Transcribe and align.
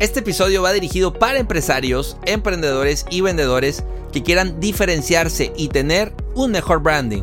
Este 0.00 0.20
episodio 0.20 0.60
va 0.62 0.72
dirigido 0.72 1.12
para 1.14 1.38
empresarios, 1.38 2.16
emprendedores 2.26 3.06
y 3.10 3.20
vendedores 3.20 3.84
que 4.12 4.24
quieran 4.24 4.58
diferenciarse 4.58 5.52
y 5.56 5.68
tener 5.68 6.12
un 6.34 6.50
mejor 6.50 6.82
branding. 6.82 7.22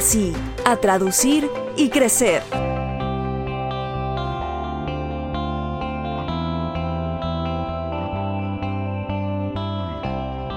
sí, 0.00 0.32
a 0.64 0.76
traducir 0.76 1.50
y 1.76 1.90
crecer. 1.90 2.42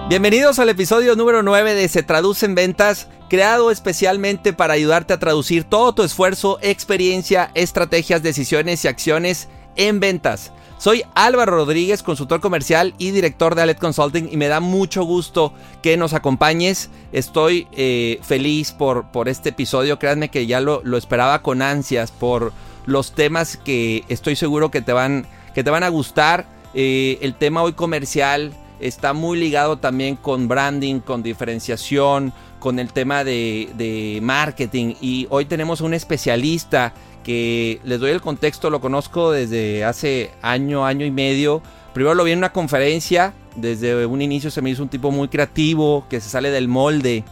Bienvenidos 0.08 0.58
al 0.60 0.70
episodio 0.70 1.18
número 1.18 1.44
9 1.44 1.74
de 1.76 1.90
Se 1.90 2.02
Traduce 2.02 2.46
en 2.46 2.56
Ventas, 2.56 3.08
creado 3.30 3.72
especialmente 3.72 4.54
para 4.54 4.74
ayudarte 4.74 5.14
a 5.14 5.20
traducir 5.20 5.66
todo 5.66 5.94
tu 5.94 6.04
esfuerzo, 6.04 6.58
experiencia, 6.62 7.52
estrategias, 7.56 8.24
decisiones 8.24 8.86
y 8.86 8.88
acciones 8.88 9.50
en 9.76 10.00
ventas. 10.00 10.54
Soy 10.80 11.04
Álvaro 11.14 11.58
Rodríguez, 11.58 12.04
consultor 12.04 12.40
comercial 12.40 12.94
y 12.98 13.12
director 13.12 13.54
de 13.54 13.64
Alet 13.64 13.80
Consulting 13.80 14.30
y 14.32 14.38
me 14.38 14.48
da 14.48 14.62
mucho 14.62 15.04
gusto 15.04 15.52
que 15.82 15.98
nos 15.98 16.14
acompañes. 16.14 16.90
Estoy 17.12 17.68
eh, 17.74 18.18
feliz 18.24 18.72
por, 18.72 19.12
por 19.12 19.28
este 19.28 19.50
episodio, 19.50 20.00
créanme 20.00 20.30
que 20.30 20.48
ya 20.48 20.62
lo, 20.62 20.82
lo, 20.86 20.96
esperaba 20.96 21.42
con 21.42 21.62
ansias 21.62 22.12
por 22.12 22.54
los 22.86 23.12
temas 23.12 23.58
que 23.58 24.06
estoy 24.08 24.38
seguro 24.38 24.72
que 24.72 24.82
te 24.82 24.94
van, 24.94 25.28
que 25.54 25.66
te 25.66 25.70
van 25.70 25.84
a 25.84 25.90
gustar. 25.90 26.48
Eh, 26.74 27.18
el 27.22 27.36
tema 27.36 27.62
hoy 27.62 27.74
comercial 27.74 28.54
está 28.80 29.12
muy 29.12 29.38
ligado 29.38 29.80
también 29.80 30.16
con 30.16 30.48
branding, 30.48 31.02
con 31.02 31.24
diferenciación, 31.24 32.32
con 32.60 32.80
el 32.80 32.94
tema 32.94 33.26
de, 33.26 33.70
de 33.76 34.20
marketing 34.22 34.96
y 35.02 35.28
hoy 35.30 35.44
tenemos 35.44 35.82
un 35.82 35.94
especialista 35.94 36.94
que 37.24 37.80
les 37.84 38.00
doy 38.00 38.12
el 38.12 38.22
contexto, 38.22 38.70
lo 38.70 38.82
conozco 38.82 39.32
desde 39.32 39.84
hace 39.84 40.32
año, 40.42 40.86
año 40.86 41.06
y 41.06 41.12
medio. 41.12 41.62
Primero 41.94 42.16
lo 42.16 42.24
vi 42.24 42.32
en 42.32 42.38
una 42.38 42.52
conferencia, 42.52 43.34
desde 43.56 44.06
un 44.06 44.22
inicio 44.22 44.52
se 44.52 44.62
me 44.62 44.70
hizo 44.70 44.84
un 44.84 44.90
tipo 44.90 45.12
muy 45.12 45.28
creativo, 45.28 46.06
que 46.10 46.22
se 46.22 46.30
sale 46.30 46.52
del 46.52 46.68
molde, 46.68 47.24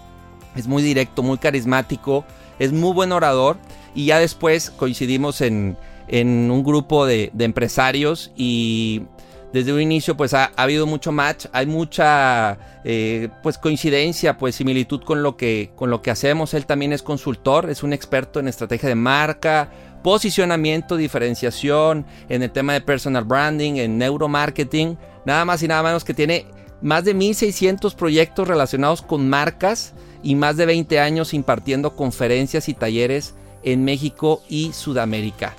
es 0.55 0.67
muy 0.67 0.83
directo, 0.83 1.23
muy 1.23 1.37
carismático, 1.37 2.25
es 2.59 2.71
muy 2.73 2.93
buen 2.93 3.11
orador 3.11 3.57
y 3.93 4.05
ya 4.05 4.19
después 4.19 4.69
coincidimos 4.71 5.41
en, 5.41 5.77
en 6.07 6.49
un 6.51 6.63
grupo 6.63 7.05
de, 7.05 7.29
de, 7.33 7.45
empresarios 7.45 8.31
y 8.35 9.03
desde 9.53 9.73
un 9.73 9.81
inicio 9.81 10.17
pues 10.17 10.33
ha, 10.33 10.51
ha 10.55 10.63
habido 10.63 10.85
mucho 10.85 11.11
match, 11.11 11.45
hay 11.51 11.65
mucha 11.65 12.57
eh, 12.83 13.29
pues 13.43 13.57
coincidencia, 13.57 14.37
pues 14.37 14.55
similitud 14.55 15.01
con 15.01 15.23
lo, 15.23 15.37
que, 15.37 15.71
con 15.75 15.89
lo 15.89 16.01
que 16.01 16.11
hacemos. 16.11 16.53
Él 16.53 16.65
también 16.65 16.93
es 16.93 17.01
consultor, 17.01 17.69
es 17.69 17.83
un 17.83 17.93
experto 17.93 18.39
en 18.39 18.47
estrategia 18.47 18.89
de 18.89 18.95
marca, 18.95 19.69
posicionamiento, 20.03 20.95
diferenciación, 20.95 22.05
en 22.29 22.43
el 22.43 22.51
tema 22.51 22.73
de 22.73 22.81
personal 22.81 23.23
branding, 23.23 23.75
en 23.75 23.97
neuromarketing, 23.97 24.97
nada 25.25 25.45
más 25.45 25.63
y 25.63 25.67
nada 25.67 25.83
menos 25.83 26.03
que 26.03 26.13
tiene 26.13 26.45
más 26.81 27.03
de 27.05 27.13
1600 27.13 27.95
proyectos 27.95 28.47
relacionados 28.47 29.01
con 29.01 29.29
marcas 29.29 29.93
y 30.23 30.35
más 30.35 30.57
de 30.57 30.65
20 30.65 30.99
años 30.99 31.33
impartiendo 31.33 31.95
conferencias 31.95 32.69
y 32.69 32.73
talleres 32.73 33.33
en 33.63 33.83
México 33.83 34.41
y 34.47 34.73
Sudamérica. 34.73 35.55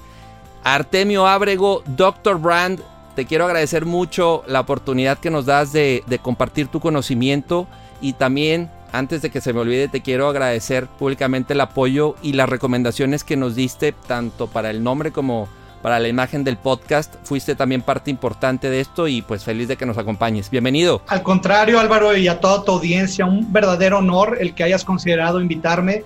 Artemio 0.62 1.26
Ábrego, 1.26 1.82
Dr. 1.96 2.38
Brand, 2.38 2.80
te 3.18 3.26
quiero 3.26 3.46
agradecer 3.46 3.84
mucho 3.84 4.44
la 4.46 4.60
oportunidad 4.60 5.18
que 5.18 5.28
nos 5.28 5.44
das 5.44 5.72
de, 5.72 6.04
de, 6.06 6.20
compartir 6.20 6.68
tu 6.68 6.78
conocimiento 6.78 7.66
y 8.00 8.12
también, 8.12 8.70
antes 8.92 9.22
de 9.22 9.30
que 9.30 9.40
se 9.40 9.52
me 9.52 9.58
olvide, 9.58 9.88
te 9.88 10.02
quiero 10.02 10.28
agradecer 10.28 10.86
públicamente 10.86 11.54
el 11.54 11.60
apoyo 11.60 12.14
y 12.22 12.34
las 12.34 12.48
recomendaciones 12.48 13.24
que 13.24 13.36
nos 13.36 13.56
diste, 13.56 13.90
tanto 14.06 14.46
para 14.46 14.70
el 14.70 14.84
nombre 14.84 15.10
como 15.10 15.48
para 15.82 15.98
la 15.98 16.06
imagen 16.06 16.44
del 16.44 16.58
podcast. 16.58 17.16
Fuiste 17.24 17.56
también 17.56 17.82
parte 17.82 18.12
importante 18.12 18.70
de 18.70 18.78
esto 18.78 19.08
y 19.08 19.20
pues 19.20 19.42
feliz 19.42 19.66
de 19.66 19.76
que 19.76 19.84
nos 19.84 19.98
acompañes. 19.98 20.48
Bienvenido. 20.48 21.02
Al 21.08 21.24
contrario, 21.24 21.80
Álvaro, 21.80 22.16
y 22.16 22.28
a 22.28 22.38
toda 22.38 22.62
tu 22.62 22.70
audiencia, 22.70 23.26
un 23.26 23.52
verdadero 23.52 23.98
honor 23.98 24.38
el 24.40 24.54
que 24.54 24.62
hayas 24.62 24.84
considerado 24.84 25.40
invitarme. 25.40 26.04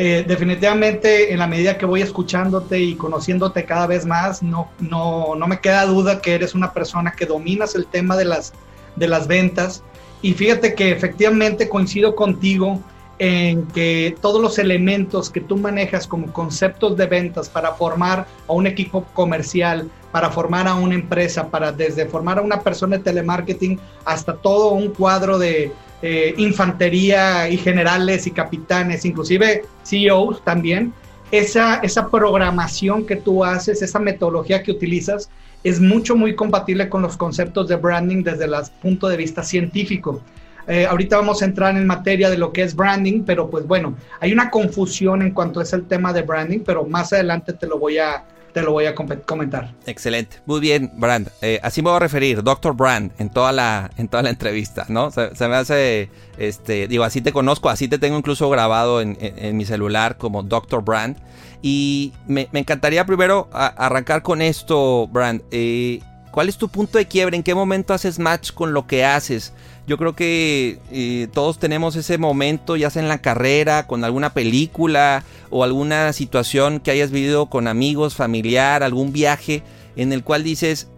Eh, 0.00 0.24
definitivamente 0.28 1.32
en 1.32 1.40
la 1.40 1.48
medida 1.48 1.76
que 1.76 1.84
voy 1.84 2.02
escuchándote 2.02 2.78
y 2.78 2.94
conociéndote 2.94 3.64
cada 3.64 3.88
vez 3.88 4.06
más, 4.06 4.44
no, 4.44 4.70
no, 4.78 5.34
no 5.34 5.48
me 5.48 5.58
queda 5.58 5.86
duda 5.86 6.22
que 6.22 6.36
eres 6.36 6.54
una 6.54 6.72
persona 6.72 7.10
que 7.10 7.26
dominas 7.26 7.74
el 7.74 7.84
tema 7.84 8.16
de 8.16 8.24
las, 8.24 8.52
de 8.94 9.08
las 9.08 9.26
ventas. 9.26 9.82
Y 10.22 10.34
fíjate 10.34 10.76
que 10.76 10.92
efectivamente 10.92 11.68
coincido 11.68 12.14
contigo 12.14 12.80
en 13.18 13.66
que 13.66 14.16
todos 14.20 14.40
los 14.40 14.58
elementos 14.58 15.30
que 15.30 15.40
tú 15.40 15.56
manejas 15.56 16.06
como 16.06 16.32
conceptos 16.32 16.96
de 16.96 17.06
ventas 17.06 17.48
para 17.48 17.72
formar 17.72 18.26
a 18.46 18.52
un 18.52 18.66
equipo 18.66 19.04
comercial, 19.14 19.90
para 20.12 20.30
formar 20.30 20.68
a 20.68 20.74
una 20.74 20.94
empresa, 20.94 21.48
para 21.48 21.72
desde 21.72 22.06
formar 22.06 22.38
a 22.38 22.42
una 22.42 22.60
persona 22.60 22.98
de 22.98 23.04
telemarketing 23.04 23.78
hasta 24.04 24.34
todo 24.34 24.70
un 24.70 24.88
cuadro 24.88 25.38
de, 25.38 25.72
eh, 26.00 26.32
infantería 26.36 27.48
y 27.50 27.56
generales 27.56 28.28
y 28.28 28.30
capitanes, 28.30 29.04
inclusive 29.04 29.64
CEOs 29.82 30.44
también, 30.44 30.92
esa, 31.32 31.80
esa 31.82 32.08
programación 32.08 33.04
que 33.04 33.16
tú 33.16 33.44
haces, 33.44 33.82
esa 33.82 33.98
metodología 33.98 34.62
que 34.62 34.70
utilizas, 34.70 35.28
es 35.64 35.80
mucho, 35.80 36.14
muy 36.14 36.36
compatible 36.36 36.88
con 36.88 37.02
los 37.02 37.16
conceptos 37.16 37.66
de 37.66 37.74
branding 37.74 38.22
desde 38.22 38.44
el 38.44 38.52
punto 38.80 39.08
de 39.08 39.16
vista 39.16 39.42
científico. 39.42 40.22
Eh, 40.68 40.86
ahorita 40.86 41.16
vamos 41.16 41.40
a 41.40 41.46
entrar 41.46 41.74
en 41.76 41.86
materia 41.86 42.28
de 42.28 42.36
lo 42.36 42.52
que 42.52 42.62
es 42.62 42.76
branding, 42.76 43.22
pero 43.24 43.48
pues 43.48 43.66
bueno, 43.66 43.96
hay 44.20 44.32
una 44.32 44.50
confusión 44.50 45.22
en 45.22 45.32
cuanto 45.32 45.62
es 45.62 45.72
el 45.72 45.86
tema 45.86 46.12
de 46.12 46.22
branding, 46.22 46.60
pero 46.60 46.84
más 46.84 47.12
adelante 47.12 47.54
te 47.54 47.66
lo 47.66 47.78
voy 47.78 47.96
a, 47.96 48.24
te 48.52 48.60
lo 48.60 48.72
voy 48.72 48.84
a 48.84 48.94
comentar. 48.94 49.72
Excelente. 49.86 50.38
Muy 50.44 50.60
bien, 50.60 50.92
Brand. 50.96 51.30
Eh, 51.40 51.58
así 51.62 51.80
me 51.80 51.88
voy 51.88 51.96
a 51.96 52.00
referir, 52.00 52.42
Dr. 52.42 52.74
Brand, 52.74 53.12
en 53.18 53.30
toda 53.30 53.50
la, 53.52 53.90
en 53.96 54.08
toda 54.08 54.22
la 54.22 54.30
entrevista, 54.30 54.84
¿no? 54.88 55.10
Se, 55.10 55.30
me 55.48 55.56
hace, 55.56 56.10
este, 56.36 56.86
digo, 56.86 57.04
así 57.04 57.22
te 57.22 57.32
conozco, 57.32 57.70
así 57.70 57.88
te 57.88 57.98
tengo 57.98 58.18
incluso 58.18 58.50
grabado 58.50 59.00
en, 59.00 59.16
en, 59.20 59.56
mi 59.56 59.64
celular 59.64 60.18
como 60.18 60.42
Dr. 60.42 60.84
Brand. 60.84 61.16
Y 61.62 62.12
me, 62.26 62.48
me 62.52 62.60
encantaría 62.60 63.06
primero 63.06 63.48
arrancar 63.52 64.22
con 64.22 64.42
esto, 64.42 65.08
Brand. 65.08 65.42
Eh, 65.50 66.00
¿Cuál 66.30 66.48
es 66.48 66.58
tu 66.58 66.68
punto 66.68 66.98
de 66.98 67.06
quiebre? 67.06 67.36
¿En 67.36 67.42
qué 67.42 67.54
momento 67.54 67.94
haces 67.94 68.18
match 68.18 68.52
con 68.52 68.72
lo 68.72 68.86
que 68.86 69.04
haces? 69.04 69.52
Yo 69.88 69.96
creo 69.96 70.14
que 70.14 70.80
eh, 70.92 71.28
todos 71.32 71.58
tenemos 71.58 71.96
ese 71.96 72.18
momento, 72.18 72.76
ya 72.76 72.90
sea 72.90 73.00
en 73.00 73.08
la 73.08 73.22
carrera, 73.22 73.86
con 73.86 74.04
alguna 74.04 74.34
película 74.34 75.24
o 75.48 75.64
alguna 75.64 76.12
situación 76.12 76.78
que 76.78 76.90
hayas 76.90 77.10
vivido 77.10 77.46
con 77.46 77.66
amigos, 77.66 78.14
familiar, 78.14 78.82
algún 78.82 79.14
viaje 79.14 79.62
en 79.96 80.12
el 80.12 80.22
cual 80.22 80.44
dices, 80.44 80.88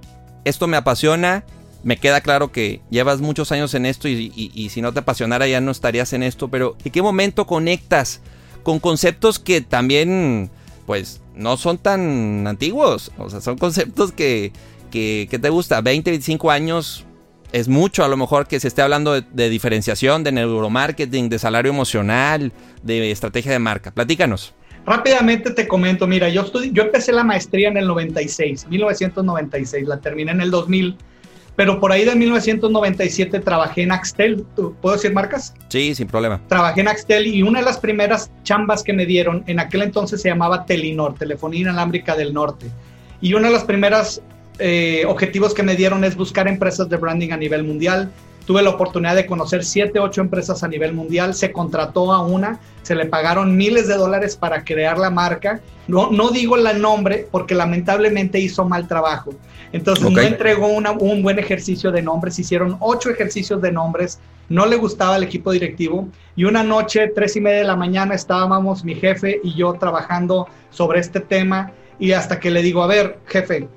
esto 0.44 0.66
me 0.66 0.76
apasiona, 0.76 1.44
me 1.84 1.98
queda 1.98 2.20
claro 2.20 2.50
que 2.50 2.80
llevas 2.90 3.20
muchos 3.20 3.52
años 3.52 3.74
en 3.74 3.86
esto 3.86 4.08
y, 4.08 4.32
y, 4.34 4.68
si 4.70 4.82
no 4.82 4.92
te 4.92 4.98
apasionara 4.98 5.46
ya 5.46 5.60
no 5.60 5.70
estarías 5.70 6.12
en 6.12 6.24
esto, 6.24 6.48
pero 6.48 6.76
¿en 6.84 6.90
qué 6.90 7.00
momento 7.00 7.46
conectas 7.46 8.20
con 8.64 8.80
conceptos 8.80 9.38
que 9.38 9.60
también, 9.60 10.50
pues, 10.86 11.20
no 11.36 11.56
son 11.58 11.78
tan 11.78 12.44
antiguos? 12.44 13.12
O 13.18 13.30
sea, 13.30 13.40
son 13.40 13.56
conceptos 13.56 14.10
que, 14.10 14.50
que, 14.90 15.28
que 15.30 15.38
te 15.38 15.48
gusta, 15.48 15.80
20, 15.80 16.10
25 16.10 16.50
años 16.50 17.06
es 17.52 17.68
mucho 17.68 18.04
a 18.04 18.08
lo 18.08 18.16
mejor 18.16 18.46
que 18.46 18.60
se 18.60 18.68
esté 18.68 18.82
hablando 18.82 19.12
de, 19.12 19.24
de, 19.32 19.48
diferenciación, 19.48 20.24
de 20.24 20.32
neuromarketing, 20.32 21.28
de 21.28 21.38
salario 21.38 21.70
emocional, 21.70 22.52
de 22.82 23.10
estrategia 23.10 23.52
de 23.52 23.58
marca. 23.58 23.90
Platícanos. 23.90 24.54
Rápidamente 24.86 25.50
te 25.50 25.68
comento, 25.68 26.06
mira, 26.06 26.28
yo, 26.28 26.42
estudié, 26.42 26.70
yo 26.72 26.82
empecé 26.82 27.12
la 27.12 27.22
maestría 27.22 27.68
en 27.68 27.76
el 27.76 27.86
96, 27.86 28.66
1996, 28.68 29.86
la 29.86 30.00
terminé 30.00 30.32
en 30.32 30.40
el 30.40 30.50
2000, 30.50 30.96
pero 31.54 31.78
por 31.78 31.92
ahí 31.92 32.04
de 32.04 32.14
1997 32.16 33.40
trabajé 33.40 33.82
en 33.82 33.92
Axtel, 33.92 34.46
¿puedo 34.80 34.96
decir 34.96 35.12
marcas? 35.12 35.54
Sí, 35.68 35.94
sin 35.94 36.06
problema. 36.06 36.40
Trabajé 36.48 36.80
en 36.80 36.88
Axtel 36.88 37.26
y 37.26 37.42
una 37.42 37.58
de 37.58 37.66
las 37.66 37.78
primeras 37.78 38.30
chambas 38.42 38.82
que 38.82 38.94
me 38.94 39.04
dieron, 39.04 39.44
en 39.46 39.60
aquel 39.60 39.82
entonces 39.82 40.22
se 40.22 40.30
llamaba 40.30 40.64
Telinor, 40.64 41.14
Telefonía 41.14 41.60
Inalámbrica 41.60 42.16
del 42.16 42.32
Norte, 42.32 42.66
y 43.20 43.34
una 43.34 43.48
de 43.48 43.54
las 43.54 43.64
primeras 43.64 44.22
eh, 44.60 45.04
objetivos 45.06 45.54
que 45.54 45.62
me 45.62 45.76
dieron 45.76 46.04
es 46.04 46.16
buscar 46.16 46.48
empresas 46.48 46.88
de 46.88 46.96
branding 46.96 47.32
a 47.32 47.36
nivel 47.36 47.64
mundial. 47.64 48.10
Tuve 48.46 48.62
la 48.62 48.70
oportunidad 48.70 49.14
de 49.14 49.26
conocer 49.26 49.64
7, 49.64 50.00
8 50.00 50.20
empresas 50.20 50.62
a 50.62 50.68
nivel 50.68 50.92
mundial. 50.92 51.34
Se 51.34 51.52
contrató 51.52 52.12
a 52.12 52.22
una, 52.22 52.58
se 52.82 52.94
le 52.94 53.06
pagaron 53.06 53.56
miles 53.56 53.86
de 53.86 53.94
dólares 53.94 54.36
para 54.36 54.64
crear 54.64 54.98
la 54.98 55.10
marca. 55.10 55.60
No, 55.86 56.10
no 56.10 56.30
digo 56.30 56.56
el 56.56 56.80
nombre 56.80 57.28
porque 57.30 57.54
lamentablemente 57.54 58.40
hizo 58.40 58.64
mal 58.64 58.88
trabajo. 58.88 59.32
Entonces 59.72 60.10
no 60.10 60.20
entregó 60.20 60.66
un 60.66 61.22
buen 61.22 61.38
ejercicio 61.38 61.92
de 61.92 62.02
nombres, 62.02 62.38
hicieron 62.38 62.76
ocho 62.80 63.10
ejercicios 63.10 63.62
de 63.62 63.70
nombres, 63.70 64.18
no 64.48 64.66
le 64.66 64.76
gustaba 64.76 65.14
al 65.14 65.22
equipo 65.22 65.52
directivo 65.52 66.08
y 66.34 66.44
una 66.44 66.64
noche, 66.64 67.06
tres 67.14 67.36
y 67.36 67.40
media 67.40 67.58
de 67.58 67.64
la 67.64 67.76
mañana, 67.76 68.14
estábamos 68.14 68.84
mi 68.84 68.96
jefe 68.96 69.40
y 69.44 69.54
yo 69.54 69.74
trabajando 69.74 70.48
sobre 70.70 70.98
este 70.98 71.20
tema 71.20 71.72
y 72.00 72.12
hasta 72.12 72.40
que 72.40 72.50
le 72.50 72.62
digo, 72.62 72.82
a 72.82 72.88
ver, 72.88 73.18
jefe, 73.26 73.68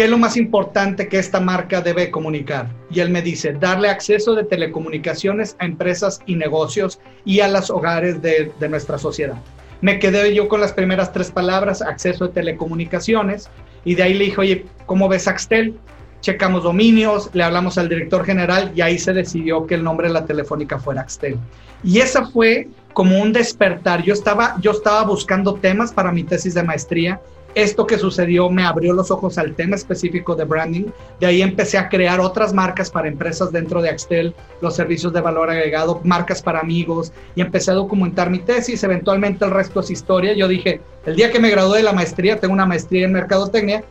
¿qué 0.00 0.04
es 0.04 0.10
lo 0.10 0.16
más 0.16 0.38
importante 0.38 1.08
que 1.08 1.18
esta 1.18 1.40
marca 1.40 1.82
debe 1.82 2.10
comunicar? 2.10 2.70
Y 2.90 3.00
él 3.00 3.10
me 3.10 3.20
dice, 3.20 3.52
darle 3.52 3.90
acceso 3.90 4.34
de 4.34 4.44
telecomunicaciones 4.44 5.56
a 5.58 5.66
empresas 5.66 6.22
y 6.24 6.36
negocios 6.36 7.00
y 7.26 7.40
a 7.40 7.48
los 7.48 7.68
hogares 7.68 8.22
de, 8.22 8.50
de 8.58 8.68
nuestra 8.70 8.96
sociedad. 8.96 9.36
Me 9.82 9.98
quedé 9.98 10.34
yo 10.34 10.48
con 10.48 10.62
las 10.62 10.72
primeras 10.72 11.12
tres 11.12 11.30
palabras, 11.30 11.82
acceso 11.82 12.28
de 12.28 12.32
telecomunicaciones, 12.32 13.50
y 13.84 13.94
de 13.94 14.02
ahí 14.04 14.14
le 14.14 14.24
dije, 14.24 14.40
oye, 14.40 14.66
¿cómo 14.86 15.06
ves 15.06 15.28
Axtel? 15.28 15.74
Checamos 16.22 16.62
dominios, 16.62 17.28
le 17.34 17.42
hablamos 17.42 17.76
al 17.76 17.90
director 17.90 18.24
general 18.24 18.72
y 18.74 18.80
ahí 18.80 18.98
se 18.98 19.12
decidió 19.12 19.66
que 19.66 19.74
el 19.74 19.84
nombre 19.84 20.08
de 20.08 20.14
la 20.14 20.24
telefónica 20.24 20.78
fuera 20.78 21.02
Axtel. 21.02 21.36
Y 21.84 21.98
esa 21.98 22.24
fue 22.24 22.68
como 22.94 23.20
un 23.20 23.34
despertar. 23.34 24.02
Yo 24.02 24.14
estaba, 24.14 24.56
yo 24.62 24.70
estaba 24.70 25.04
buscando 25.04 25.56
temas 25.56 25.92
para 25.92 26.10
mi 26.10 26.24
tesis 26.24 26.54
de 26.54 26.62
maestría 26.62 27.20
esto 27.54 27.86
que 27.86 27.98
sucedió 27.98 28.48
me 28.50 28.64
abrió 28.64 28.92
los 28.92 29.10
ojos 29.10 29.38
al 29.38 29.54
tema 29.54 29.76
específico 29.76 30.34
de 30.34 30.44
branding. 30.44 30.84
De 31.18 31.26
ahí 31.26 31.42
empecé 31.42 31.78
a 31.78 31.88
crear 31.88 32.20
otras 32.20 32.52
marcas 32.52 32.90
para 32.90 33.08
empresas 33.08 33.50
dentro 33.52 33.82
de 33.82 33.90
Axtel, 33.90 34.34
los 34.60 34.76
servicios 34.76 35.12
de 35.12 35.20
valor 35.20 35.50
agregado, 35.50 36.00
marcas 36.04 36.42
para 36.42 36.60
amigos 36.60 37.12
y 37.34 37.40
empecé 37.40 37.72
a 37.72 37.74
documentar 37.74 38.30
mi 38.30 38.38
tesis. 38.38 38.82
Eventualmente 38.84 39.44
el 39.44 39.50
resto 39.50 39.80
es 39.80 39.90
historia. 39.90 40.32
Yo 40.34 40.48
dije, 40.48 40.80
el 41.06 41.16
día 41.16 41.30
que 41.30 41.40
me 41.40 41.50
gradué 41.50 41.78
de 41.78 41.84
la 41.84 41.92
maestría, 41.92 42.38
tengo 42.38 42.54
una 42.54 42.66
maestría 42.66 43.04
en 43.04 43.12
mercadotecnia, 43.12 43.84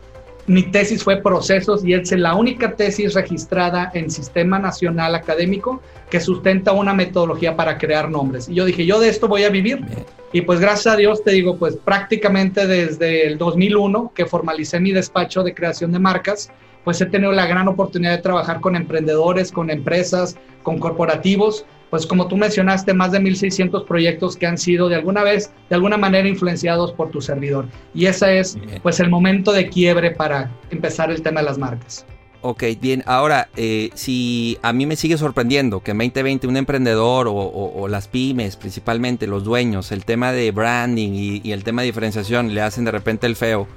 mi 0.49 0.63
tesis 0.63 1.03
fue 1.03 1.17
procesos 1.17 1.85
y 1.85 1.93
es 1.93 2.11
la 2.11 2.33
única 2.33 2.75
tesis 2.75 3.13
registrada 3.13 3.91
en 3.93 4.09
Sistema 4.09 4.57
Nacional 4.57 5.13
Académico 5.13 5.79
que 6.09 6.19
sustenta 6.19 6.71
una 6.71 6.91
metodología 6.91 7.55
para 7.55 7.77
crear 7.77 8.09
nombres. 8.09 8.49
Y 8.49 8.55
yo 8.55 8.65
dije, 8.65 8.83
yo 8.83 8.99
de 8.99 9.09
esto 9.09 9.27
voy 9.27 9.43
a 9.43 9.49
vivir. 9.49 9.85
Y 10.31 10.41
pues 10.41 10.59
gracias 10.59 10.93
a 10.93 10.97
Dios 10.97 11.23
te 11.23 11.31
digo, 11.31 11.57
pues 11.57 11.75
prácticamente 11.75 12.67
desde 12.67 13.27
el 13.27 13.37
2001 13.37 14.11
que 14.13 14.25
formalicé 14.25 14.79
mi 14.79 14.91
despacho 14.91 15.43
de 15.43 15.53
creación 15.53 15.91
de 15.91 15.99
marcas, 15.99 16.51
pues 16.83 17.01
he 17.01 17.05
tenido 17.05 17.31
la 17.31 17.47
gran 17.47 17.67
oportunidad 17.67 18.17
de 18.17 18.21
trabajar 18.21 18.61
con 18.61 18.75
emprendedores, 18.75 19.51
con 19.51 19.69
empresas, 19.69 20.37
con 20.63 20.79
corporativos 20.79 21.65
pues 21.89 22.05
como 22.05 22.27
tú 22.27 22.37
mencionaste, 22.37 22.93
más 22.93 23.11
de 23.11 23.19
1.600 23.19 23.85
proyectos 23.85 24.37
que 24.37 24.45
han 24.45 24.57
sido 24.57 24.89
de 24.89 24.95
alguna 24.95 25.23
vez, 25.23 25.51
de 25.69 25.75
alguna 25.75 25.97
manera 25.97 26.27
influenciados 26.27 26.91
por 26.93 27.09
tu 27.09 27.21
servidor. 27.21 27.65
Y 27.93 28.05
ese 28.05 28.39
es 28.39 28.57
pues 28.83 28.99
el 28.99 29.09
momento 29.09 29.51
de 29.51 29.69
quiebre 29.69 30.11
para 30.11 30.51
empezar 30.69 31.09
el 31.11 31.21
tema 31.21 31.41
de 31.41 31.47
las 31.47 31.57
marcas. 31.57 32.05
Ok, 32.41 32.63
bien. 32.79 33.03
Ahora, 33.05 33.49
eh, 33.57 33.89
si 33.95 34.57
a 34.61 34.71
mí 34.71 34.85
me 34.85 34.95
sigue 34.95 35.17
sorprendiendo 35.17 35.81
que 35.81 35.91
en 35.91 35.97
2020 35.97 36.47
un 36.47 36.57
emprendedor 36.57 37.27
o, 37.29 37.87
las 37.89 38.07
pymes, 38.07 38.55
principalmente 38.55 39.27
los 39.27 39.43
dueños, 39.43 39.91
el 39.91 40.05
tema 40.05 40.31
de 40.31 40.51
branding 40.51 41.41
y, 41.43 41.51
el 41.51 41.63
tema 41.63 41.81
de 41.81 41.87
diferenciación 41.87 42.53
le 42.53 42.61
hacen 42.61 42.85
de 42.85 42.91
repente 42.91 43.27
el 43.27 43.35
feo, 43.35 43.67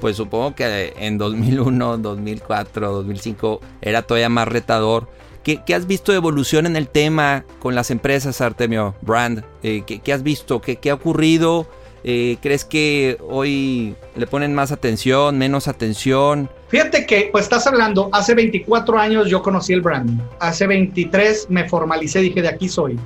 pues 0.00 0.16
supongo 0.16 0.54
que 0.54 0.92
en 0.98 1.16
2001, 1.16 1.98
2004, 1.98 2.92
2005 2.92 3.60
era 3.80 4.02
todavía 4.02 4.28
más 4.28 4.48
retador 4.48 5.08
¿Qué, 5.42 5.74
has 5.74 5.86
visto 5.86 6.12
de 6.12 6.18
evolución 6.18 6.66
en 6.66 6.76
el 6.76 6.88
tema 6.88 7.44
con 7.60 7.74
las 7.74 7.90
empresas, 7.90 8.40
Artemio 8.42 8.94
Brand? 9.00 9.42
Eh, 9.62 9.82
¿qué, 9.86 10.12
has 10.12 10.22
visto? 10.22 10.60
¿Qué, 10.60 10.90
ha 10.90 10.94
ocurrido? 10.94 11.66
Eh, 12.02 12.38
¿Crees 12.40 12.64
que 12.64 13.18
hoy 13.28 13.94
le 14.16 14.26
ponen 14.26 14.54
más 14.54 14.72
atención, 14.72 15.36
menos 15.36 15.68
atención? 15.68 16.48
Fíjate 16.68 17.04
que, 17.04 17.28
pues 17.30 17.44
estás 17.44 17.66
hablando, 17.66 18.08
hace 18.12 18.34
24 18.34 18.98
años 18.98 19.28
yo 19.28 19.42
conocí 19.42 19.72
el 19.72 19.82
branding, 19.82 20.18
hace 20.38 20.66
23 20.66 21.48
me 21.50 21.68
formalicé, 21.68 22.20
dije, 22.20 22.40
de 22.40 22.48
aquí 22.48 22.68
soy. 22.68 22.98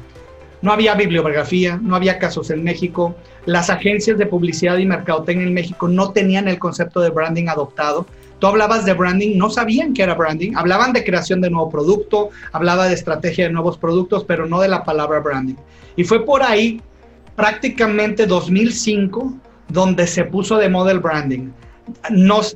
No 0.63 0.73
había 0.73 0.95
bibliografía, 0.95 1.79
no 1.83 1.97
había 1.97 2.19
casos 2.19 2.51
en 2.51 2.63
México, 2.63 3.15
las 3.47 3.69
agencias 3.69 4.17
de 4.17 4.27
publicidad 4.27 4.79
y 4.79 4.87
mercadotecnia 4.87 5.47
en 5.47 5.53
México 5.53 5.89
no 5.89 6.13
tenían 6.13 6.49
el 6.49 6.59
concepto 6.59 7.01
de 7.01 7.11
branding 7.11 7.49
adoptado. 7.49 8.07
Tú 8.39 8.47
hablabas 8.47 8.85
de 8.85 8.95
branding, 8.95 9.37
no 9.37 9.51
sabían 9.51 9.93
que 9.93 10.03
era 10.03 10.15
branding, 10.15 10.53
hablaban 10.57 10.93
de 10.93 11.05
creación 11.05 11.41
de 11.41 11.51
nuevo 11.51 11.69
producto, 11.69 12.31
hablaba 12.53 12.89
de 12.89 12.95
estrategia 12.95 13.47
de 13.47 13.53
nuevos 13.53 13.77
productos, 13.77 14.25
pero 14.25 14.47
no 14.47 14.61
de 14.61 14.69
la 14.69 14.85
palabra 14.85 15.21
branding. 15.21 15.57
Y 15.97 16.05
fue 16.05 16.25
por 16.25 16.43
ahí, 16.43 16.81
prácticamente 17.37 18.27
2005, 18.27 19.35
donde 19.69 20.07
se 20.07 20.25
puso 20.25 20.57
de 20.59 20.69
moda 20.69 20.93
el 20.93 21.01
branding. 21.01 21.51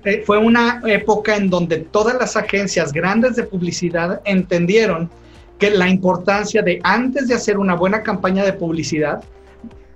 Eh, 0.04 0.22
fue 0.24 0.38
una 0.38 0.80
época 0.86 1.36
en 1.36 1.50
donde 1.50 1.78
todas 1.78 2.16
las 2.18 2.36
agencias 2.36 2.92
grandes 2.92 3.36
de 3.36 3.42
publicidad 3.42 4.20
entendieron 4.24 5.10
que 5.58 5.70
la 5.70 5.88
importancia 5.88 6.62
de 6.62 6.80
antes 6.84 7.28
de 7.28 7.34
hacer 7.34 7.58
una 7.58 7.74
buena 7.74 8.02
campaña 8.02 8.44
de 8.44 8.52
publicidad, 8.52 9.22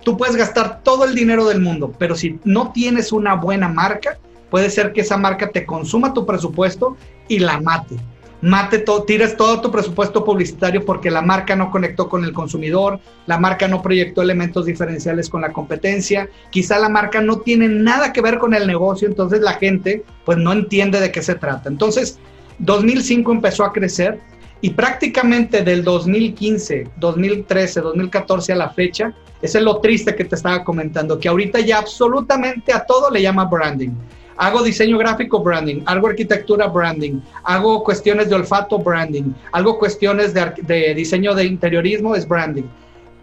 tú 0.03 0.17
puedes 0.17 0.35
gastar 0.35 0.83
todo 0.83 1.05
el 1.05 1.15
dinero 1.15 1.47
del 1.47 1.61
mundo, 1.61 1.93
pero 1.97 2.15
si 2.15 2.39
no 2.43 2.71
tienes 2.73 3.11
una 3.11 3.35
buena 3.35 3.69
marca, 3.69 4.17
puede 4.49 4.69
ser 4.69 4.91
que 4.91 5.01
esa 5.01 5.17
marca 5.17 5.49
te 5.49 5.65
consuma 5.65 6.13
tu 6.13 6.25
presupuesto 6.25 6.97
y 7.27 7.39
la 7.39 7.59
mate. 7.59 7.95
Mate 8.43 8.79
todo, 8.79 9.03
tires 9.03 9.37
todo 9.37 9.61
tu 9.61 9.71
presupuesto 9.71 10.25
publicitario 10.25 10.83
porque 10.83 11.09
la 11.09 11.21
marca 11.21 11.55
no 11.55 11.71
conectó 11.71 12.09
con 12.09 12.25
el 12.25 12.33
consumidor, 12.33 12.99
la 13.25 13.39
marca 13.39 13.69
no 13.69 13.81
proyectó 13.81 14.21
elementos 14.21 14.65
diferenciales 14.65 15.29
con 15.29 15.39
la 15.39 15.53
competencia, 15.53 16.27
quizá 16.49 16.77
la 16.77 16.89
marca 16.89 17.21
no 17.21 17.39
tiene 17.39 17.69
nada 17.69 18.11
que 18.11 18.19
ver 18.19 18.39
con 18.39 18.53
el 18.53 18.67
negocio, 18.67 19.07
entonces 19.07 19.39
la 19.39 19.53
gente 19.53 20.03
pues 20.25 20.37
no 20.37 20.51
entiende 20.51 20.99
de 20.99 21.09
qué 21.09 21.21
se 21.21 21.35
trata. 21.35 21.69
Entonces, 21.69 22.19
2005 22.59 23.31
empezó 23.31 23.63
a 23.63 23.71
crecer 23.71 24.19
y 24.59 24.71
prácticamente 24.71 25.63
del 25.63 25.81
2015, 25.81 26.89
2013, 26.97 27.79
2014 27.79 28.51
a 28.51 28.55
la 28.57 28.71
fecha, 28.71 29.13
ese 29.41 29.59
es 29.59 29.63
lo 29.63 29.77
triste 29.77 30.15
que 30.15 30.25
te 30.25 30.35
estaba 30.35 30.65
comentando, 30.65 31.17
que 31.17 31.29
ahorita 31.29 31.61
ya 31.61 31.77
absolutamente 31.77 32.73
a 32.73 32.85
todo 32.85 33.09
le 33.09 33.21
llama 33.21 33.45
branding. 33.45 33.91
Hago 34.37 34.63
diseño 34.63 34.97
gráfico 34.97 35.39
branding, 35.39 35.81
hago 35.85 36.07
arquitectura 36.07 36.67
branding, 36.67 37.19
hago 37.43 37.83
cuestiones 37.83 38.29
de 38.29 38.35
olfato 38.35 38.79
branding, 38.79 39.33
hago 39.51 39.77
cuestiones 39.77 40.33
de, 40.33 40.93
diseño 40.95 41.35
de 41.35 41.45
interiorismo 41.45 42.15
es 42.15 42.27
branding. 42.27 42.63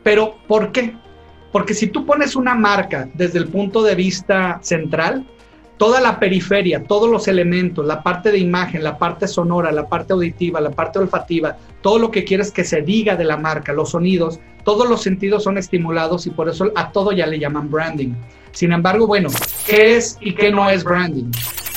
Pero 0.02 0.36
¿por 0.46 0.72
qué? 0.72 0.94
Porque 1.52 1.74
si 1.74 1.88
tú 1.88 2.06
pones 2.06 2.36
una 2.36 2.54
marca 2.54 3.08
desde 3.14 3.38
el 3.38 3.48
punto 3.48 3.82
de 3.82 3.94
vista 3.94 4.60
central, 4.62 5.26
toda 5.78 6.00
la 6.00 6.20
periferia, 6.20 6.84
todos 6.84 7.10
los 7.10 7.26
elementos, 7.26 7.84
la 7.84 8.02
parte 8.02 8.30
de 8.30 8.38
imagen, 8.38 8.84
la 8.84 8.98
parte 8.98 9.26
sonora, 9.26 9.72
la 9.72 9.88
parte 9.88 10.12
auditiva, 10.12 10.60
la 10.60 10.70
parte 10.70 10.98
olfativa, 10.98 11.56
todo 11.80 11.98
lo 11.98 12.10
que 12.10 12.24
quieres 12.24 12.52
que 12.52 12.64
se 12.64 12.82
diga 12.82 13.16
de 13.16 13.24
la 13.24 13.36
marca, 13.36 13.72
los 13.72 13.90
sonidos, 13.90 14.38
todos 14.62 14.88
los 14.88 15.02
sentidos 15.02 15.42
son 15.42 15.58
estimulados 15.58 16.26
y 16.26 16.30
por 16.30 16.48
eso 16.48 16.70
a 16.74 16.92
todo 16.92 17.12
ya 17.12 17.26
le 17.26 17.38
llaman 17.38 17.70
branding. 17.70 18.12
Sin 18.52 18.72
embargo, 18.72 19.06
bueno, 19.06 19.28
¿qué 19.66 19.96
es 19.96 20.18
y 20.20 20.34
qué 20.34 20.50
no 20.50 20.68
es 20.68 20.84
branding? 20.84 21.30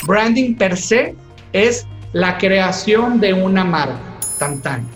Branding 0.06 0.54
per 0.54 0.76
se 0.76 1.14
es 1.52 1.86
la 2.12 2.38
creación 2.38 3.20
de 3.20 3.32
una 3.32 3.64
marca, 3.64 4.00
tan 4.38 4.60
tan. 4.60 4.86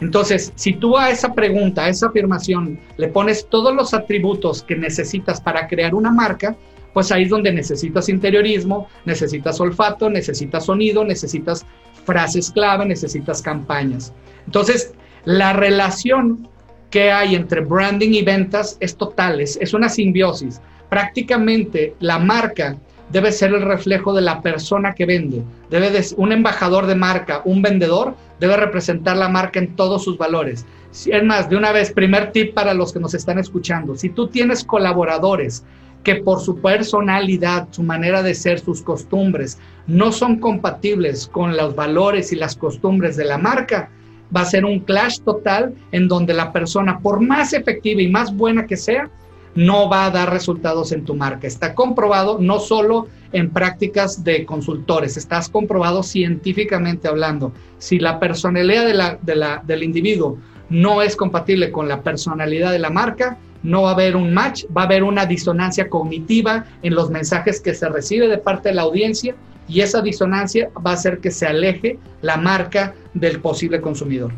Entonces, 0.00 0.52
si 0.56 0.72
tú 0.72 0.98
a 0.98 1.10
esa 1.10 1.32
pregunta, 1.32 1.84
a 1.84 1.88
esa 1.88 2.08
afirmación, 2.08 2.80
le 2.96 3.08
pones 3.08 3.46
todos 3.48 3.74
los 3.74 3.94
atributos 3.94 4.62
que 4.62 4.74
necesitas 4.74 5.40
para 5.40 5.68
crear 5.68 5.94
una 5.94 6.10
marca, 6.10 6.56
pues 6.92 7.12
ahí 7.12 7.22
es 7.22 7.30
donde 7.30 7.52
necesitas 7.52 8.08
interiorismo, 8.08 8.88
necesitas 9.04 9.60
olfato, 9.60 10.10
necesitas 10.10 10.66
sonido, 10.66 11.04
necesitas 11.04 11.64
frases 12.04 12.50
clave, 12.50 12.84
necesitas 12.84 13.40
campañas. 13.40 14.12
Entonces, 14.44 14.92
la 15.24 15.52
relación 15.52 16.48
que 16.90 17.10
hay 17.12 17.34
entre 17.36 17.60
branding 17.60 18.12
y 18.12 18.22
ventas 18.22 18.76
es 18.80 18.96
total, 18.96 19.40
es, 19.40 19.56
es 19.60 19.72
una 19.72 19.88
simbiosis 19.88 20.60
prácticamente 20.92 21.94
la 22.00 22.18
marca 22.18 22.76
debe 23.10 23.32
ser 23.32 23.54
el 23.54 23.62
reflejo 23.62 24.12
de 24.12 24.20
la 24.20 24.42
persona 24.42 24.92
que 24.92 25.06
vende. 25.06 25.42
Debe 25.70 25.88
de, 25.88 26.04
un 26.18 26.32
embajador 26.32 26.84
de 26.84 26.94
marca, 26.94 27.40
un 27.46 27.62
vendedor, 27.62 28.14
debe 28.38 28.58
representar 28.58 29.16
la 29.16 29.30
marca 29.30 29.58
en 29.58 29.74
todos 29.74 30.04
sus 30.04 30.18
valores. 30.18 30.66
Es 31.06 31.24
más, 31.24 31.48
de 31.48 31.56
una 31.56 31.72
vez, 31.72 31.94
primer 31.94 32.30
tip 32.32 32.52
para 32.52 32.74
los 32.74 32.92
que 32.92 33.00
nos 33.00 33.14
están 33.14 33.38
escuchando. 33.38 33.94
Si 33.94 34.10
tú 34.10 34.28
tienes 34.28 34.64
colaboradores 34.64 35.64
que 36.04 36.16
por 36.16 36.40
su 36.40 36.60
personalidad, 36.60 37.68
su 37.70 37.82
manera 37.82 38.22
de 38.22 38.34
ser, 38.34 38.60
sus 38.60 38.82
costumbres, 38.82 39.58
no 39.86 40.12
son 40.12 40.40
compatibles 40.40 41.26
con 41.26 41.56
los 41.56 41.74
valores 41.74 42.32
y 42.32 42.36
las 42.36 42.54
costumbres 42.54 43.16
de 43.16 43.24
la 43.24 43.38
marca, 43.38 43.88
va 44.36 44.42
a 44.42 44.44
ser 44.44 44.66
un 44.66 44.80
clash 44.80 45.20
total 45.20 45.72
en 45.90 46.06
donde 46.06 46.34
la 46.34 46.52
persona, 46.52 46.98
por 46.98 47.22
más 47.22 47.54
efectiva 47.54 48.02
y 48.02 48.10
más 48.10 48.36
buena 48.36 48.66
que 48.66 48.76
sea, 48.76 49.08
no 49.54 49.88
va 49.88 50.06
a 50.06 50.10
dar 50.10 50.30
resultados 50.30 50.92
en 50.92 51.04
tu 51.04 51.14
marca. 51.14 51.46
Está 51.46 51.74
comprobado 51.74 52.38
no 52.40 52.58
solo 52.58 53.08
en 53.32 53.50
prácticas 53.50 54.24
de 54.24 54.44
consultores, 54.44 55.16
estás 55.16 55.48
comprobado 55.48 56.02
científicamente 56.02 57.08
hablando. 57.08 57.52
Si 57.78 57.98
la 57.98 58.20
personalidad 58.20 58.86
de 59.20 59.58
del 59.64 59.82
individuo 59.82 60.38
no 60.68 61.02
es 61.02 61.16
compatible 61.16 61.70
con 61.70 61.88
la 61.88 62.02
personalidad 62.02 62.72
de 62.72 62.78
la 62.78 62.90
marca, 62.90 63.38
no 63.62 63.82
va 63.82 63.90
a 63.90 63.92
haber 63.94 64.16
un 64.16 64.34
match, 64.34 64.64
va 64.76 64.82
a 64.82 64.86
haber 64.86 65.02
una 65.04 65.26
disonancia 65.26 65.88
cognitiva 65.88 66.64
en 66.82 66.94
los 66.94 67.10
mensajes 67.10 67.60
que 67.60 67.74
se 67.74 67.88
recibe 67.88 68.28
de 68.28 68.38
parte 68.38 68.70
de 68.70 68.74
la 68.74 68.82
audiencia 68.82 69.34
Y 69.68 69.80
esa 69.80 70.02
disonancia 70.02 70.70
va 70.84 70.90
a 70.90 70.94
hacer 70.94 71.18
que 71.20 71.30
se 71.30 71.46
aleje 71.46 71.98
la 72.20 72.36
marca 72.36 72.94
del 73.14 73.40
posible 73.40 73.80
consumidor. 73.80 74.32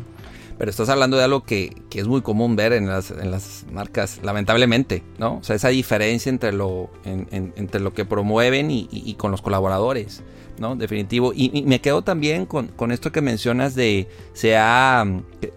Pero 0.57 0.71
estás 0.71 0.87
hablando 0.87 1.17
de 1.17 1.23
algo 1.23 1.43
que, 1.43 1.75
es 1.91 2.07
muy 2.07 2.21
común 2.21 2.55
ver 2.55 2.73
en 2.73 2.87
las, 2.87 3.11
en 3.11 3.29
las, 3.29 3.65
marcas, 3.71 4.19
lamentablemente, 4.23 5.03
¿no? 5.17 5.37
O 5.37 5.43
sea, 5.43 5.55
esa 5.55 5.69
diferencia 5.69 6.29
entre 6.29 6.53
lo, 6.53 6.89
entre 7.03 7.81
lo 7.81 7.93
que 7.93 8.05
promueven 8.05 8.71
y, 8.71 9.15
con 9.17 9.31
los 9.31 9.41
colaboradores, 9.41 10.23
¿no? 10.57 10.75
Definitivo. 10.75 11.33
Y, 11.35 11.63
me 11.63 11.81
quedo 11.81 12.03
también 12.03 12.45
con, 12.45 12.91
esto 12.91 13.11
que 13.11 13.21
mencionas 13.21 13.75
de 13.75 14.07
sea 14.33 15.05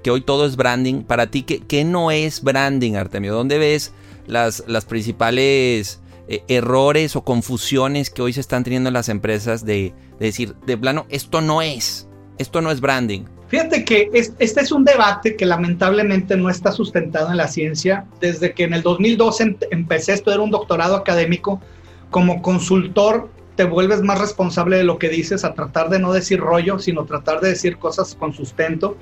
que, 0.02 0.10
hoy 0.10 0.22
todo 0.22 0.46
es 0.46 0.56
branding. 0.56 1.02
Para 1.02 1.28
ti, 1.28 1.42
¿qué, 1.42 1.60
qué 1.60 1.84
no 1.84 2.10
es 2.10 2.42
branding, 2.42 2.94
Artemio? 2.94 3.34
¿Dónde 3.34 3.58
ves 3.58 3.92
las, 4.26 4.64
las 4.66 4.84
principales 4.84 6.00
eh, 6.26 6.42
errores 6.48 7.14
o 7.14 7.22
confusiones 7.22 8.10
que 8.10 8.22
hoy 8.22 8.32
se 8.32 8.40
están 8.40 8.64
teniendo 8.64 8.88
en 8.88 8.94
las 8.94 9.08
empresas 9.08 9.64
de 9.64 9.94
decir, 10.18 10.56
de 10.66 10.76
plano, 10.76 11.06
esto 11.08 11.40
no 11.40 11.62
es, 11.62 12.08
esto 12.38 12.60
no 12.60 12.72
es 12.72 12.80
branding? 12.80 13.37
Fíjate 13.48 13.84
que 13.84 14.10
este 14.12 14.60
es 14.60 14.72
un 14.72 14.84
debate 14.84 15.34
que 15.34 15.46
lamentablemente 15.46 16.36
no 16.36 16.50
está 16.50 16.70
sustentado 16.70 17.30
en 17.30 17.38
la 17.38 17.48
ciencia. 17.48 18.04
Desde 18.20 18.52
que 18.52 18.64
en 18.64 18.74
el 18.74 18.82
2012 18.82 19.56
empecé 19.70 20.12
a 20.12 20.16
estudiar 20.16 20.40
un 20.40 20.50
doctorado 20.50 20.94
académico, 20.96 21.60
como 22.10 22.42
consultor 22.42 23.30
te 23.56 23.64
vuelves 23.64 24.02
más 24.02 24.20
responsable 24.20 24.76
de 24.76 24.84
lo 24.84 24.98
que 24.98 25.08
dices, 25.08 25.44
a 25.44 25.54
tratar 25.54 25.88
de 25.88 25.98
no 25.98 26.12
decir 26.12 26.38
rollo, 26.38 26.78
sino 26.78 27.06
tratar 27.06 27.40
de 27.40 27.48
decir 27.48 27.78
cosas 27.78 28.14
con 28.14 28.32
sustento. 28.32 28.96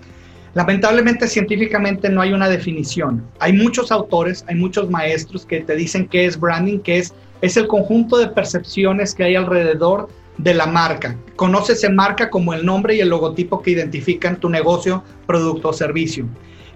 Lamentablemente 0.55 1.29
científicamente 1.29 2.09
no 2.09 2.23
hay 2.23 2.33
una 2.33 2.49
definición. 2.49 3.23
Hay 3.41 3.53
muchos 3.53 3.93
autores, 3.93 4.45
hay 4.49 4.55
muchos 4.55 4.89
maestros 4.89 5.45
que 5.45 5.61
te 5.61 5.77
dicen 5.77 6.09
qué 6.09 6.25
es 6.25 6.41
branding, 6.41 6.79
que 6.79 6.99
es, 6.99 7.13
es 7.43 7.59
el 7.59 7.67
conjunto 7.67 8.17
de 8.17 8.29
percepciones 8.29 9.15
que 9.15 9.25
hay 9.25 9.35
alrededor 9.35 10.09
de 10.39 10.55
la 10.55 10.67
marca. 10.67 11.17
Conoces 11.37 11.87
marca 11.91 12.31
como 12.31 12.55
el 12.55 12.65
nombre 12.65 12.95
y 12.95 13.01
el 13.01 13.09
logotipo 13.09 13.63
que 13.63 13.73
identifican 13.73 14.39
tu 14.39 14.49
negocio, 14.49 15.03
producto 15.27 15.69
o 15.69 15.73
servicio. 15.73 16.27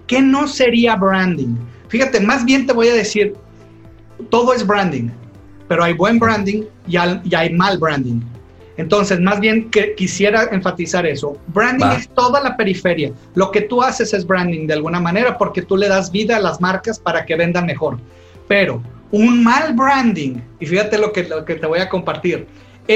¿Qué 0.07 0.21
no 0.21 0.47
sería 0.47 0.95
branding? 0.95 1.55
Fíjate, 1.87 2.19
más 2.19 2.45
bien 2.45 2.65
te 2.65 2.73
voy 2.73 2.87
a 2.87 2.93
decir, 2.93 3.35
todo 4.29 4.53
es 4.53 4.65
branding, 4.65 5.09
pero 5.67 5.83
hay 5.83 5.93
buen 5.93 6.19
branding 6.19 6.63
y 6.87 6.97
hay, 6.97 7.53
mal 7.53 7.77
branding. 7.77 8.21
Entonces, 8.77 9.19
más 9.19 9.39
bien 9.39 9.69
que 9.69 9.93
quisiera 9.95 10.49
enfatizar 10.51 11.05
eso. 11.05 11.37
Branding 11.47 11.87
es 11.97 12.09
toda 12.09 12.41
la 12.41 12.57
periferia. 12.57 13.11
Lo 13.35 13.51
que 13.51 13.61
tú 13.61 13.81
haces 13.81 14.13
es 14.13 14.25
branding 14.25 14.65
de 14.65 14.73
alguna 14.73 14.99
manera 14.99 15.37
porque 15.37 15.61
tú 15.61 15.77
le 15.77 15.87
das 15.87 16.11
vida 16.11 16.37
a 16.37 16.39
las 16.39 16.59
marcas 16.61 16.97
para 16.97 17.25
que 17.25 17.35
vendan 17.35 17.65
mejor. 17.65 17.99
Pero 18.47 18.81
un 19.11 19.43
mal 19.43 19.73
branding, 19.73 20.37
y 20.59 20.65
fíjate 20.65 20.97
lo 20.97 21.11
que, 21.11 21.23
lo 21.23 21.45
que 21.45 21.55
te 21.55 21.67
voy 21.67 21.79
a 21.79 21.89
compartir, 21.89 22.47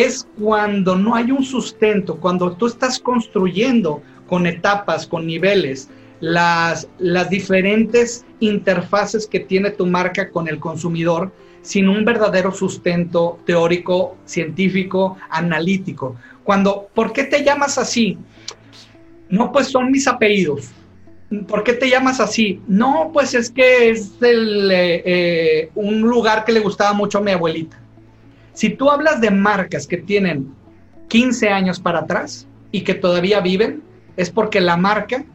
es 0.03 0.27
cuando 0.39 0.95
no 0.95 1.15
hay 1.15 1.31
un 1.31 1.43
sustento, 1.43 2.17
cuando 2.17 2.53
tú 2.53 2.67
estás 2.67 2.99
construyendo 2.99 4.01
con 4.27 4.47
etapas, 4.47 5.07
con 5.07 5.27
niveles, 5.27 5.89
las, 6.19 6.87
las 6.97 7.29
diferentes 7.29 8.25
interfaces 8.39 9.27
que 9.27 9.39
tiene 9.39 9.71
tu 9.71 9.85
marca 9.85 10.29
con 10.29 10.47
el 10.47 10.59
consumidor 10.59 11.31
sin 11.61 11.89
un 11.89 12.05
verdadero 12.05 12.51
sustento 12.51 13.39
teórico, 13.45 14.17
científico, 14.25 15.17
analítico. 15.29 16.15
Cuando, 16.43 16.89
¿por 16.93 17.11
qué 17.11 17.23
te 17.23 17.43
llamas 17.43 17.77
así? 17.77 18.17
No, 19.29 19.51
pues 19.51 19.67
son 19.67 19.91
mis 19.91 20.07
apellidos. 20.07 20.69
¿Por 21.47 21.63
qué 21.63 21.73
te 21.73 21.89
llamas 21.89 22.19
así? 22.19 22.61
No, 22.67 23.09
pues 23.11 23.33
es 23.33 23.49
que 23.49 23.89
es 23.89 24.11
eh, 24.21 25.03
eh, 25.05 25.69
un 25.73 26.01
lugar 26.01 26.45
que 26.45 26.51
le 26.51 26.59
gustaba 26.59 26.93
mucho 26.93 27.17
a 27.17 27.21
mi 27.21 27.31
abuelita. 27.31 27.79
Si 28.55 28.69
tú 28.69 28.89
hablas 28.89 29.19
de 29.19 29.31
marcas 29.31 29.85
que 29.85 29.97
tienen 29.97 30.55
15 31.09 31.49
años 31.49 31.79
para 31.79 31.99
atrás 31.99 32.47
y 32.71 32.81
que 32.81 32.93
todavía 32.93 33.41
viven, 33.41 33.83
es 34.15 34.29
porque 34.29 34.61
la 34.61 34.77
marca 34.77 35.25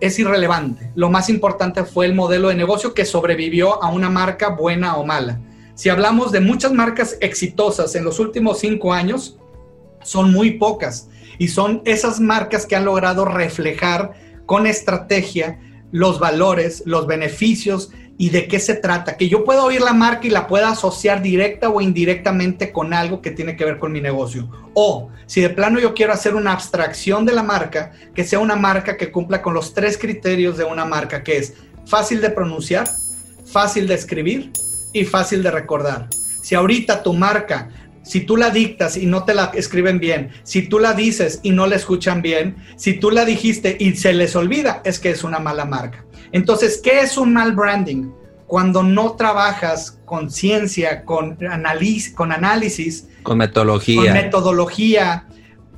es 0.00 0.18
irrelevante. 0.18 0.90
Lo 0.94 1.08
más 1.08 1.30
importante 1.30 1.84
fue 1.84 2.04
el 2.04 2.14
modelo 2.14 2.48
de 2.48 2.54
negocio 2.54 2.92
que 2.92 3.06
sobrevivió 3.06 3.82
a 3.82 3.90
una 3.90 4.10
marca 4.10 4.50
buena 4.50 4.96
o 4.96 5.06
mala. 5.06 5.40
Si 5.74 5.88
hablamos 5.88 6.32
de 6.32 6.40
muchas 6.40 6.72
marcas 6.72 7.16
exitosas 7.22 7.94
en 7.94 8.04
los 8.04 8.20
últimos 8.20 8.58
cinco 8.58 8.92
años, 8.92 9.38
son 10.02 10.30
muy 10.30 10.52
pocas 10.52 11.08
y 11.38 11.48
son 11.48 11.80
esas 11.86 12.20
marcas 12.20 12.66
que 12.66 12.76
han 12.76 12.84
logrado 12.84 13.24
reflejar 13.24 14.12
con 14.44 14.66
estrategia 14.66 15.58
los 15.92 16.20
valores, 16.20 16.82
los 16.84 17.06
beneficios 17.06 17.90
y 18.20 18.28
de 18.28 18.46
qué 18.48 18.60
se 18.60 18.74
trata, 18.74 19.16
que 19.16 19.30
yo 19.30 19.44
pueda 19.44 19.64
oír 19.64 19.80
la 19.80 19.94
marca 19.94 20.26
y 20.26 20.30
la 20.30 20.46
pueda 20.46 20.68
asociar 20.68 21.22
directa 21.22 21.70
o 21.70 21.80
indirectamente 21.80 22.70
con 22.70 22.92
algo 22.92 23.22
que 23.22 23.30
tiene 23.30 23.56
que 23.56 23.64
ver 23.64 23.78
con 23.78 23.92
mi 23.92 24.02
negocio. 24.02 24.46
O 24.74 25.08
si 25.24 25.40
de 25.40 25.48
plano 25.48 25.80
yo 25.80 25.94
quiero 25.94 26.12
hacer 26.12 26.34
una 26.34 26.52
abstracción 26.52 27.24
de 27.24 27.32
la 27.32 27.42
marca, 27.42 27.92
que 28.14 28.24
sea 28.24 28.38
una 28.38 28.56
marca 28.56 28.98
que 28.98 29.10
cumpla 29.10 29.40
con 29.40 29.54
los 29.54 29.72
tres 29.72 29.96
criterios 29.96 30.58
de 30.58 30.64
una 30.64 30.84
marca, 30.84 31.22
que 31.22 31.38
es 31.38 31.54
fácil 31.86 32.20
de 32.20 32.28
pronunciar, 32.28 32.90
fácil 33.46 33.88
de 33.88 33.94
escribir 33.94 34.52
y 34.92 35.06
fácil 35.06 35.42
de 35.42 35.52
recordar. 35.52 36.10
Si 36.42 36.54
ahorita 36.54 37.02
tu 37.02 37.14
marca 37.14 37.70
si 38.02 38.20
tú 38.22 38.36
la 38.36 38.50
dictas 38.50 38.96
y 38.96 39.06
no 39.06 39.24
te 39.24 39.34
la 39.34 39.52
escriben 39.54 39.98
bien, 39.98 40.30
si 40.42 40.62
tú 40.62 40.78
la 40.78 40.94
dices 40.94 41.40
y 41.42 41.52
no 41.52 41.66
la 41.66 41.76
escuchan 41.76 42.22
bien, 42.22 42.56
si 42.76 42.94
tú 42.94 43.10
la 43.10 43.24
dijiste 43.24 43.76
y 43.78 43.94
se 43.94 44.12
les 44.12 44.36
olvida, 44.36 44.82
es 44.84 44.98
que 44.98 45.10
es 45.10 45.22
una 45.22 45.38
mala 45.38 45.64
marca. 45.64 46.04
Entonces, 46.32 46.80
¿qué 46.82 47.00
es 47.00 47.16
un 47.16 47.32
mal 47.32 47.52
branding? 47.52 48.10
Cuando 48.46 48.82
no 48.82 49.12
trabajas 49.12 49.98
con 50.04 50.30
ciencia, 50.30 51.04
con, 51.04 51.36
con 51.36 52.32
análisis, 52.32 53.06
con 53.22 53.38
metodología. 53.38 54.02
Con 54.02 54.12
metodología. 54.12 55.26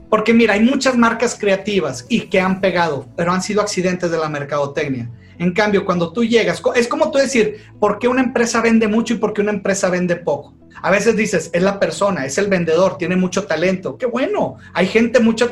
Porque 0.08 0.34
mira, 0.34 0.54
hay 0.54 0.60
muchas 0.60 0.96
marcas 0.96 1.36
creativas 1.38 2.06
y 2.08 2.22
que 2.22 2.40
han 2.40 2.60
pegado, 2.60 3.06
pero 3.16 3.32
han 3.32 3.42
sido 3.42 3.62
accidentes 3.62 4.10
de 4.10 4.18
la 4.18 4.28
mercadotecnia. 4.28 5.10
En 5.38 5.52
cambio, 5.52 5.84
cuando 5.84 6.12
tú 6.12 6.24
llegas, 6.24 6.62
es 6.74 6.86
como 6.86 7.10
tú 7.10 7.18
decir, 7.18 7.56
¿por 7.80 7.98
qué 7.98 8.08
una 8.08 8.22
empresa 8.22 8.60
vende 8.60 8.88
mucho 8.88 9.14
y 9.14 9.16
por 9.16 9.32
qué 9.32 9.40
una 9.40 9.52
empresa 9.52 9.88
vende 9.88 10.16
poco? 10.16 10.54
A 10.82 10.90
veces 10.90 11.16
dices, 11.16 11.50
es 11.52 11.62
la 11.62 11.80
persona, 11.80 12.26
es 12.26 12.38
el 12.38 12.48
vendedor, 12.48 12.98
tiene 12.98 13.16
mucho 13.16 13.44
talento. 13.44 13.96
Qué 13.96 14.06
bueno, 14.06 14.56
hay 14.74 14.86
gente 14.86 15.20
mucho 15.20 15.50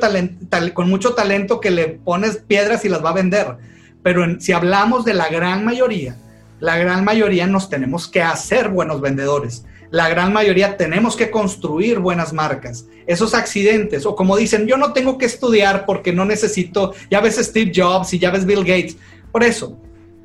con 0.75 0.88
mucho 0.88 1.14
talento 1.14 1.61
que 1.61 1.71
le 1.71 1.88
pones 1.88 2.37
piedras 2.37 2.85
y 2.85 2.88
las 2.88 3.04
va 3.04 3.11
a 3.11 3.14
vender. 3.14 3.57
Pero 4.02 4.40
si 4.40 4.52
hablamos 4.52 5.04
de 5.04 5.14
la 5.14 5.28
gran 5.28 5.64
mayoría, 5.64 6.16
la 6.61 6.76
gran 6.76 7.04
mayoría 7.04 7.47
nos 7.47 7.69
tenemos 7.69 8.09
que 8.09 8.23
hacer 8.23 8.69
buenos 8.69 9.00
vendedores. 9.00 9.64
La 9.90 10.09
gran 10.09 10.33
mayoría 10.33 10.76
tenemos 10.76 11.16
que 11.16 11.30
construir 11.30 11.99
buenas 11.99 12.33
marcas. 12.33 12.87
Esos 13.07 13.35
accidentes, 13.35 14.07
o 14.07 14.14
como 14.14 14.37
dicen, 14.37 14.66
yo 14.66 14.76
no 14.76 14.92
tengo 14.92 15.19
que 15.19 15.26
estudiar 15.26 15.85
porque 15.85 16.12
no 16.12 16.25
necesito, 16.25 16.95
ya 17.11 17.21
ves 17.21 17.37
Steve 17.37 17.73
Jobs 17.75 18.14
y 18.14 18.19
ya 18.19 18.30
ves 18.30 18.47
Bill 18.47 18.61
Gates. 18.61 18.97
Por 19.33 19.42
eso, 19.42 19.76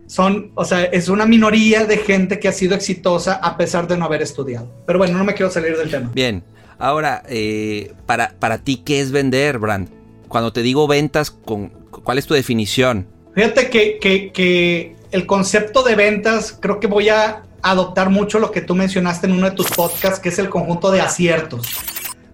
son, 0.08 0.52
o 0.54 0.66
sea, 0.66 0.84
es 0.84 1.10
una 1.10 1.26
minoría 1.26 1.86
de 1.86 1.98
gente 1.98 2.40
que 2.40 2.48
ha 2.48 2.52
sido 2.52 2.76
exitosa 2.76 3.36
a 3.36 3.58
pesar 3.58 3.88
de 3.88 3.98
no 3.98 4.06
haber 4.06 4.22
estudiado. 4.22 4.72
Pero 4.86 5.00
bueno, 5.00 5.18
no 5.18 5.24
me 5.24 5.34
quiero 5.34 5.52
salir 5.52 5.76
del 5.78 5.90
tema. 5.90 6.12
Bien, 6.14 6.44
ahora, 6.78 7.24
eh, 7.28 7.94
para, 8.06 8.36
para 8.38 8.60
ti, 8.60 8.84
¿qué 8.86 9.00
es 9.00 9.12
vender, 9.12 9.58
Brand? 9.58 9.90
Cuando 10.28 10.54
te 10.54 10.62
digo 10.62 10.88
ventas, 10.88 11.32
con, 11.32 11.70
¿cuál 11.90 12.20
es 12.20 12.28
tu 12.28 12.36
definición? 12.36 13.08
Fíjate 13.36 13.70
que, 13.70 14.00
que, 14.00 14.96
el 15.12 15.26
concepto 15.26 15.84
de 15.84 15.96
ventas, 15.96 16.58
creo 16.60 16.80
que 16.80 16.88
voy 16.88 17.10
a 17.10 17.44
adoptar 17.62 18.10
mucho 18.10 18.40
lo 18.40 18.52
que 18.52 18.62
tú 18.62 18.76
mencionaste 18.76 19.28
en 19.28 19.34
uno 19.34 19.50
de 19.50 19.56
tus 19.56 19.70
podcasts, 19.72 20.20
que 20.20 20.30
es 20.30 20.40
el 20.40 20.50
conjunto 20.50 20.92
de 20.92 21.02
aciertos. 21.02 21.68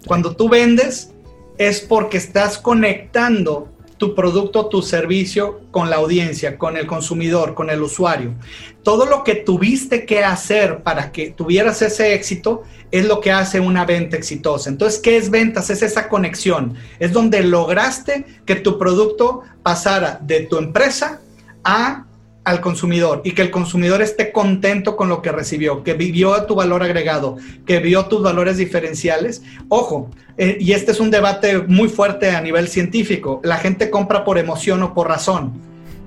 Cuando 0.05 0.35
tú 0.35 0.47
vendes, 0.47 1.11
es 1.57 1.81
porque 1.81 2.17
estás 2.17 2.57
conectando 2.57 3.69
tu 4.01 4.15
producto, 4.15 4.65
tu 4.65 4.81
servicio 4.81 5.61
con 5.69 5.91
la 5.91 5.97
audiencia, 5.97 6.57
con 6.57 6.75
el 6.75 6.87
consumidor, 6.87 7.53
con 7.53 7.69
el 7.69 7.83
usuario. 7.83 8.33
Todo 8.81 9.05
lo 9.05 9.23
que 9.23 9.35
tuviste 9.35 10.07
que 10.07 10.23
hacer 10.23 10.81
para 10.81 11.11
que 11.11 11.29
tuvieras 11.29 11.83
ese 11.83 12.15
éxito 12.15 12.63
es 12.89 13.05
lo 13.05 13.21
que 13.21 13.31
hace 13.31 13.59
una 13.59 13.85
venta 13.85 14.17
exitosa. 14.17 14.71
Entonces, 14.71 14.99
¿qué 14.99 15.17
es 15.17 15.29
ventas? 15.29 15.69
Es 15.69 15.83
esa 15.83 16.09
conexión. 16.09 16.73
Es 16.97 17.13
donde 17.13 17.43
lograste 17.43 18.25
que 18.47 18.55
tu 18.55 18.79
producto 18.79 19.43
pasara 19.61 20.17
de 20.19 20.47
tu 20.47 20.57
empresa 20.57 21.21
a 21.63 22.07
al 22.43 22.59
consumidor 22.59 23.21
y 23.23 23.31
que 23.31 23.43
el 23.43 23.51
consumidor 23.51 24.01
esté 24.01 24.31
contento 24.31 24.95
con 24.95 25.09
lo 25.09 25.21
que 25.21 25.31
recibió, 25.31 25.83
que 25.83 25.93
vivió 25.93 26.43
tu 26.45 26.55
valor 26.55 26.81
agregado, 26.83 27.37
que 27.65 27.79
vio 27.79 28.05
tus 28.05 28.23
valores 28.23 28.57
diferenciales. 28.57 29.43
Ojo, 29.69 30.09
eh, 30.37 30.57
y 30.59 30.71
este 30.71 30.91
es 30.91 30.99
un 30.99 31.11
debate 31.11 31.59
muy 31.59 31.87
fuerte 31.89 32.31
a 32.31 32.41
nivel 32.41 32.67
científico, 32.67 33.41
la 33.43 33.57
gente 33.57 33.89
compra 33.89 34.23
por 34.23 34.37
emoción 34.37 34.81
o 34.83 34.93
por 34.93 35.07
razón. 35.07 35.53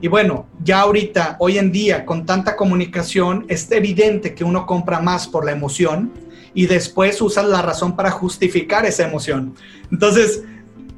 Y 0.01 0.09
bueno, 0.09 0.47
ya 0.63 0.81
ahorita, 0.81 1.37
hoy 1.39 1.57
en 1.57 1.73
día, 1.73 2.05
con 2.05 2.27
tanta 2.27 2.57
comunicación, 2.57 3.47
es 3.49 3.71
evidente 3.71 4.35
que 4.35 4.45
uno 4.45 4.67
compra 4.67 5.01
más 5.01 5.27
por 5.27 5.47
la 5.47 5.53
emoción 5.53 6.13
y 6.53 6.67
después 6.67 7.21
usas 7.23 7.47
la 7.47 7.63
razón 7.63 7.97
para 7.97 8.11
justificar 8.11 8.85
esa 8.85 9.07
emoción. 9.07 9.55
Entonces, 9.91 10.43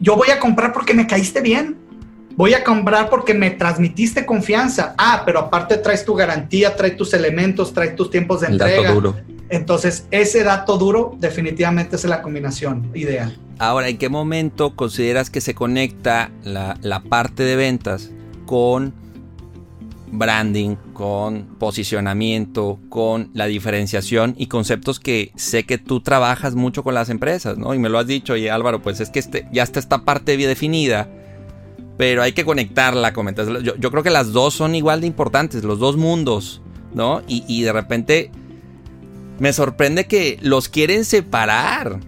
yo 0.00 0.16
voy 0.16 0.30
a 0.30 0.40
comprar 0.40 0.72
porque 0.72 0.92
me 0.92 1.06
caíste 1.06 1.40
bien. 1.40 1.76
Voy 2.36 2.52
a 2.52 2.62
comprar 2.62 3.08
porque 3.08 3.32
me 3.32 3.50
transmitiste 3.50 4.26
confianza. 4.26 4.94
Ah, 4.98 5.22
pero 5.24 5.38
aparte 5.38 5.78
traes 5.78 6.04
tu 6.04 6.14
garantía, 6.14 6.76
traes 6.76 6.96
tus 6.96 7.14
elementos, 7.14 7.72
traes 7.72 7.96
tus 7.96 8.10
tiempos 8.10 8.42
de 8.42 8.48
entrega. 8.48 8.82
Dato 8.82 8.94
duro. 8.94 9.16
Entonces, 9.48 10.06
ese 10.10 10.42
dato 10.42 10.76
duro 10.76 11.16
definitivamente 11.18 11.96
es 11.96 12.04
la 12.04 12.20
combinación 12.20 12.90
ideal. 12.94 13.38
Ahora, 13.58 13.88
¿en 13.88 13.96
qué 13.96 14.10
momento 14.10 14.76
consideras 14.76 15.30
que 15.30 15.40
se 15.40 15.54
conecta 15.54 16.30
la, 16.42 16.76
la 16.82 17.00
parte 17.00 17.44
de 17.44 17.56
ventas 17.56 18.10
con 18.44 18.92
branding, 20.12 20.76
con 20.92 21.46
posicionamiento, 21.58 22.78
con 22.88 23.30
la 23.34 23.46
diferenciación 23.46 24.34
y 24.36 24.46
conceptos 24.46 25.00
que 25.00 25.32
sé 25.36 25.64
que 25.64 25.78
tú 25.78 26.00
trabajas 26.00 26.54
mucho 26.54 26.82
con 26.82 26.94
las 26.94 27.08
empresas, 27.08 27.56
¿no? 27.58 27.74
Y 27.74 27.78
me 27.78 27.88
lo 27.88 27.98
has 27.98 28.06
dicho, 28.06 28.36
y 28.36 28.48
Álvaro, 28.48 28.82
pues 28.82 29.00
es 29.00 29.10
que 29.10 29.18
este, 29.18 29.48
ya 29.52 29.62
está 29.62 29.80
esta 29.80 30.04
parte 30.04 30.36
bien 30.36 30.48
definida, 30.48 31.08
pero 31.96 32.22
hay 32.22 32.32
que 32.32 32.44
conectarla, 32.44 33.12
comentas. 33.12 33.48
Yo, 33.62 33.76
yo, 33.76 33.90
creo 33.90 34.02
que 34.02 34.10
las 34.10 34.32
dos 34.32 34.54
son 34.54 34.74
igual 34.74 35.00
de 35.00 35.06
importantes, 35.06 35.64
los 35.64 35.78
dos 35.78 35.96
mundos, 35.96 36.60
¿no? 36.94 37.22
Y, 37.26 37.44
y 37.48 37.62
de 37.62 37.72
repente 37.72 38.30
me 39.38 39.52
sorprende 39.52 40.06
que 40.06 40.38
los 40.42 40.68
quieren 40.68 41.04
separar 41.04 42.00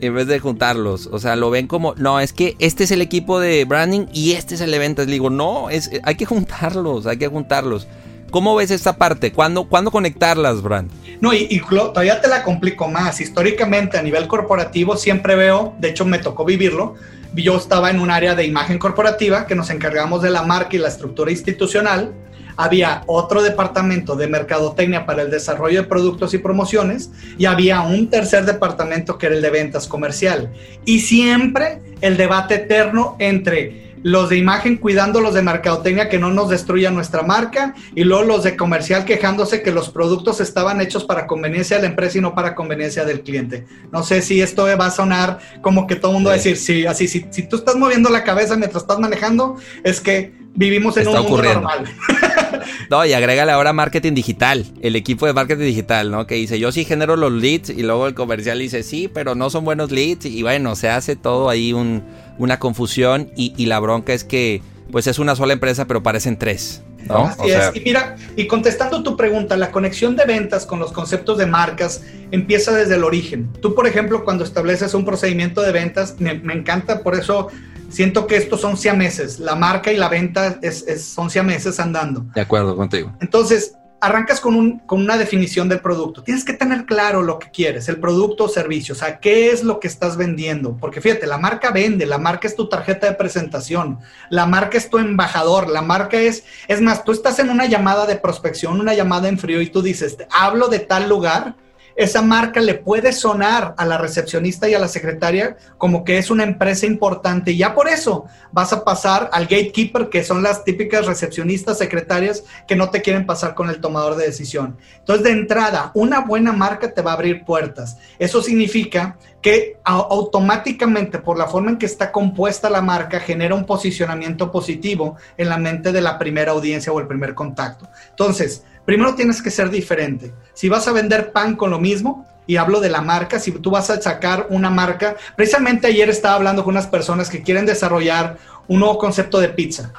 en 0.00 0.14
vez 0.14 0.26
de 0.26 0.38
juntarlos. 0.38 1.08
O 1.12 1.18
sea, 1.18 1.36
lo 1.36 1.50
ven 1.50 1.66
como, 1.66 1.94
no, 1.96 2.20
es 2.20 2.32
que 2.32 2.56
este 2.58 2.84
es 2.84 2.90
el 2.90 3.02
equipo 3.02 3.40
de 3.40 3.64
branding 3.64 4.06
y 4.12 4.32
este 4.32 4.54
es 4.54 4.60
el. 4.60 4.70
Le 4.70 5.06
digo, 5.06 5.30
no, 5.30 5.70
es, 5.70 5.90
hay 6.04 6.14
que 6.14 6.26
juntarlos, 6.26 7.06
hay 7.06 7.16
que 7.16 7.28
juntarlos. 7.28 7.86
¿Cómo 8.30 8.54
ves 8.54 8.70
esta 8.70 8.96
parte? 8.96 9.32
¿Cuándo, 9.32 9.64
¿cuándo 9.64 9.90
conectarlas, 9.90 10.62
Brand? 10.62 10.90
No, 11.20 11.32
y, 11.32 11.46
y, 11.50 11.60
todavía 11.60 12.20
te 12.20 12.28
la 12.28 12.42
complico 12.42 12.88
más. 12.88 13.20
Históricamente, 13.20 13.98
a 13.98 14.02
nivel 14.02 14.28
corporativo, 14.28 14.96
siempre 14.96 15.34
veo, 15.34 15.74
de 15.78 15.88
hecho 15.88 16.04
me 16.04 16.18
tocó 16.18 16.44
vivirlo, 16.44 16.94
yo 17.34 17.56
estaba 17.56 17.90
en 17.90 18.00
un 18.00 18.10
área 18.10 18.34
de 18.34 18.44
imagen 18.44 18.78
corporativa 18.78 19.46
que 19.46 19.54
nos 19.54 19.70
encargamos 19.70 20.22
de 20.22 20.30
la 20.30 20.42
marca 20.42 20.76
y 20.76 20.78
la 20.78 20.88
estructura 20.88 21.30
institucional 21.30 22.12
había 22.58 23.04
otro 23.06 23.40
departamento 23.40 24.16
de 24.16 24.26
mercadotecnia 24.26 25.06
para 25.06 25.22
el 25.22 25.30
desarrollo 25.30 25.82
de 25.82 25.88
productos 25.88 26.34
y 26.34 26.38
promociones 26.38 27.10
y 27.38 27.44
había 27.44 27.82
un 27.82 28.10
tercer 28.10 28.44
departamento 28.46 29.16
que 29.16 29.26
era 29.26 29.36
el 29.36 29.42
de 29.42 29.50
ventas 29.50 29.86
comercial. 29.86 30.52
Y 30.84 30.98
siempre 30.98 31.80
el 32.00 32.16
debate 32.16 32.56
eterno 32.56 33.14
entre 33.20 33.87
los 34.02 34.28
de 34.28 34.36
imagen 34.36 34.76
cuidando 34.76 35.20
los 35.20 35.34
de 35.34 35.42
mercadotecnia 35.42 36.08
que 36.08 36.18
no 36.18 36.30
nos 36.30 36.48
destruya 36.48 36.90
nuestra 36.90 37.22
marca 37.22 37.74
y 37.94 38.04
luego 38.04 38.24
los 38.24 38.44
de 38.44 38.56
comercial 38.56 39.04
quejándose 39.04 39.62
que 39.62 39.72
los 39.72 39.90
productos 39.90 40.40
estaban 40.40 40.80
hechos 40.80 41.04
para 41.04 41.26
conveniencia 41.26 41.76
de 41.76 41.82
la 41.82 41.88
empresa 41.88 42.18
y 42.18 42.20
no 42.20 42.34
para 42.34 42.54
conveniencia 42.54 43.04
del 43.04 43.22
cliente. 43.22 43.66
No 43.92 44.02
sé 44.02 44.22
si 44.22 44.40
esto 44.40 44.64
va 44.78 44.86
a 44.86 44.90
sonar 44.90 45.38
como 45.62 45.86
que 45.86 45.96
todo 45.96 46.12
el 46.12 46.14
mundo 46.16 46.28
va 46.28 46.34
a 46.34 46.36
decir, 46.36 46.56
sí, 46.56 46.86
así, 46.86 47.08
si, 47.08 47.26
si 47.30 47.48
tú 47.48 47.56
estás 47.56 47.76
moviendo 47.76 48.10
la 48.10 48.24
cabeza 48.24 48.56
mientras 48.56 48.82
estás 48.82 48.98
manejando, 48.98 49.56
es 49.84 50.00
que 50.00 50.32
vivimos 50.54 50.96
en 50.96 51.08
un 51.08 51.22
mundo 51.22 51.42
normal. 51.42 51.84
no, 52.90 53.04
y 53.04 53.12
agrégale 53.12 53.52
ahora 53.52 53.72
marketing 53.72 54.14
digital, 54.14 54.66
el 54.80 54.96
equipo 54.96 55.26
de 55.26 55.32
marketing 55.32 55.64
digital, 55.64 56.10
¿no? 56.10 56.26
Que 56.26 56.36
dice, 56.36 56.58
yo 56.58 56.72
sí 56.72 56.84
genero 56.84 57.16
los 57.16 57.32
leads 57.32 57.70
y 57.70 57.82
luego 57.82 58.06
el 58.06 58.14
comercial 58.14 58.58
dice, 58.58 58.82
sí, 58.82 59.08
pero 59.12 59.34
no 59.34 59.50
son 59.50 59.64
buenos 59.64 59.90
leads 59.90 60.26
y 60.26 60.42
bueno, 60.42 60.76
se 60.76 60.88
hace 60.88 61.16
todo 61.16 61.48
ahí 61.48 61.72
un, 61.72 62.02
una 62.38 62.58
confusión 62.58 63.30
y, 63.36 63.54
y 63.56 63.66
la 63.66 63.80
bronca 63.80 64.12
es 64.12 64.24
que 64.24 64.62
pues 64.90 65.06
es 65.06 65.18
una 65.18 65.36
sola 65.36 65.52
empresa, 65.52 65.86
pero 65.86 66.02
parecen 66.02 66.38
tres. 66.38 66.82
¿no? 67.06 67.24
Así 67.26 67.50
es. 67.50 67.70
Y 67.74 67.80
mira, 67.80 68.16
y 68.36 68.46
contestando 68.46 69.02
tu 69.02 69.16
pregunta, 69.16 69.56
la 69.56 69.70
conexión 69.70 70.16
de 70.16 70.24
ventas 70.24 70.66
con 70.66 70.78
los 70.78 70.92
conceptos 70.92 71.38
de 71.38 71.46
marcas 71.46 72.02
empieza 72.30 72.72
desde 72.72 72.96
el 72.96 73.04
origen. 73.04 73.50
Tú, 73.60 73.74
por 73.74 73.86
ejemplo, 73.86 74.24
cuando 74.24 74.44
estableces 74.44 74.94
un 74.94 75.04
procedimiento 75.04 75.62
de 75.62 75.72
ventas, 75.72 76.16
me, 76.18 76.34
me 76.34 76.54
encanta, 76.54 77.02
por 77.02 77.14
eso 77.14 77.48
siento 77.88 78.26
que 78.26 78.36
estos 78.36 78.60
son 78.60 78.76
siameses. 78.76 79.38
La 79.38 79.54
marca 79.54 79.92
y 79.92 79.96
la 79.96 80.08
venta 80.08 80.58
es, 80.62 80.86
es, 80.86 81.04
son 81.04 81.30
siameses 81.30 81.80
andando. 81.80 82.26
De 82.34 82.40
acuerdo 82.40 82.76
contigo. 82.76 83.12
Entonces, 83.20 83.74
arrancas 84.00 84.40
con, 84.40 84.54
un, 84.54 84.78
con, 84.80 85.00
una 85.00 85.16
definición 85.16 85.68
del 85.68 85.80
producto. 85.80 86.22
Tienes 86.22 86.44
que 86.44 86.52
tener 86.52 86.86
claro 86.86 87.22
lo 87.22 87.38
que 87.38 87.50
quieres, 87.50 87.88
el 87.88 87.98
producto 87.98 88.44
o 88.44 88.48
servicio, 88.48 88.94
o 88.94 88.96
sea, 88.96 89.18
qué 89.18 89.50
es 89.50 89.64
lo 89.64 89.80
que 89.80 89.88
estás 89.88 90.16
vendiendo. 90.16 90.76
Porque 90.76 91.00
fíjate, 91.00 91.26
la 91.26 91.38
marca 91.38 91.70
vende, 91.70 92.06
la 92.06 92.18
marca 92.18 92.46
es 92.46 92.54
tu 92.54 92.68
tarjeta 92.68 93.08
de 93.08 93.14
presentación, 93.14 93.98
la 94.30 94.46
marca 94.46 94.78
es 94.78 94.88
tu 94.88 94.98
embajador, 94.98 95.68
la 95.68 95.82
marca 95.82 96.18
es, 96.18 96.44
es 96.68 96.80
más, 96.80 97.04
tú 97.04 97.12
estás 97.12 97.38
en 97.38 97.50
una 97.50 97.66
llamada 97.66 98.06
de 98.06 98.16
prospección, 98.16 98.80
una 98.80 98.94
llamada 98.94 99.28
en 99.28 99.38
frío 99.38 99.60
y 99.60 99.68
tú 99.68 99.82
dices, 99.82 100.16
hablo 100.30 100.68
de 100.68 100.78
tal 100.80 101.08
lugar 101.08 101.56
esa 101.98 102.22
marca 102.22 102.60
le 102.60 102.74
puede 102.74 103.12
sonar 103.12 103.74
a 103.76 103.84
la 103.84 103.98
recepcionista 103.98 104.68
y 104.68 104.74
a 104.74 104.78
la 104.78 104.86
secretaria 104.86 105.56
como 105.78 106.04
que 106.04 106.18
es 106.18 106.30
una 106.30 106.44
empresa 106.44 106.86
importante 106.86 107.50
y 107.50 107.56
ya 107.56 107.74
por 107.74 107.88
eso 107.88 108.26
vas 108.52 108.72
a 108.72 108.84
pasar 108.84 109.28
al 109.32 109.46
gatekeeper, 109.46 110.08
que 110.08 110.22
son 110.22 110.44
las 110.44 110.62
típicas 110.62 111.06
recepcionistas, 111.06 111.78
secretarias 111.78 112.44
que 112.68 112.76
no 112.76 112.90
te 112.90 113.02
quieren 113.02 113.26
pasar 113.26 113.56
con 113.56 113.68
el 113.68 113.80
tomador 113.80 114.14
de 114.14 114.26
decisión. 114.26 114.76
Entonces, 115.00 115.24
de 115.24 115.32
entrada, 115.32 115.90
una 115.92 116.20
buena 116.20 116.52
marca 116.52 116.94
te 116.94 117.02
va 117.02 117.10
a 117.10 117.14
abrir 117.14 117.44
puertas. 117.44 117.98
Eso 118.20 118.42
significa 118.42 119.18
que 119.42 119.78
automáticamente 119.82 121.18
por 121.18 121.36
la 121.36 121.48
forma 121.48 121.70
en 121.70 121.78
que 121.78 121.86
está 121.86 122.12
compuesta 122.12 122.70
la 122.70 122.80
marca 122.80 123.18
genera 123.18 123.56
un 123.56 123.66
posicionamiento 123.66 124.52
positivo 124.52 125.16
en 125.36 125.48
la 125.48 125.58
mente 125.58 125.90
de 125.90 126.00
la 126.00 126.16
primera 126.16 126.52
audiencia 126.52 126.92
o 126.92 127.00
el 127.00 127.08
primer 127.08 127.34
contacto. 127.34 127.88
Entonces, 128.10 128.62
primero 128.88 129.14
tienes 129.14 129.42
que 129.42 129.50
ser 129.50 129.68
diferente. 129.68 130.32
Si 130.54 130.70
vas 130.70 130.88
a 130.88 130.92
vender 130.92 131.30
pan 131.30 131.56
con 131.56 131.68
lo 131.68 131.78
mismo, 131.78 132.26
y 132.46 132.56
hablo 132.56 132.80
de 132.80 132.88
la 132.88 133.02
marca, 133.02 133.38
si 133.38 133.52
tú 133.52 133.70
vas 133.70 133.90
a 133.90 134.00
sacar 134.00 134.46
una 134.48 134.70
marca, 134.70 135.14
precisamente 135.36 135.88
ayer 135.88 136.08
estaba 136.08 136.36
hablando 136.36 136.64
con 136.64 136.72
unas 136.72 136.86
personas 136.86 137.28
que 137.28 137.42
quieren 137.42 137.66
desarrollar 137.66 138.38
un 138.66 138.80
nuevo 138.80 138.96
concepto 138.96 139.40
de 139.40 139.50
pizza. 139.50 139.92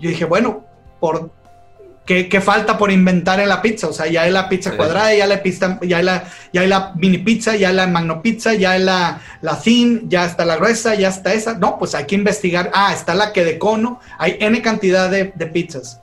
Yo 0.00 0.10
dije, 0.10 0.24
bueno, 0.24 0.64
por 0.98 1.30
¿Qué, 2.04 2.40
falta 2.40 2.76
por 2.76 2.90
inventar 2.90 3.38
en 3.38 3.48
la 3.48 3.62
pizza? 3.62 3.86
O 3.86 3.92
sea, 3.92 4.08
ya 4.08 4.22
hay 4.22 4.32
la 4.32 4.48
pizza 4.48 4.76
cuadrada, 4.76 5.14
ya 5.14 5.22
hay 5.22 5.30
la, 5.30 5.42
pizza, 5.44 5.78
ya 5.80 5.98
hay 5.98 6.02
la, 6.02 6.24
ya 6.52 6.62
hay 6.62 6.66
la 6.66 6.92
mini 6.96 7.18
pizza, 7.18 7.54
ya 7.54 7.68
hay 7.68 7.76
la 7.76 7.86
magno 7.86 8.20
pizza, 8.20 8.54
ya 8.54 8.72
hay 8.72 8.82
la, 8.82 9.20
la 9.40 9.60
thin, 9.60 10.10
ya 10.10 10.24
está 10.24 10.44
la 10.44 10.56
gruesa, 10.56 10.96
ya 10.96 11.10
está 11.10 11.32
esa. 11.32 11.54
No, 11.54 11.78
pues 11.78 11.94
hay 11.94 12.06
que 12.06 12.16
investigar. 12.16 12.72
Ah, 12.74 12.92
está 12.92 13.14
la 13.14 13.32
que 13.32 13.44
de 13.44 13.60
cono. 13.60 14.00
Hay 14.18 14.36
N 14.40 14.60
cantidad 14.62 15.08
de, 15.08 15.32
de 15.32 15.46
pizzas 15.46 16.00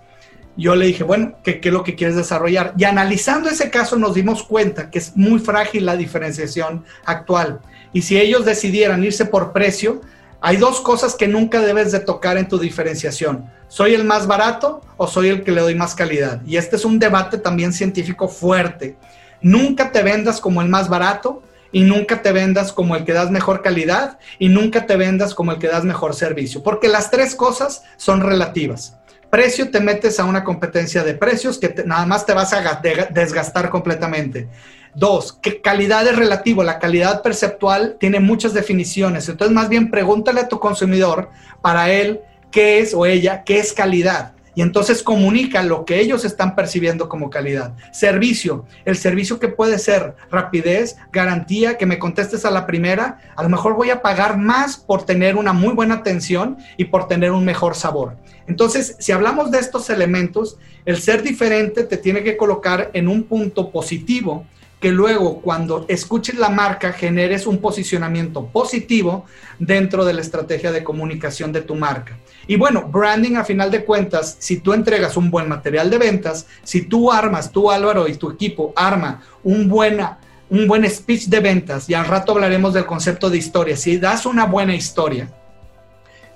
yo 0.58 0.76
le 0.76 0.88
dije, 0.88 1.04
bueno, 1.04 1.36
¿qué, 1.44 1.62
¿qué, 1.62 1.70
es 1.70 1.74
lo 1.74 1.84
que 1.84 1.96
quieres 1.96 2.16
desarrollar? 2.16 2.74
Y 2.78 2.84
analizando 2.84 3.50
ese 3.50 3.70
caso 3.70 3.96
nos 3.96 4.16
dimos 4.16 4.44
cuenta 4.44 4.90
que 4.90 5.00
es 5.00 5.16
muy 5.16 5.40
frágil 5.40 5.86
la 5.86 5.96
diferenciación 5.96 6.84
actual. 7.06 7.60
Y 7.94 8.02
si 8.02 8.20
ellos 8.20 8.44
decidieran 8.44 9.04
irse 9.04 9.26
por 9.26 9.54
precio, 9.54 10.02
hay 10.42 10.58
dos 10.58 10.82
cosas 10.82 11.16
que 11.16 11.28
nunca 11.28 11.62
debes 11.62 11.92
de 11.92 12.00
tocar 12.00 12.38
en 12.38 12.48
tu 12.48 12.60
diferenciación. 12.60 13.50
¿Soy 13.68 13.94
el 13.94 14.04
más 14.04 14.28
barato 14.28 14.82
o 14.98 15.08
soy 15.08 15.30
el 15.30 15.44
que 15.44 15.52
le 15.52 15.62
doy 15.62 15.76
más 15.76 15.96
calidad? 15.96 16.42
Y 16.46 16.58
este 16.58 16.76
es 16.76 16.86
un 16.86 17.00
debate 17.00 17.38
también 17.38 17.74
científico 17.74 18.28
fuerte. 18.28 18.98
Nunca 19.42 19.92
te 19.92 20.04
vendas 20.04 20.40
como 20.40 20.62
el 20.62 20.70
más 20.70 20.90
barato 20.90 21.44
y 21.72 21.82
nunca 21.82 22.22
te 22.22 22.32
vendas 22.32 22.72
como 22.72 22.96
el 22.96 23.04
que 23.04 23.14
das 23.14 23.32
mejor 23.32 23.62
calidad 23.62 24.20
y 24.40 24.50
nunca 24.50 24.86
te 24.86 24.96
vendas 24.96 25.34
como 25.34 25.52
el 25.52 25.60
que 25.60 25.68
das 25.68 25.84
mejor 25.84 26.16
servicio, 26.16 26.64
porque 26.64 26.88
las 26.88 27.12
tres 27.12 27.36
cosas 27.36 27.84
son 27.98 28.22
relativas. 28.22 28.98
Precio, 29.38 29.70
te 29.70 29.80
metes 29.80 30.20
a 30.20 30.26
una 30.26 30.44
competencia 30.44 31.04
de 31.04 31.14
precios 31.14 31.60
que 31.60 31.72
nada 31.86 32.08
más 32.08 32.26
te 32.26 32.34
vas 32.34 32.54
a 32.54 32.82
desgastar 33.12 33.70
completamente. 33.70 34.48
Dos, 34.96 35.32
que 35.32 35.62
calidad 35.62 36.08
es 36.08 36.16
relativo. 36.16 36.64
La 36.64 36.80
calidad 36.80 37.22
perceptual 37.22 37.98
tiene 38.00 38.20
muchas 38.20 38.56
definiciones. 38.56 39.30
Entonces, 39.30 39.54
más 39.54 39.70
bien 39.70 39.92
pregúntale 39.92 40.42
a 40.42 40.48
tu 40.48 40.60
consumidor 40.60 41.30
para 41.62 41.92
él 41.92 42.22
qué 42.50 42.80
es 42.80 42.96
o 42.96 43.06
ella, 43.06 43.44
qué 43.44 43.60
es 43.60 43.74
calidad 43.74 44.34
y 44.58 44.64
entonces 44.64 45.04
comunica 45.04 45.62
lo 45.62 45.86
que 45.86 46.00
ellos 46.00 46.26
están 46.26 46.56
percibiendo 46.56 47.08
como 47.08 47.30
calidad. 47.30 47.76
Servicio, 47.92 48.66
el 48.86 48.98
servicio 48.98 49.40
que 49.40 49.50
puede 49.50 49.78
ser 49.78 50.16
rapidez, 50.32 50.98
garantía, 51.12 51.78
que 51.78 51.86
me 51.86 52.00
contestes 52.00 52.44
a 52.44 52.50
la 52.50 52.66
primera, 52.66 53.20
a 53.36 53.44
lo 53.44 53.50
mejor 53.50 53.76
voy 53.76 53.92
a 53.92 54.02
pagar 54.02 54.40
más 54.40 54.76
por 54.76 55.06
tener 55.06 55.36
una 55.36 55.54
muy 55.54 55.76
buena 55.76 55.94
atención 55.94 56.58
y 56.76 56.86
por 56.86 57.08
tener 57.08 57.34
un 57.34 57.46
mejor 57.46 57.76
sabor. 57.76 58.18
Entonces, 58.48 58.96
si 58.98 59.12
hablamos 59.12 59.52
de 59.52 59.60
estos 59.60 59.92
elementos, 59.92 60.58
el 60.86 60.98
ser 60.98 61.22
diferente 61.22 61.84
te 61.84 61.98
tiene 61.98 62.24
que 62.24 62.36
colocar 62.36 62.90
en 62.94 63.10
un 63.10 63.26
punto 63.26 63.70
positivo 63.70 64.48
que 64.80 64.92
luego 64.92 65.42
cuando 65.42 65.86
escuches 65.88 66.36
la 66.36 66.50
marca 66.50 66.94
generes 66.94 67.48
un 67.48 67.58
posicionamiento 67.58 68.46
positivo 68.46 69.26
dentro 69.58 70.06
de 70.06 70.14
la 70.14 70.22
estrategia 70.22 70.72
de 70.72 70.84
comunicación 70.84 71.52
de 71.52 71.62
tu 71.62 71.76
marca. 71.76 72.18
Y 72.46 72.58
bueno, 72.58 72.88
branding 72.88 73.36
a 73.36 73.44
final 73.44 73.72
de 73.72 73.84
cuentas, 73.84 74.38
si 74.40 74.60
tú 74.60 74.74
entregas 74.74 75.18
un 75.18 75.32
buen 75.32 75.50
material 75.50 75.90
de 75.90 75.98
ventas, 75.98 76.46
si 76.64 76.84
tú 76.84 77.12
armas, 77.12 77.52
tú 77.52 77.72
Álvaro 77.72 78.08
y 78.08 78.16
tu 78.16 78.30
equipo 78.30 78.74
arma 78.76 79.22
un 79.44 79.68
buena 79.68 80.20
un 80.50 80.66
buen 80.66 80.90
speech 80.90 81.26
de 81.26 81.40
ventas, 81.42 81.90
y 81.90 81.94
al 81.94 82.06
rato 82.06 82.32
hablaremos 82.32 82.74
del 82.74 82.86
concepto 82.86 83.30
de 83.30 83.38
historia, 83.38 83.76
si 83.76 83.98
das 83.98 84.26
una 84.26 84.46
buena 84.46 84.74
historia, 84.76 85.30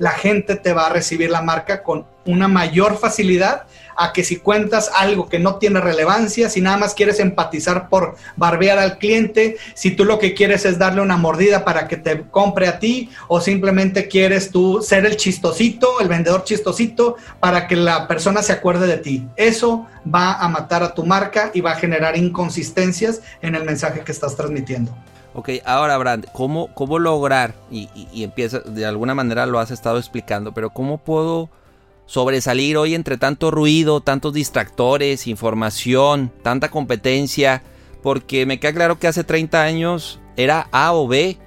la 0.02 0.14
gente 0.14 0.56
te 0.56 0.74
va 0.74 0.88
a 0.88 0.90
recibir 0.90 1.30
la 1.30 1.44
marca 1.44 1.84
con 1.84 2.08
una 2.26 2.48
mayor 2.48 2.98
facilidad 2.98 3.68
a 3.96 4.14
que 4.14 4.24
si 4.24 4.38
cuentas 4.38 4.90
algo 4.96 5.30
que 5.30 5.38
no 5.38 5.58
tiene 5.58 5.80
relevancia, 5.80 6.50
si 6.50 6.60
nada 6.60 6.78
más 6.78 6.96
quieres 6.96 7.20
empatizar 7.20 7.88
por 7.88 8.16
barbear 8.36 8.80
al 8.80 8.98
cliente, 8.98 9.58
si 9.76 9.92
tú 9.92 10.04
lo 10.04 10.18
que 10.18 10.34
quieres 10.34 10.66
es 10.66 10.80
darle 10.80 11.02
una 11.02 11.18
mordida 11.18 11.64
para 11.64 11.88
que 11.88 11.98
te 11.98 12.24
compre 12.32 12.68
a 12.68 12.80
ti 12.80 13.12
o 13.28 13.40
simplemente 13.42 14.08
quieres 14.08 14.50
tú 14.50 14.82
ser 14.82 15.06
el 15.06 15.18
chistosito, 15.18 16.00
el 16.00 16.08
vendedor 16.08 16.46
chistosito 16.46 17.18
para 17.40 17.68
que 17.68 17.76
la 17.76 18.08
persona 18.08 18.42
se 18.42 18.54
acuerde 18.54 18.88
de 18.88 18.98
ti. 18.98 19.28
Eso 19.36 19.86
va 20.04 20.34
a 20.34 20.48
matar 20.48 20.82
a 20.82 20.96
tu 20.96 21.06
marca 21.06 21.52
y 21.54 21.62
va 21.62 21.74
a 21.74 21.76
generar 21.76 22.18
inconsistencias 22.18 23.22
en 23.44 23.54
el 23.54 23.66
mensaje 23.66 24.02
que 24.02 24.12
estás 24.12 24.36
transmitiendo. 24.36 24.98
Ok, 25.34 25.50
ahora 25.66 25.98
Brand, 25.98 26.28
¿cómo, 26.34 26.74
cómo 26.74 27.00
lograr, 27.00 27.56
y, 27.72 27.88
empieza, 28.22 28.60
de 28.60 28.86
alguna 28.86 29.16
manera 29.16 29.46
lo 29.46 29.60
has 29.60 29.72
estado 29.72 29.98
explicando, 29.98 30.54
pero 30.54 30.72
cómo 30.72 30.98
puedo 30.98 31.50
sobresalir 32.06 32.76
hoy 32.76 32.96
entre 32.96 33.18
tanto 33.18 33.50
ruido, 33.50 34.02
tantos 34.02 34.34
distractores, 34.34 35.28
información, 35.28 36.32
tanta 36.44 36.70
competencia? 36.70 37.64
Porque 38.04 38.46
me 38.46 38.60
queda 38.60 38.74
claro 38.74 39.00
que 39.00 39.08
hace 39.08 39.24
30 39.24 39.64
años 39.64 40.20
era 40.36 40.68
A 40.72 40.94
o 40.94 41.08
B 41.08 41.38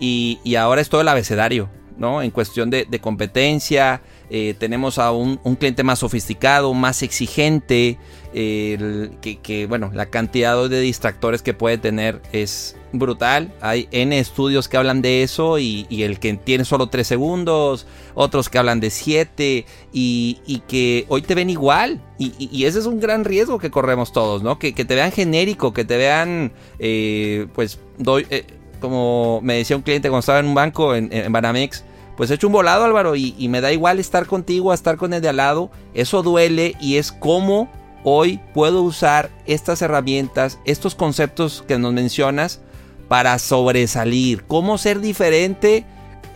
y, 0.00 0.40
y 0.42 0.56
ahora 0.56 0.80
es 0.80 0.88
todo 0.88 1.02
el 1.02 1.08
abecedario, 1.08 1.68
¿no? 1.96 2.22
En 2.22 2.32
cuestión 2.32 2.70
de, 2.70 2.86
de 2.86 3.00
competencia, 3.00 4.02
eh, 4.32 4.54
tenemos 4.56 4.98
a 4.98 5.10
un, 5.10 5.38
cliente 5.56 5.82
más 5.82 5.98
sofisticado, 5.98 6.72
más 6.72 7.02
exigente, 7.02 7.98
que, 8.32 9.66
bueno, 9.68 9.90
la 9.92 10.06
cantidad 10.06 10.68
de 10.68 10.80
distractores 10.80 11.42
que 11.42 11.54
puede 11.54 11.78
tener 11.78 12.20
es 12.32 12.76
brutal. 12.92 13.52
Hay 13.60 13.88
N 13.90 14.18
estudios 14.18 14.68
que 14.68 14.76
hablan 14.76 15.02
de 15.02 15.22
eso 15.22 15.58
y, 15.58 15.86
el 15.90 16.18
que 16.18 16.34
tiene 16.34 16.64
solo 16.64 16.88
3 16.88 17.06
segundos, 17.06 17.86
otros 18.14 18.48
que 18.48 18.58
hablan 18.58 18.80
de 18.80 18.90
7 18.90 19.66
y, 19.92 20.62
que 20.68 21.06
hoy 21.08 21.22
te 21.22 21.34
ven 21.34 21.50
igual. 21.50 22.00
Y, 22.18 22.64
ese 22.64 22.78
es 22.78 22.86
un 22.86 23.00
gran 23.00 23.24
riesgo 23.24 23.58
que 23.58 23.70
corremos 23.70 24.12
todos, 24.12 24.42
¿no? 24.42 24.58
Que, 24.58 24.72
te 24.72 24.94
vean 24.94 25.12
genérico, 25.12 25.72
que 25.72 25.84
te 25.84 25.96
vean, 25.96 26.52
eh, 26.78 27.46
pues, 27.54 27.78
doy, 27.98 28.26
eh, 28.30 28.44
como 28.80 29.40
me 29.42 29.54
decía 29.56 29.76
un 29.76 29.82
cliente 29.82 30.08
cuando 30.08 30.20
estaba 30.20 30.40
en 30.40 30.46
un 30.46 30.54
banco 30.54 30.94
en, 30.94 31.10
Banamex, 31.30 31.84
pues 32.16 32.30
he 32.30 32.34
hecho 32.34 32.48
un 32.48 32.52
volado 32.52 32.84
Álvaro 32.84 33.14
y, 33.16 33.48
me 33.48 33.60
da 33.60 33.72
igual 33.72 33.98
estar 33.98 34.26
contigo 34.26 34.72
a 34.72 34.74
estar 34.74 34.96
con 34.96 35.14
el 35.14 35.22
de 35.22 35.28
al 35.28 35.36
lado. 35.36 35.70
Eso 35.94 36.22
duele 36.22 36.74
y 36.80 36.96
es 36.96 37.12
como 37.12 37.70
hoy 38.04 38.40
puedo 38.54 38.82
usar 38.82 39.30
estas 39.46 39.82
herramientas, 39.82 40.58
estos 40.64 40.94
conceptos 40.94 41.64
que 41.66 41.78
nos 41.78 41.92
mencionas 41.92 42.60
para 43.08 43.38
sobresalir. 43.38 44.44
Cómo 44.44 44.78
ser 44.78 45.00
diferente. 45.00 45.84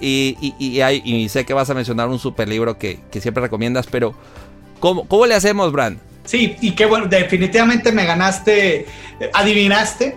Y, 0.01 1.27
sé 1.31 1.47
que 1.47 1.55
vas 1.55 1.71
a 1.71 1.75
mencionar 1.75 2.09
un 2.09 2.19
super 2.19 2.49
libro 2.49 2.79
que, 2.79 3.01
siempre 3.21 3.43
recomiendas, 3.43 3.87
pero 3.87 4.15
¿cómo, 4.81 5.07
¿cómo 5.09 5.25
le 5.25 5.35
hacemos, 5.35 5.73
Brand? 5.73 5.99
Sí, 6.25 6.57
y 6.61 6.73
qué 6.73 6.85
bueno, 6.85 7.07
definitivamente 7.07 7.93
me 7.93 8.05
ganaste, 8.05 8.87
adivinaste 9.33 10.17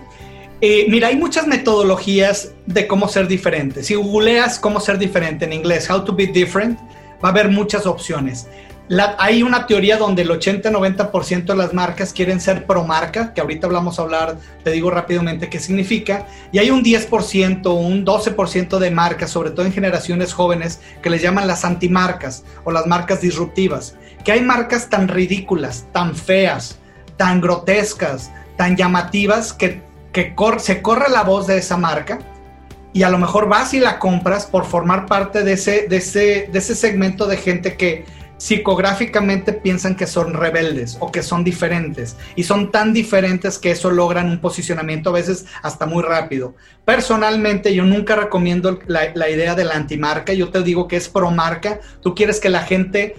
eh, 0.59 0.87
mira, 0.89 1.09
hay 1.09 1.15
muchas 1.15 1.45
metodologías 1.45 2.51
de 2.65 2.87
cómo 2.87 3.07
ser 3.07 3.27
diferente. 3.27 3.83
Si 3.83 3.93
googleas 3.93 4.57
cómo 4.57 4.79
ser 4.79 4.97
diferente 4.97 5.45
en 5.45 5.53
inglés, 5.53 5.89
how 5.89 6.03
to 6.03 6.15
be 6.15 6.25
different, 6.25 6.79
va 7.23 7.29
a 7.29 7.31
haber 7.31 7.49
muchas 7.49 7.85
opciones. 7.85 8.47
Hay 9.17 9.43
una 9.43 9.67
teoría 9.67 9.97
donde 9.97 10.21
el 10.21 10.29
80-90% 10.29 11.45
de 11.45 11.55
las 11.55 11.73
marcas 11.73 12.13
quieren 12.13 12.39
ser 12.39 12.65
pro 12.65 12.85
marca, 12.85 13.33
que 13.33 13.41
ahorita 13.41 13.67
hablamos 13.67 13.99
a 13.99 14.03
hablar, 14.03 14.37
te 14.63 14.71
digo 14.71 14.89
rápidamente 14.89 15.49
qué 15.49 15.59
significa, 15.59 16.25
y 16.51 16.59
hay 16.59 16.69
un 16.69 16.83
10%, 16.83 17.73
un 17.73 18.05
12% 18.05 18.79
de 18.79 18.91
marcas, 18.91 19.29
sobre 19.29 19.51
todo 19.51 19.65
en 19.65 19.73
generaciones 19.73 20.33
jóvenes, 20.33 20.79
que 21.01 21.09
les 21.09 21.21
llaman 21.21 21.47
las 21.47 21.65
antimarcas 21.65 22.45
o 22.63 22.71
las 22.71 22.87
marcas 22.87 23.19
disruptivas, 23.19 23.95
que 24.23 24.31
hay 24.31 24.41
marcas 24.41 24.89
tan 24.89 25.09
ridículas, 25.09 25.85
tan 25.91 26.15
feas, 26.15 26.79
tan 27.17 27.41
grotescas, 27.41 28.31
tan 28.55 28.77
llamativas 28.77 29.51
que 29.51 29.85
se 30.59 30.81
corre 30.81 31.09
la 31.11 31.23
voz 31.23 31.45
de 31.45 31.57
esa 31.57 31.77
marca 31.77 32.19
y 32.91 33.03
a 33.03 33.09
lo 33.09 33.19
mejor 33.19 33.47
vas 33.47 33.75
y 33.75 33.79
la 33.79 33.99
compras 33.99 34.47
por 34.47 34.65
formar 34.65 35.05
parte 35.05 35.43
de 35.43 35.53
ese 35.53 36.75
segmento 36.75 37.27
de 37.27 37.37
gente 37.37 37.77
que 37.77 38.05
psicográficamente 38.37 39.53
piensan 39.53 39.95
que 39.95 40.07
son 40.07 40.33
rebeldes 40.33 40.97
o 40.99 41.11
que 41.11 41.23
son 41.23 41.43
diferentes 41.43 42.15
y 42.35 42.43
son 42.43 42.71
tan 42.71 42.93
diferentes 42.93 43.57
que 43.57 43.71
eso 43.71 43.89
logran 43.91 44.29
un 44.29 44.39
posicionamiento 44.39 45.09
a 45.09 45.13
veces 45.13 45.45
hasta 45.63 45.85
muy 45.85 46.03
rápido. 46.03 46.55
Personalmente 46.85 47.73
yo 47.73 47.83
nunca 47.83 48.15
recomiendo 48.15 48.79
la, 48.87 49.29
idea 49.29 49.55
de 49.55 49.65
la 49.65 49.75
antimarca, 49.75 50.33
yo 50.33 50.49
te 50.49 50.61
digo 50.63 50.87
que 50.87 50.97
es 50.97 51.09
pro 51.09 51.31
marca, 51.31 51.79
tú 52.01 52.15
quieres 52.15 52.39
que 52.39 52.49
la 52.49 52.63
gente 52.63 53.15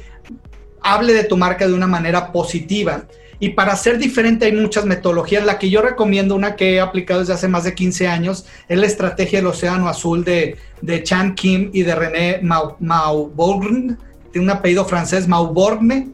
hable 0.81 1.13
de 1.13 1.25
tu 1.25 1.37
marca 1.37 1.67
de 1.67 1.75
una 1.75 1.87
manera 1.87 2.33
positiva 2.33 3.05
y 3.41 3.51
para 3.51 3.77
ser 3.77 3.99
diferente 3.99 4.47
hay 4.47 4.53
muchas 4.53 4.85
metodologías. 4.85 5.45
La 5.45 5.59
que 5.59 5.71
yo 5.71 5.81
recomiendo, 5.81 6.35
una 6.35 6.57
que 6.57 6.75
he 6.75 6.81
aplicado 6.81 7.21
desde 7.21 7.35
hace 7.35 7.47
más 7.47 7.65
de 7.65 7.75
15 7.75 8.09
años, 8.09 8.47
es 8.69 8.79
la 8.79 8.87
estrategia 8.87 9.39
del 9.39 9.47
Océano 9.47 9.89
Azul 9.89 10.25
de, 10.25 10.57
de 10.83 11.03
Chan 11.05 11.35
Kim 11.35 11.71
y 11.73 11.83
de 11.83 11.95
René 11.95 12.41
Mauborgne, 12.43 13.97
tiene 14.33 14.47
un 14.47 14.51
apellido 14.51 14.85
francés, 14.85 15.29
Mauborgne. 15.29 16.09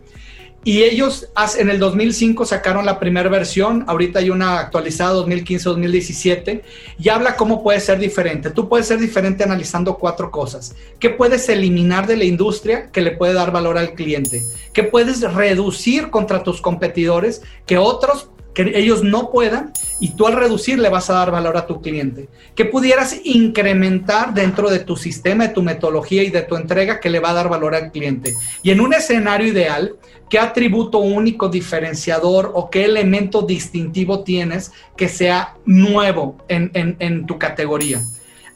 Y 0.66 0.82
ellos 0.82 1.28
en 1.58 1.68
el 1.68 1.78
2005 1.78 2.46
sacaron 2.46 2.86
la 2.86 2.98
primera 2.98 3.28
versión, 3.28 3.84
ahorita 3.86 4.20
hay 4.20 4.30
una 4.30 4.60
actualizada 4.60 5.12
2015-2017, 5.22 6.62
y 6.98 7.08
habla 7.10 7.36
cómo 7.36 7.62
puede 7.62 7.80
ser 7.80 7.98
diferente. 7.98 8.48
Tú 8.48 8.66
puedes 8.66 8.86
ser 8.86 8.98
diferente 8.98 9.44
analizando 9.44 9.98
cuatro 9.98 10.30
cosas. 10.30 10.74
¿Qué 10.98 11.10
puedes 11.10 11.50
eliminar 11.50 12.06
de 12.06 12.16
la 12.16 12.24
industria 12.24 12.90
que 12.90 13.02
le 13.02 13.10
puede 13.10 13.34
dar 13.34 13.52
valor 13.52 13.76
al 13.76 13.92
cliente? 13.92 14.42
¿Qué 14.72 14.84
puedes 14.84 15.20
reducir 15.20 16.08
contra 16.08 16.42
tus 16.42 16.62
competidores 16.62 17.42
que 17.66 17.76
otros 17.76 18.30
que 18.54 18.72
ellos 18.76 19.02
no 19.02 19.30
puedan 19.30 19.72
y 20.00 20.10
tú 20.10 20.26
al 20.26 20.34
reducir 20.34 20.78
le 20.78 20.88
vas 20.88 21.10
a 21.10 21.14
dar 21.14 21.30
valor 21.30 21.56
a 21.56 21.66
tu 21.66 21.82
cliente. 21.82 22.28
Que 22.54 22.64
pudieras 22.64 23.20
incrementar 23.24 24.32
dentro 24.32 24.70
de 24.70 24.78
tu 24.78 24.96
sistema, 24.96 25.48
de 25.48 25.54
tu 25.54 25.62
metodología 25.62 26.22
y 26.22 26.30
de 26.30 26.42
tu 26.42 26.56
entrega 26.56 27.00
que 27.00 27.10
le 27.10 27.20
va 27.20 27.30
a 27.30 27.34
dar 27.34 27.48
valor 27.48 27.74
al 27.74 27.90
cliente. 27.90 28.34
Y 28.62 28.70
en 28.70 28.80
un 28.80 28.94
escenario 28.94 29.48
ideal, 29.48 29.96
¿qué 30.30 30.38
atributo 30.38 30.98
único 30.98 31.48
diferenciador 31.48 32.52
o 32.54 32.70
qué 32.70 32.84
elemento 32.84 33.42
distintivo 33.42 34.22
tienes 34.22 34.72
que 34.96 35.08
sea 35.08 35.56
nuevo 35.66 36.36
en, 36.48 36.70
en 36.72 37.26
tu 37.26 37.38
categoría? 37.38 38.00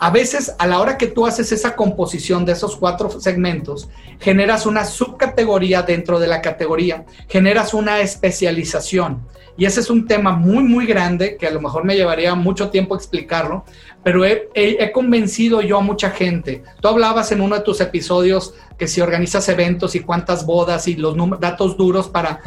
A 0.00 0.10
veces, 0.10 0.54
a 0.58 0.66
la 0.68 0.78
hora 0.78 0.96
que 0.96 1.08
tú 1.08 1.26
haces 1.26 1.50
esa 1.50 1.74
composición 1.74 2.44
de 2.44 2.52
esos 2.52 2.76
cuatro 2.76 3.10
segmentos, 3.20 3.88
generas 4.20 4.64
una 4.64 4.84
subcategoría 4.84 5.82
dentro 5.82 6.20
de 6.20 6.28
la 6.28 6.40
categoría, 6.40 7.04
generas 7.28 7.74
una 7.74 8.00
especialización. 8.00 9.26
Y 9.56 9.64
ese 9.64 9.80
es 9.80 9.90
un 9.90 10.06
tema 10.06 10.30
muy, 10.30 10.62
muy 10.62 10.86
grande 10.86 11.36
que 11.36 11.48
a 11.48 11.50
lo 11.50 11.60
mejor 11.60 11.82
me 11.82 11.96
llevaría 11.96 12.36
mucho 12.36 12.70
tiempo 12.70 12.94
explicarlo, 12.94 13.64
pero 14.04 14.24
he, 14.24 14.92
convencido 14.92 15.62
yo 15.62 15.78
a 15.78 15.82
mucha 15.82 16.10
gente. 16.10 16.62
Tú 16.80 16.86
hablabas 16.86 17.32
en 17.32 17.40
uno 17.40 17.56
de 17.56 17.62
tus 17.62 17.80
episodios 17.80 18.54
que 18.78 18.86
si 18.86 19.00
organizas 19.00 19.48
eventos 19.48 19.96
y 19.96 20.00
cuántas 20.00 20.46
bodas 20.46 20.86
y 20.86 20.94
los 20.94 21.16
datos 21.40 21.76
duros 21.76 22.06
para, 22.06 22.40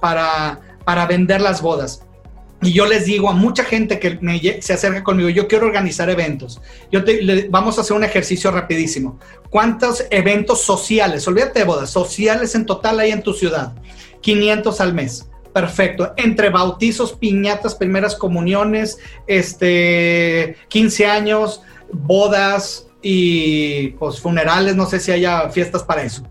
para, 0.00 0.60
para 0.82 1.06
vender 1.06 1.42
las 1.42 1.60
bodas. 1.60 2.06
Y 2.62 2.72
yo 2.72 2.84
les 2.86 3.06
digo 3.06 3.30
a 3.30 3.32
mucha 3.32 3.64
gente 3.64 3.98
que 3.98 4.58
se 4.60 4.72
acerca 4.74 5.02
conmigo, 5.02 5.30
yo 5.30 5.48
quiero 5.48 5.66
organizar 5.66 6.10
eventos. 6.10 6.60
Yo 6.92 7.00
vamos 7.48 7.78
a 7.78 7.80
hacer 7.80 7.96
un 7.96 8.04
ejercicio 8.04 8.50
rapidísimo. 8.50 9.18
¿Cuántos 9.48 10.04
eventos 10.10 10.60
sociales, 10.60 11.26
olvídate 11.26 11.60
de 11.60 11.64
bodas, 11.64 11.90
sociales 11.90 12.54
en 12.54 12.66
total 12.66 13.00
hay 13.00 13.12
en 13.12 13.22
tu 13.22 13.32
ciudad? 13.32 13.72
500 14.20 14.80
al 14.80 14.92
mes. 14.92 15.26
Perfecto. 15.54 16.12
Entre 16.16 16.50
bautizos, 16.50 17.12
piñatas, 17.14 17.74
primeras 17.74 18.14
comuniones, 18.14 18.98
este, 19.26 20.56
15 20.68 21.06
años, 21.06 21.62
bodas 21.90 22.86
y 23.02 23.88
pues 23.98 24.20
funerales, 24.20 24.76
no 24.76 24.86
sé 24.86 25.00
si 25.00 25.10
haya 25.10 25.48
fiestas 25.48 25.82
para 25.82 26.02
eso. 26.02 26.22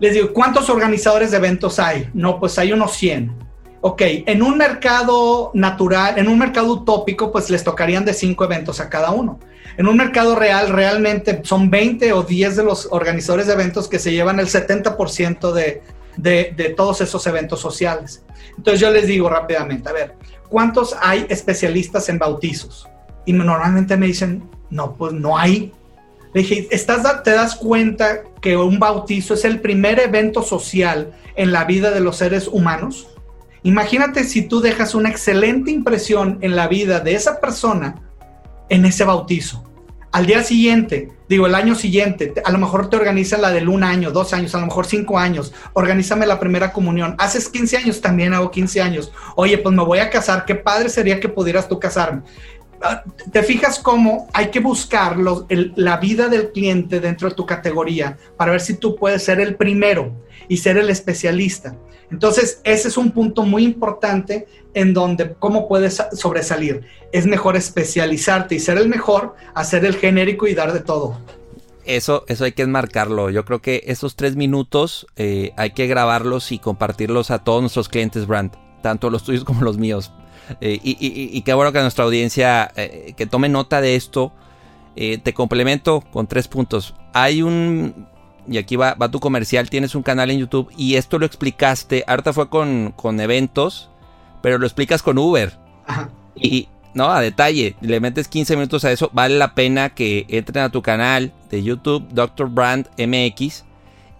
Les 0.00 0.14
digo, 0.14 0.32
¿cuántos 0.32 0.70
organizadores 0.70 1.30
de 1.30 1.36
eventos 1.36 1.78
hay? 1.78 2.08
No, 2.14 2.40
pues 2.40 2.58
hay 2.58 2.72
unos 2.72 2.94
100 2.94 3.43
ok, 3.86 4.00
en 4.24 4.42
un 4.42 4.56
mercado 4.56 5.50
natural, 5.52 6.18
en 6.18 6.26
un 6.28 6.38
mercado 6.38 6.72
utópico, 6.72 7.30
pues 7.30 7.50
les 7.50 7.64
tocarían 7.64 8.06
de 8.06 8.14
cinco 8.14 8.44
eventos 8.44 8.80
a 8.80 8.88
cada 8.88 9.10
uno. 9.10 9.38
En 9.76 9.86
un 9.86 9.98
mercado 9.98 10.34
real, 10.34 10.70
realmente 10.70 11.42
son 11.44 11.68
20 11.68 12.14
o 12.14 12.22
10 12.22 12.56
de 12.56 12.64
los 12.64 12.88
organizadores 12.90 13.46
de 13.46 13.52
eventos 13.52 13.86
que 13.86 13.98
se 13.98 14.10
llevan 14.10 14.40
el 14.40 14.46
70% 14.46 15.52
de, 15.52 15.82
de, 16.16 16.54
de 16.56 16.70
todos 16.70 17.02
esos 17.02 17.26
eventos 17.26 17.60
sociales. 17.60 18.24
Entonces 18.56 18.80
yo 18.80 18.90
les 18.90 19.06
digo 19.06 19.28
rápidamente, 19.28 19.86
a 19.90 19.92
ver, 19.92 20.14
¿cuántos 20.48 20.96
hay 21.02 21.26
especialistas 21.28 22.08
en 22.08 22.18
bautizos? 22.18 22.88
Y 23.26 23.34
normalmente 23.34 23.98
me 23.98 24.06
dicen, 24.06 24.48
no, 24.70 24.94
pues 24.94 25.12
no 25.12 25.36
hay. 25.36 25.74
Le 26.32 26.40
dije, 26.40 26.68
¿estás, 26.70 27.22
¿te 27.22 27.32
das 27.32 27.54
cuenta 27.54 28.22
que 28.40 28.56
un 28.56 28.78
bautizo 28.78 29.34
es 29.34 29.44
el 29.44 29.60
primer 29.60 30.00
evento 30.00 30.40
social 30.40 31.12
en 31.36 31.52
la 31.52 31.64
vida 31.64 31.90
de 31.90 32.00
los 32.00 32.16
seres 32.16 32.48
humanos? 32.48 33.08
Imagínate 33.64 34.24
si 34.24 34.42
tú 34.42 34.60
dejas 34.60 34.94
una 34.94 35.08
excelente 35.08 35.70
impresión 35.70 36.38
en 36.42 36.54
la 36.54 36.68
vida 36.68 37.00
de 37.00 37.14
esa 37.14 37.40
persona 37.40 38.02
en 38.68 38.84
ese 38.84 39.04
bautizo. 39.04 39.64
Al 40.12 40.26
día 40.26 40.44
siguiente, 40.44 41.08
digo, 41.30 41.46
el 41.46 41.54
año 41.54 41.74
siguiente, 41.74 42.34
a 42.44 42.52
lo 42.52 42.58
mejor 42.58 42.90
te 42.90 42.96
organizan 42.96 43.40
la 43.40 43.50
del 43.50 43.70
un 43.70 43.82
año, 43.82 44.10
dos 44.10 44.34
años, 44.34 44.54
a 44.54 44.60
lo 44.60 44.66
mejor 44.66 44.84
cinco 44.84 45.18
años. 45.18 45.54
Organízame 45.72 46.26
la 46.26 46.38
primera 46.38 46.72
comunión. 46.74 47.16
Haces 47.18 47.48
15 47.48 47.78
años, 47.78 48.00
también 48.02 48.34
hago 48.34 48.50
15 48.50 48.82
años. 48.82 49.12
Oye, 49.34 49.56
pues 49.56 49.74
me 49.74 49.82
voy 49.82 49.98
a 49.98 50.10
casar. 50.10 50.44
Qué 50.44 50.54
padre 50.54 50.90
sería 50.90 51.18
que 51.18 51.30
pudieras 51.30 51.66
tú 51.66 51.80
casarme 51.80 52.22
ah, 52.82 53.02
te 53.32 53.42
fijas 53.42 53.78
cómo 53.78 54.28
hay 54.34 54.50
que 54.50 54.60
buscar 54.60 55.16
la 55.16 55.96
vida 55.96 56.28
del 56.28 56.52
cliente 56.52 57.00
dentro 57.00 57.30
de 57.30 57.34
tu 57.34 57.46
categoría 57.46 58.18
para 58.36 58.52
ver 58.52 58.60
si 58.60 58.74
tú 58.74 58.94
puedes 58.94 59.24
ser 59.24 59.40
el 59.40 59.56
primero 59.56 60.12
y 60.48 60.58
ser 60.58 60.76
el 60.76 60.90
especialista. 60.90 61.74
Entonces, 62.10 62.60
ese 62.64 62.88
es 62.88 62.96
un 62.96 63.10
punto 63.10 63.42
muy 63.42 63.64
importante 63.64 64.46
en 64.74 64.92
donde 64.92 65.34
cómo 65.38 65.68
puedes 65.68 66.02
sobresalir. 66.12 66.82
Es 67.12 67.26
mejor 67.26 67.56
especializarte 67.56 68.54
y 68.56 68.60
ser 68.60 68.78
el 68.78 68.88
mejor 68.88 69.34
a 69.54 69.64
ser 69.64 69.84
el 69.84 69.96
genérico 69.96 70.46
y 70.46 70.54
dar 70.54 70.72
de 70.72 70.80
todo. 70.80 71.18
Eso, 71.84 72.24
eso 72.28 72.44
hay 72.44 72.52
que 72.52 72.62
enmarcarlo. 72.62 73.30
Yo 73.30 73.44
creo 73.44 73.60
que 73.60 73.82
esos 73.86 74.16
tres 74.16 74.36
minutos 74.36 75.06
eh, 75.16 75.52
hay 75.56 75.70
que 75.70 75.86
grabarlos 75.86 76.50
y 76.52 76.58
compartirlos 76.58 77.30
a 77.30 77.40
todos 77.40 77.60
nuestros 77.60 77.88
clientes 77.88 78.26
brand, 78.26 78.52
tanto 78.82 79.10
los 79.10 79.24
tuyos 79.24 79.44
como 79.44 79.62
los 79.62 79.78
míos. 79.78 80.12
Eh, 80.60 80.78
y, 80.82 81.40
qué 81.40 81.54
bueno 81.54 81.72
que 81.72 81.80
nuestra 81.80 82.04
audiencia 82.04 82.70
eh, 82.76 83.14
que 83.16 83.26
tome 83.26 83.48
nota 83.48 83.80
de 83.80 83.96
esto. 83.96 84.32
te 84.94 85.34
complemento 85.34 86.02
con 86.12 86.26
tres 86.26 86.48
puntos. 86.48 86.94
Hay 87.12 87.42
un 87.42 88.06
y 88.48 88.58
aquí 88.58 88.76
va, 88.76 88.94
va, 88.94 89.10
tu 89.10 89.20
comercial, 89.20 89.70
tienes 89.70 89.94
un 89.94 90.02
canal 90.02 90.30
en 90.30 90.38
YouTube 90.38 90.70
y 90.76 90.96
esto 90.96 91.18
lo 91.18 91.26
explicaste, 91.26 92.04
ahorita 92.06 92.32
fue 92.32 92.48
con, 92.48 92.92
con 92.96 93.20
eventos, 93.20 93.90
pero 94.42 94.58
lo 94.58 94.66
explicas 94.66 95.02
con 95.02 95.18
Uber. 95.18 95.52
Y, 96.36 96.68
no, 96.94 97.10
a 97.10 97.20
detalle, 97.20 97.76
le 97.80 98.00
metes 98.00 98.28
15 98.28 98.56
minutos 98.56 98.84
a 98.84 98.92
eso, 98.92 99.10
vale 99.12 99.38
la 99.38 99.54
pena 99.54 99.90
que 99.90 100.26
entren 100.28 100.64
a 100.64 100.70
tu 100.70 100.82
canal 100.82 101.32
de 101.50 101.62
YouTube, 101.62 102.06
Dr. 102.10 102.48
Brand 102.48 102.88
MX, 102.98 103.64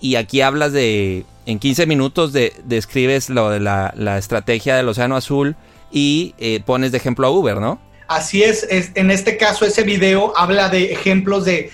y 0.00 0.16
aquí 0.16 0.40
hablas 0.40 0.72
de, 0.72 1.24
en 1.46 1.58
15 1.58 1.86
minutos 1.86 2.32
de, 2.32 2.52
describes 2.64 3.30
lo 3.30 3.50
de 3.50 3.60
la, 3.60 4.18
estrategia 4.18 4.76
del 4.76 4.88
Océano 4.88 5.16
Azul 5.16 5.56
y 5.90 6.34
eh, 6.38 6.60
pones 6.64 6.92
de 6.92 6.98
ejemplo 6.98 7.26
a 7.26 7.30
Uber, 7.30 7.56
¿no? 7.58 7.80
Así 8.08 8.42
es, 8.42 8.64
es, 8.64 8.92
en 8.96 9.10
este 9.10 9.36
caso 9.36 9.64
ese 9.64 9.82
video 9.82 10.36
habla 10.36 10.68
de 10.68 10.92
ejemplos 10.92 11.44
de 11.44 11.70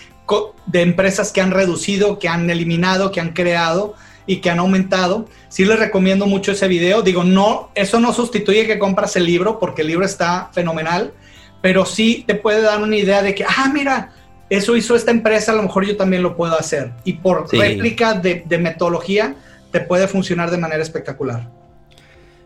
de 0.67 0.83
empresas 0.83 1.33
que 1.33 1.41
han 1.41 1.51
reducido, 1.51 2.19
que 2.19 2.29
han 2.29 2.49
eliminado, 2.51 3.11
que 3.11 3.21
han 3.21 3.33
creado 3.33 3.95
y 4.27 4.37
que 4.37 4.51
han 4.51 4.59
aumentado. 4.59 5.27
Sí 5.49 5.65
les 5.65 5.79
recomiendo 5.79 6.27
mucho 6.27 6.53
ese 6.53 6.69
video. 6.69 7.03
Digo, 7.03 7.25
no, 7.25 7.71
eso 7.75 8.01
no 8.01 8.13
sustituye 8.13 8.67
que 8.67 8.79
compras 8.79 9.17
el 9.17 9.25
libro 9.25 9.59
porque 9.59 9.83
el 9.83 9.89
libro 9.89 10.05
está 10.05 10.51
fenomenal, 10.53 11.13
pero 11.61 11.85
sí 11.85 12.25
te 12.27 12.35
puede 12.35 12.63
dar 12.63 12.83
una 12.83 12.97
idea 12.97 13.23
de 13.23 13.35
que, 13.35 13.45
ah, 13.45 13.71
mira, 13.73 14.13
eso 14.49 14.77
hizo 14.77 14.97
esta 14.97 15.11
empresa, 15.11 15.53
a 15.53 15.55
lo 15.55 15.63
mejor 15.63 15.87
yo 15.87 15.97
también 15.97 16.23
lo 16.23 16.37
puedo 16.37 16.59
hacer. 16.59 16.93
Y 17.05 17.15
por 17.15 17.53
réplica 17.53 18.15
de, 18.15 18.45
metodología, 18.59 19.37
te 19.71 19.81
puede 19.81 20.09
funcionar 20.09 20.51
de 20.51 20.59
manera 20.59 20.83
espectacular. 20.83 21.49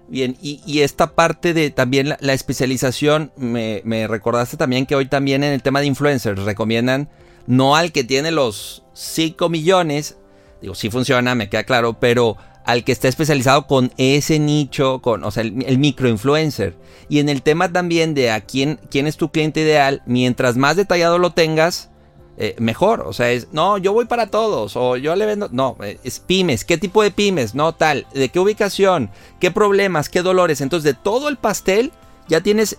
Bien, 0.07 0.37
y, 0.43 0.81
esta 0.81 1.15
parte 1.15 1.55
de 1.55 1.71
también 1.71 2.15
la, 2.21 2.33
especialización, 2.35 3.33
me, 3.37 3.81
me, 3.85 4.07
recordaste 4.07 4.59
también 4.59 4.85
que 4.85 4.95
hoy 4.95 5.07
también 5.07 5.43
en 5.43 5.55
el 5.55 5.63
tema 5.63 5.81
de 5.81 5.87
influencers 5.87 6.43
recomiendan 6.43 7.09
no 7.47 7.77
al 7.77 7.93
que 7.93 8.05
tiene 8.05 8.31
los 8.31 8.83
5 8.95 9.49
millones, 9.49 10.17
digo, 10.61 10.75
sí 10.75 10.91
funciona, 10.91 11.35
me 11.35 11.49
queda 11.49 11.65
claro, 11.65 11.95
pero 12.01 12.37
al 12.65 12.85
que 12.85 12.93
está 12.93 13.09
especializado 13.09 13.67
con 13.67 13.93
ese 13.99 14.39
nicho, 14.39 15.01
con, 15.03 15.23
o 15.25 15.31
sea, 15.31 15.43
el, 15.43 15.79
microinfluencer. 15.79 16.75
Y 17.09 17.19
en 17.19 17.29
el 17.29 17.43
tema 17.43 17.71
también 17.71 18.15
de 18.15 18.31
a 18.31 18.41
quién, 18.41 18.81
quién 18.91 19.07
es 19.07 19.19
tu 19.19 19.31
cliente 19.31 19.61
ideal, 19.61 20.03
mientras 20.07 20.57
más 20.57 20.77
detallado 20.77 21.19
lo 21.19 21.33
tengas, 21.33 21.91
eh, 22.39 22.57
mejor. 22.59 23.03
O 23.03 23.13
sea, 23.13 23.31
es, 23.31 23.49
no, 23.53 23.77
yo 23.77 23.93
voy 23.93 24.07
para 24.07 24.29
todos, 24.29 24.77
o 24.77 24.97
yo 24.97 25.15
le 25.15 25.27
vendo, 25.27 25.51
no, 25.53 25.77
eh, 25.83 25.99
es 26.03 26.21
pymes, 26.21 26.65
¿qué 26.65 26.79
tipo 26.79 27.03
de 27.03 27.11
pymes? 27.11 27.55
No, 27.55 27.75
tal, 27.75 28.07
de 28.15 28.31
qué 28.31 28.41
ubicación, 28.41 29.11
qué 29.41 29.51
problemas, 29.51 30.09
qué 30.09 30.23
dolores. 30.23 30.63
Entonces, 30.63 30.85
de 30.85 30.99
todo 30.99 31.29
el 31.29 31.37
pastel, 31.37 31.93
ya 32.29 32.41
tienes 32.41 32.79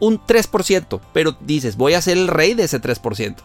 un 0.00 0.18
3%, 0.18 1.00
pero 1.12 1.36
dices, 1.40 1.76
voy 1.76 1.94
a 1.94 2.02
ser 2.02 2.18
el 2.18 2.26
rey 2.26 2.54
de 2.54 2.64
ese 2.64 2.80
3% 2.80 3.36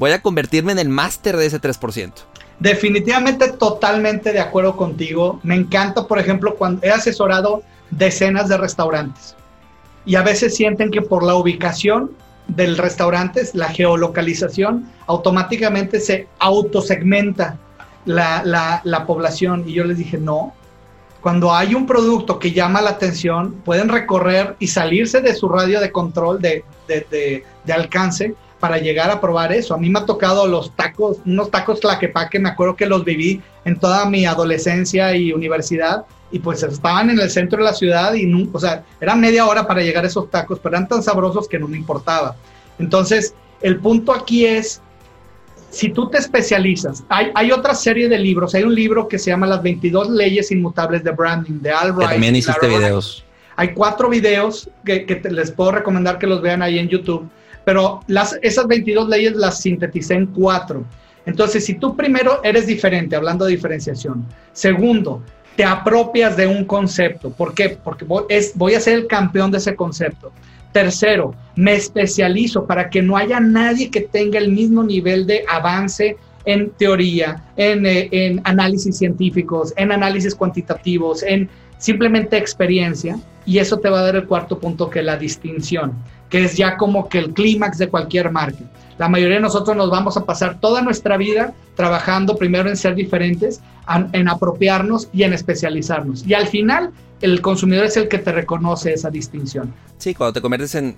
voy 0.00 0.12
a 0.12 0.22
convertirme 0.22 0.72
en 0.72 0.78
el 0.78 0.88
máster 0.88 1.36
de 1.36 1.44
ese 1.44 1.60
3%. 1.60 2.12
Definitivamente 2.58 3.52
totalmente 3.52 4.32
de 4.32 4.40
acuerdo 4.40 4.74
contigo. 4.74 5.40
Me 5.42 5.54
encanta, 5.54 6.06
por 6.06 6.18
ejemplo, 6.18 6.56
cuando 6.56 6.86
he 6.86 6.90
asesorado 6.90 7.62
decenas 7.90 8.48
de 8.48 8.56
restaurantes 8.56 9.36
y 10.06 10.14
a 10.14 10.22
veces 10.22 10.56
sienten 10.56 10.90
que 10.90 11.02
por 11.02 11.22
la 11.22 11.34
ubicación 11.34 12.12
del 12.48 12.78
restaurante, 12.78 13.42
la 13.52 13.68
geolocalización, 13.68 14.88
automáticamente 15.06 16.00
se 16.00 16.28
autosegmenta 16.38 17.58
la, 18.06 18.42
la, 18.42 18.80
la 18.84 19.04
población. 19.04 19.64
Y 19.66 19.74
yo 19.74 19.84
les 19.84 19.98
dije, 19.98 20.16
no, 20.16 20.54
cuando 21.20 21.54
hay 21.54 21.74
un 21.74 21.84
producto 21.84 22.38
que 22.38 22.52
llama 22.52 22.80
la 22.80 22.90
atención, 22.90 23.52
pueden 23.66 23.90
recorrer 23.90 24.56
y 24.60 24.68
salirse 24.68 25.20
de 25.20 25.34
su 25.34 25.50
radio 25.50 25.78
de 25.78 25.92
control, 25.92 26.40
de, 26.40 26.64
de, 26.88 27.44
de 27.64 27.72
alcance, 27.72 28.34
para 28.60 28.78
llegar 28.78 29.10
a 29.10 29.20
probar 29.20 29.52
eso. 29.52 29.74
A 29.74 29.78
mí 29.78 29.88
me 29.88 29.98
ha 29.98 30.06
tocado 30.06 30.46
los 30.46 30.76
tacos, 30.76 31.16
unos 31.24 31.50
tacos 31.50 31.80
tlaquepaque, 31.80 32.38
me 32.38 32.50
acuerdo 32.50 32.76
que 32.76 32.86
los 32.86 33.04
viví 33.04 33.40
en 33.64 33.80
toda 33.80 34.04
mi 34.04 34.26
adolescencia 34.26 35.16
y 35.16 35.32
universidad 35.32 36.04
y 36.30 36.38
pues 36.38 36.62
estaban 36.62 37.10
en 37.10 37.18
el 37.18 37.30
centro 37.30 37.58
de 37.58 37.64
la 37.64 37.72
ciudad 37.72 38.14
y, 38.14 38.26
no, 38.26 38.48
o 38.52 38.60
sea, 38.60 38.84
era 39.00 39.16
media 39.16 39.46
hora 39.46 39.66
para 39.66 39.82
llegar 39.82 40.04
a 40.04 40.06
esos 40.06 40.30
tacos, 40.30 40.60
pero 40.62 40.76
eran 40.76 40.86
tan 40.86 41.02
sabrosos 41.02 41.48
que 41.48 41.58
no 41.58 41.66
me 41.66 41.76
importaba. 41.76 42.36
Entonces, 42.78 43.34
el 43.62 43.78
punto 43.78 44.12
aquí 44.12 44.44
es, 44.44 44.80
si 45.70 45.88
tú 45.88 46.08
te 46.08 46.18
especializas, 46.18 47.02
hay, 47.08 47.32
hay 47.34 47.50
otra 47.50 47.74
serie 47.74 48.08
de 48.08 48.18
libros, 48.18 48.54
hay 48.54 48.62
un 48.62 48.74
libro 48.74 49.08
que 49.08 49.18
se 49.18 49.30
llama 49.30 49.46
Las 49.46 49.62
22 49.62 50.10
leyes 50.10 50.52
inmutables 50.52 51.02
de 51.02 51.10
branding, 51.10 51.60
de 51.60 51.70
Al 51.70 51.96
También 51.96 52.36
hiciste 52.36 52.68
videos. 52.68 53.24
Hay 53.56 53.74
cuatro 53.74 54.08
videos 54.08 54.70
que, 54.84 55.04
que 55.04 55.20
les 55.30 55.50
puedo 55.50 55.72
recomendar 55.72 56.18
que 56.18 56.26
los 56.26 56.40
vean 56.40 56.62
ahí 56.62 56.78
en 56.78 56.88
YouTube 56.88 57.28
pero 57.70 58.00
esas 58.42 58.66
22 58.66 59.08
leyes 59.08 59.36
las 59.36 59.60
sinteticé 59.60 60.14
en 60.14 60.26
cuatro. 60.26 60.84
Entonces, 61.24 61.64
si 61.64 61.74
tú 61.74 61.94
primero 61.94 62.40
eres 62.42 62.66
diferente, 62.66 63.14
hablando 63.14 63.44
de 63.44 63.52
diferenciación, 63.52 64.26
segundo, 64.52 65.22
te 65.54 65.62
apropias 65.62 66.36
de 66.36 66.48
un 66.48 66.64
concepto. 66.64 67.30
¿Por 67.30 67.54
qué? 67.54 67.78
Porque 67.84 68.04
voy 68.56 68.74
a 68.74 68.80
ser 68.80 68.94
el 68.94 69.06
campeón 69.06 69.52
de 69.52 69.58
ese 69.58 69.76
concepto. 69.76 70.32
Tercero, 70.72 71.32
me 71.54 71.74
especializo 71.74 72.66
para 72.66 72.90
que 72.90 73.02
no 73.02 73.16
haya 73.16 73.38
nadie 73.38 73.88
que 73.88 74.00
tenga 74.00 74.40
el 74.40 74.50
mismo 74.50 74.82
nivel 74.82 75.24
de 75.24 75.44
avance 75.48 76.16
en 76.46 76.70
teoría, 76.70 77.52
en, 77.56 77.86
eh, 77.86 78.08
en 78.10 78.40
análisis 78.42 78.98
científicos, 78.98 79.72
en 79.76 79.92
análisis 79.92 80.34
cuantitativos, 80.34 81.22
en 81.22 81.48
simplemente 81.78 82.36
experiencia. 82.36 83.16
Y 83.46 83.58
eso 83.58 83.78
te 83.78 83.88
va 83.88 84.00
a 84.00 84.06
dar 84.06 84.16
el 84.16 84.26
cuarto 84.26 84.58
punto, 84.58 84.90
que 84.90 84.98
es 84.98 85.04
la 85.04 85.16
distinción 85.16 85.94
que 86.30 86.44
es 86.44 86.56
ya 86.56 86.76
como 86.76 87.08
que 87.08 87.18
el 87.18 87.34
clímax 87.34 87.78
de 87.78 87.88
cualquier 87.88 88.30
marca. 88.30 88.64
La 88.98 89.08
mayoría 89.08 89.36
de 89.36 89.42
nosotros 89.42 89.76
nos 89.76 89.90
vamos 89.90 90.16
a 90.16 90.24
pasar 90.24 90.60
toda 90.60 90.82
nuestra 90.82 91.16
vida 91.16 91.54
trabajando 91.74 92.36
primero 92.36 92.68
en 92.68 92.76
ser 92.76 92.94
diferentes, 92.94 93.60
en 94.12 94.28
apropiarnos 94.28 95.08
y 95.12 95.22
en 95.22 95.32
especializarnos. 95.32 96.26
Y 96.26 96.34
al 96.34 96.46
final, 96.46 96.92
el 97.20 97.40
consumidor 97.40 97.86
es 97.86 97.96
el 97.96 98.08
que 98.08 98.18
te 98.18 98.30
reconoce 98.30 98.92
esa 98.92 99.10
distinción. 99.10 99.74
Sí, 99.98 100.14
cuando 100.14 100.34
te 100.34 100.40
conviertes 100.40 100.74
en, 100.74 100.96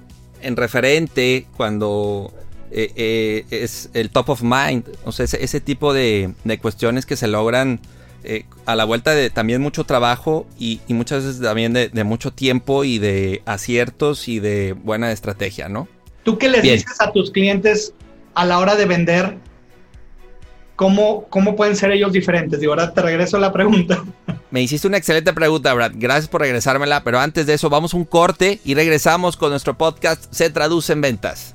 referente, 0.56 1.46
cuando 1.56 2.32
eh, 2.70 2.92
eh, 2.96 3.44
es 3.50 3.88
el 3.94 4.10
top 4.10 4.30
of 4.30 4.42
mind, 4.42 4.84
o 5.04 5.12
sea, 5.12 5.24
ese, 5.24 5.60
tipo 5.60 5.94
de, 5.94 6.34
de 6.42 6.58
cuestiones 6.58 7.06
que 7.06 7.16
se 7.16 7.28
logran 7.28 7.80
eh, 8.24 8.44
a 8.66 8.76
la 8.76 8.84
vuelta 8.84 9.14
de 9.14 9.30
también 9.30 9.60
mucho 9.60 9.84
trabajo 9.84 10.46
y, 10.58 10.80
muchas 10.88 11.24
veces 11.24 11.40
también 11.40 11.72
de, 11.72 12.04
mucho 12.04 12.32
tiempo 12.32 12.84
y 12.84 12.98
de 12.98 13.42
aciertos 13.46 14.28
y 14.28 14.40
de 14.40 14.72
buena 14.72 15.12
estrategia, 15.12 15.68
¿no? 15.68 15.88
¿Tú 16.22 16.38
qué 16.38 16.48
les 16.48 16.62
dices 16.62 17.00
a 17.00 17.12
tus 17.12 17.30
clientes 17.30 17.94
a 18.34 18.44
la 18.44 18.58
hora 18.58 18.76
de 18.76 18.86
vender? 18.86 19.36
¿Cómo, 20.76 21.26
¿Cómo 21.28 21.54
pueden 21.56 21.76
ser 21.76 21.90
ellos 21.92 22.12
diferentes? 22.12 22.62
Y 22.62 22.66
ahora 22.66 22.92
te 22.94 23.02
regreso 23.02 23.36
a 23.36 23.40
la 23.40 23.52
pregunta. 23.52 24.02
Me 24.50 24.62
hiciste 24.62 24.86
una 24.86 24.98
excelente 24.98 25.32
pregunta, 25.32 25.72
Brad. 25.74 25.92
Gracias 25.94 26.28
por 26.28 26.40
regresármela. 26.40 27.02
Pero 27.04 27.18
antes 27.18 27.46
de 27.46 27.54
eso, 27.54 27.70
vamos 27.70 27.94
a 27.94 27.96
un 27.96 28.04
corte 28.04 28.60
y 28.64 28.74
regresamos 28.74 29.36
con 29.36 29.50
nuestro 29.50 29.78
podcast 29.78 30.24
Se 30.30 30.50
Traduce 30.50 30.92
en 30.92 31.00
Ventas. 31.00 31.54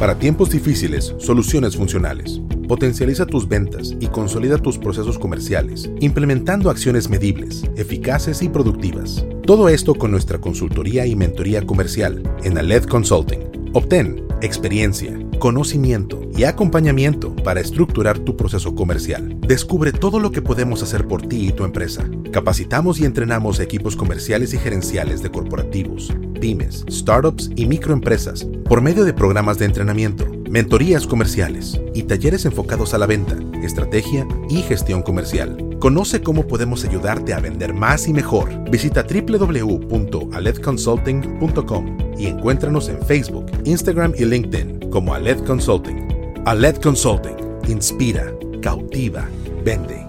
Para 0.00 0.18
tiempos 0.18 0.50
difíciles, 0.50 1.14
soluciones 1.18 1.76
funcionales. 1.76 2.40
Potencializa 2.68 3.24
tus 3.24 3.48
ventas 3.48 3.94
y 3.98 4.08
consolida 4.08 4.58
tus 4.58 4.76
procesos 4.76 5.18
comerciales, 5.18 5.90
implementando 6.00 6.68
acciones 6.68 7.08
medibles, 7.08 7.64
eficaces 7.76 8.42
y 8.42 8.50
productivas. 8.50 9.24
Todo 9.46 9.70
esto 9.70 9.94
con 9.94 10.10
nuestra 10.10 10.38
consultoría 10.38 11.06
y 11.06 11.16
mentoría 11.16 11.64
comercial 11.64 12.22
en 12.44 12.58
Aled 12.58 12.84
Consulting. 12.84 13.70
Obtén 13.72 14.26
experiencia, 14.42 15.18
conocimiento 15.38 16.20
y 16.36 16.44
acompañamiento 16.44 17.34
para 17.36 17.60
estructurar 17.60 18.18
tu 18.18 18.36
proceso 18.36 18.74
comercial. 18.74 19.38
Descubre 19.40 19.92
todo 19.92 20.20
lo 20.20 20.30
que 20.30 20.42
podemos 20.42 20.82
hacer 20.82 21.06
por 21.06 21.22
ti 21.22 21.48
y 21.48 21.52
tu 21.52 21.64
empresa. 21.64 22.08
Capacitamos 22.32 23.00
y 23.00 23.04
entrenamos 23.04 23.60
equipos 23.60 23.96
comerciales 23.96 24.52
y 24.52 24.58
gerenciales 24.58 25.22
de 25.22 25.30
corporativos, 25.30 26.12
pymes, 26.40 26.84
startups 26.90 27.50
y 27.56 27.66
microempresas 27.66 28.46
por 28.68 28.80
medio 28.80 29.04
de 29.04 29.12
programas 29.12 29.58
de 29.58 29.66
entrenamiento, 29.66 30.24
mentorías 30.48 31.04
comerciales 31.06 31.80
y 31.94 32.04
talleres 32.04 32.44
enfocados 32.44 32.94
a 32.94 32.98
la 32.98 33.06
venta, 33.06 33.36
estrategia 33.62 34.26
y 34.48 34.62
gestión 34.62 35.02
comercial. 35.02 35.56
Conoce 35.78 36.22
cómo 36.22 36.46
podemos 36.46 36.84
ayudarte 36.84 37.34
a 37.34 37.40
vender 37.40 37.74
más 37.74 38.06
y 38.08 38.12
mejor. 38.12 38.50
Visita 38.70 39.04
www.aledconsulting.com 39.04 41.98
y 42.18 42.26
encuéntranos 42.26 42.88
en 42.88 43.00
Facebook, 43.02 43.46
Instagram 43.64 44.12
y 44.16 44.24
LinkedIn 44.24 44.90
como 44.90 45.14
Aled 45.14 45.44
Consulting. 45.44 46.08
Aled 46.46 46.76
Consulting. 46.76 47.36
Inspira, 47.68 48.32
cautiva, 48.62 49.28
vende. 49.64 50.06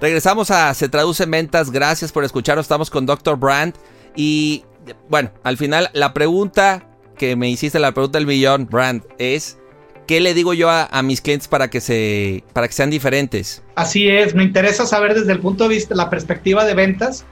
Regresamos 0.00 0.50
a 0.50 0.72
Se 0.74 0.88
Traduce 0.88 1.24
en 1.24 1.30
Ventas. 1.30 1.70
Gracias 1.70 2.12
por 2.12 2.24
escucharnos. 2.24 2.64
Estamos 2.64 2.88
con 2.88 3.04
Dr. 3.04 3.36
Brand. 3.36 3.74
Y 4.18 4.64
bueno, 5.08 5.30
al 5.44 5.56
final 5.56 5.90
la 5.92 6.12
pregunta 6.12 6.84
que 7.16 7.36
me 7.36 7.48
hiciste, 7.48 7.78
la 7.78 7.92
pregunta 7.92 8.18
del 8.18 8.26
millón, 8.26 8.66
Brand, 8.66 9.04
es 9.18 9.58
¿qué 10.08 10.20
le 10.20 10.34
digo 10.34 10.54
yo 10.54 10.68
a, 10.68 11.02
mis 11.04 11.20
clientes 11.20 11.46
para 11.46 11.70
que, 11.70 11.80
se, 11.80 12.42
para 12.52 12.66
que 12.66 12.74
sean 12.74 12.90
diferentes? 12.90 13.62
Así 13.76 14.08
es, 14.08 14.34
me 14.34 14.42
interesa 14.42 14.86
saber 14.86 15.14
desde 15.14 15.30
el 15.30 15.38
punto 15.38 15.68
de 15.68 15.76
vista, 15.76 15.94
la 15.94 16.10
perspectiva 16.10 16.64
de 16.64 16.74
ventas, 16.74 17.26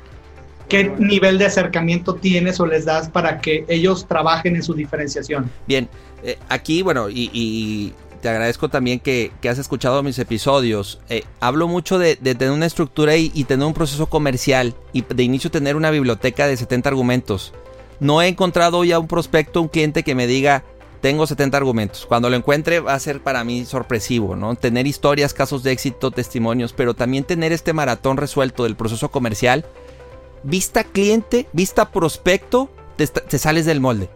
qué 0.69 0.93
nivel 0.97 1.39
de 1.39 1.47
acercamiento 1.47 2.15
tienes 2.15 2.61
o 2.61 2.67
les 2.67 2.85
das 2.85 3.09
para 3.09 3.41
que 3.41 3.65
ellos 3.67 4.07
trabajen 4.07 4.55
en 4.55 4.63
su 4.63 4.73
diferenciación. 4.73 5.51
Bien, 5.67 5.89
eh, 6.23 6.39
aquí, 6.49 6.83
bueno, 6.83 7.09
y 7.11 7.93
te 8.21 8.29
agradezco 8.29 8.69
también 8.69 9.01
que, 9.01 9.33
has 9.49 9.59
escuchado 9.59 10.03
mis 10.03 10.19
episodios. 10.19 11.01
Eh, 11.09 11.25
hablo 11.41 11.69
mucho 11.69 11.99
de, 11.99 12.17
tener 12.17 12.51
una 12.51 12.67
estructura 12.67 13.17
y, 13.17 13.45
tener 13.45 13.67
un 13.67 13.75
proceso 13.75 14.07
comercial 14.07 14.75
y 14.93 15.03
de 15.03 15.23
inicio 15.23 15.51
tener 15.51 15.77
una 15.77 15.91
biblioteca 15.91 16.47
de 16.47 16.57
70 16.57 16.89
argumentos. 16.89 17.53
No 18.01 18.21
he 18.21 18.29
encontrado 18.29 18.85
ya 18.85 18.99
un 18.99 19.07
prospecto, 19.07 19.63
un 19.63 19.69
cliente 19.69 20.03
que 20.03 20.15
me 20.15 20.27
diga, 20.27 20.65
tengo 21.01 21.27
70 21.27 21.57
argumentos. 21.57 22.07
Cuando 22.07 22.29
lo 22.29 22.37
encuentre 22.37 22.81
va 22.81 22.95
a 22.95 23.01
ser 23.01 23.23
para 23.23 23.45
mí 23.45 23.65
sorpresivo, 23.65 24.37
¿no? 24.37 24.55
Tener 24.57 24.87
historias, 24.87 25.33
casos 25.35 25.63
de 25.63 25.73
éxito, 25.73 26.11
testimonios, 26.11 26.73
pero 26.73 26.95
también 26.95 27.25
tener 27.25 27.53
este 27.53 27.73
maratón 27.73 28.17
resuelto 28.17 28.65
del 28.65 28.77
proceso 28.77 29.11
comercial. 29.11 29.65
Vista 30.43 30.85
cliente, 30.85 31.49
vista 31.53 31.91
prospecto, 31.91 32.71
te 32.97 33.39
sales 33.39 33.67
del 33.67 33.81
molde 33.81 34.11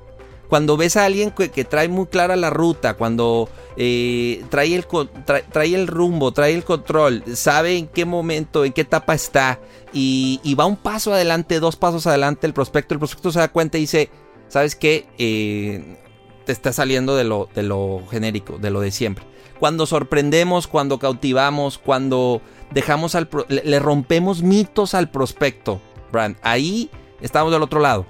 cuando 0.51 0.77
ves 0.77 0.97
a 0.97 1.05
alguien 1.05 1.31
que, 1.31 1.65
trae 1.65 1.89
muy 1.89 2.07
clara 2.07 2.35
la 2.35 2.51
ruta, 2.51 2.95
cuando 2.95 3.49
eh, 3.77 4.45
trae, 4.51 4.75
el, 4.75 4.85
trae, 4.85 5.75
el 5.77 5.87
rumbo, 5.87 6.33
trae 6.33 6.55
el 6.55 6.65
control, 6.65 7.23
sabe 7.35 7.79
en 7.79 7.87
qué 7.87 8.05
momento, 8.05 8.65
en 8.65 8.73
qué 8.73 8.81
etapa 8.81 9.15
está 9.15 9.61
y, 9.93 10.55
va 10.59 10.67
un 10.67 10.77
paso 10.77 11.15
adelante, 11.15 11.61
dos 11.61 11.77
pasos 11.77 12.09
adelante 12.09 12.49
el 12.49 12.53
prospecto, 12.53 12.95
el 12.95 12.99
prospecto 12.99 13.31
se 13.31 13.39
da 13.39 13.47
cuenta 13.47 13.79
y 13.79 13.83
dice, 13.83 14.11
¿sabes 14.49 14.75
qué? 14.75 15.07
Eh, 15.19 15.99
te 16.45 16.51
está 16.51 16.73
saliendo 16.73 17.15
de 17.15 17.23
lo, 17.23 17.49
de 17.55 17.63
lo 17.63 18.03
genérico, 18.11 18.59
de 18.59 18.71
lo 18.71 18.81
de 18.81 18.91
siempre. 18.91 19.25
Cuando 19.61 19.87
sorprendemos, 19.87 20.67
cuando 20.67 20.99
cautivamos, 20.99 21.79
cuando 21.79 22.43
dejamos 22.73 23.15
al... 23.15 23.29
le 23.49 23.79
rompemos 23.79 24.43
mitos 24.43 24.95
al 24.95 25.13
prospecto, 25.13 25.81
Brand, 26.11 26.37
ahí 26.43 26.91
estamos 27.21 27.53
del 27.53 27.63
otro 27.63 27.79
lado. 27.79 28.05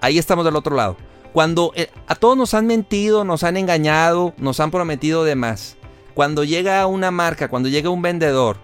Ahí 0.00 0.18
estamos 0.18 0.44
del 0.44 0.54
otro 0.54 0.76
lado. 0.76 0.96
Cuando 1.36 1.72
eh, 1.76 1.90
a 2.06 2.14
todos 2.14 2.34
nos 2.34 2.54
han 2.54 2.66
mentido, 2.66 3.22
nos 3.22 3.42
han 3.42 3.58
engañado, 3.58 4.32
nos 4.38 4.58
han 4.58 4.70
prometido 4.70 5.22
de 5.22 5.34
más. 5.34 5.76
Cuando 6.14 6.44
llega 6.44 6.86
una 6.86 7.10
marca, 7.10 7.48
cuando 7.48 7.68
llega 7.68 7.90
un 7.90 8.00
vendedor, 8.00 8.56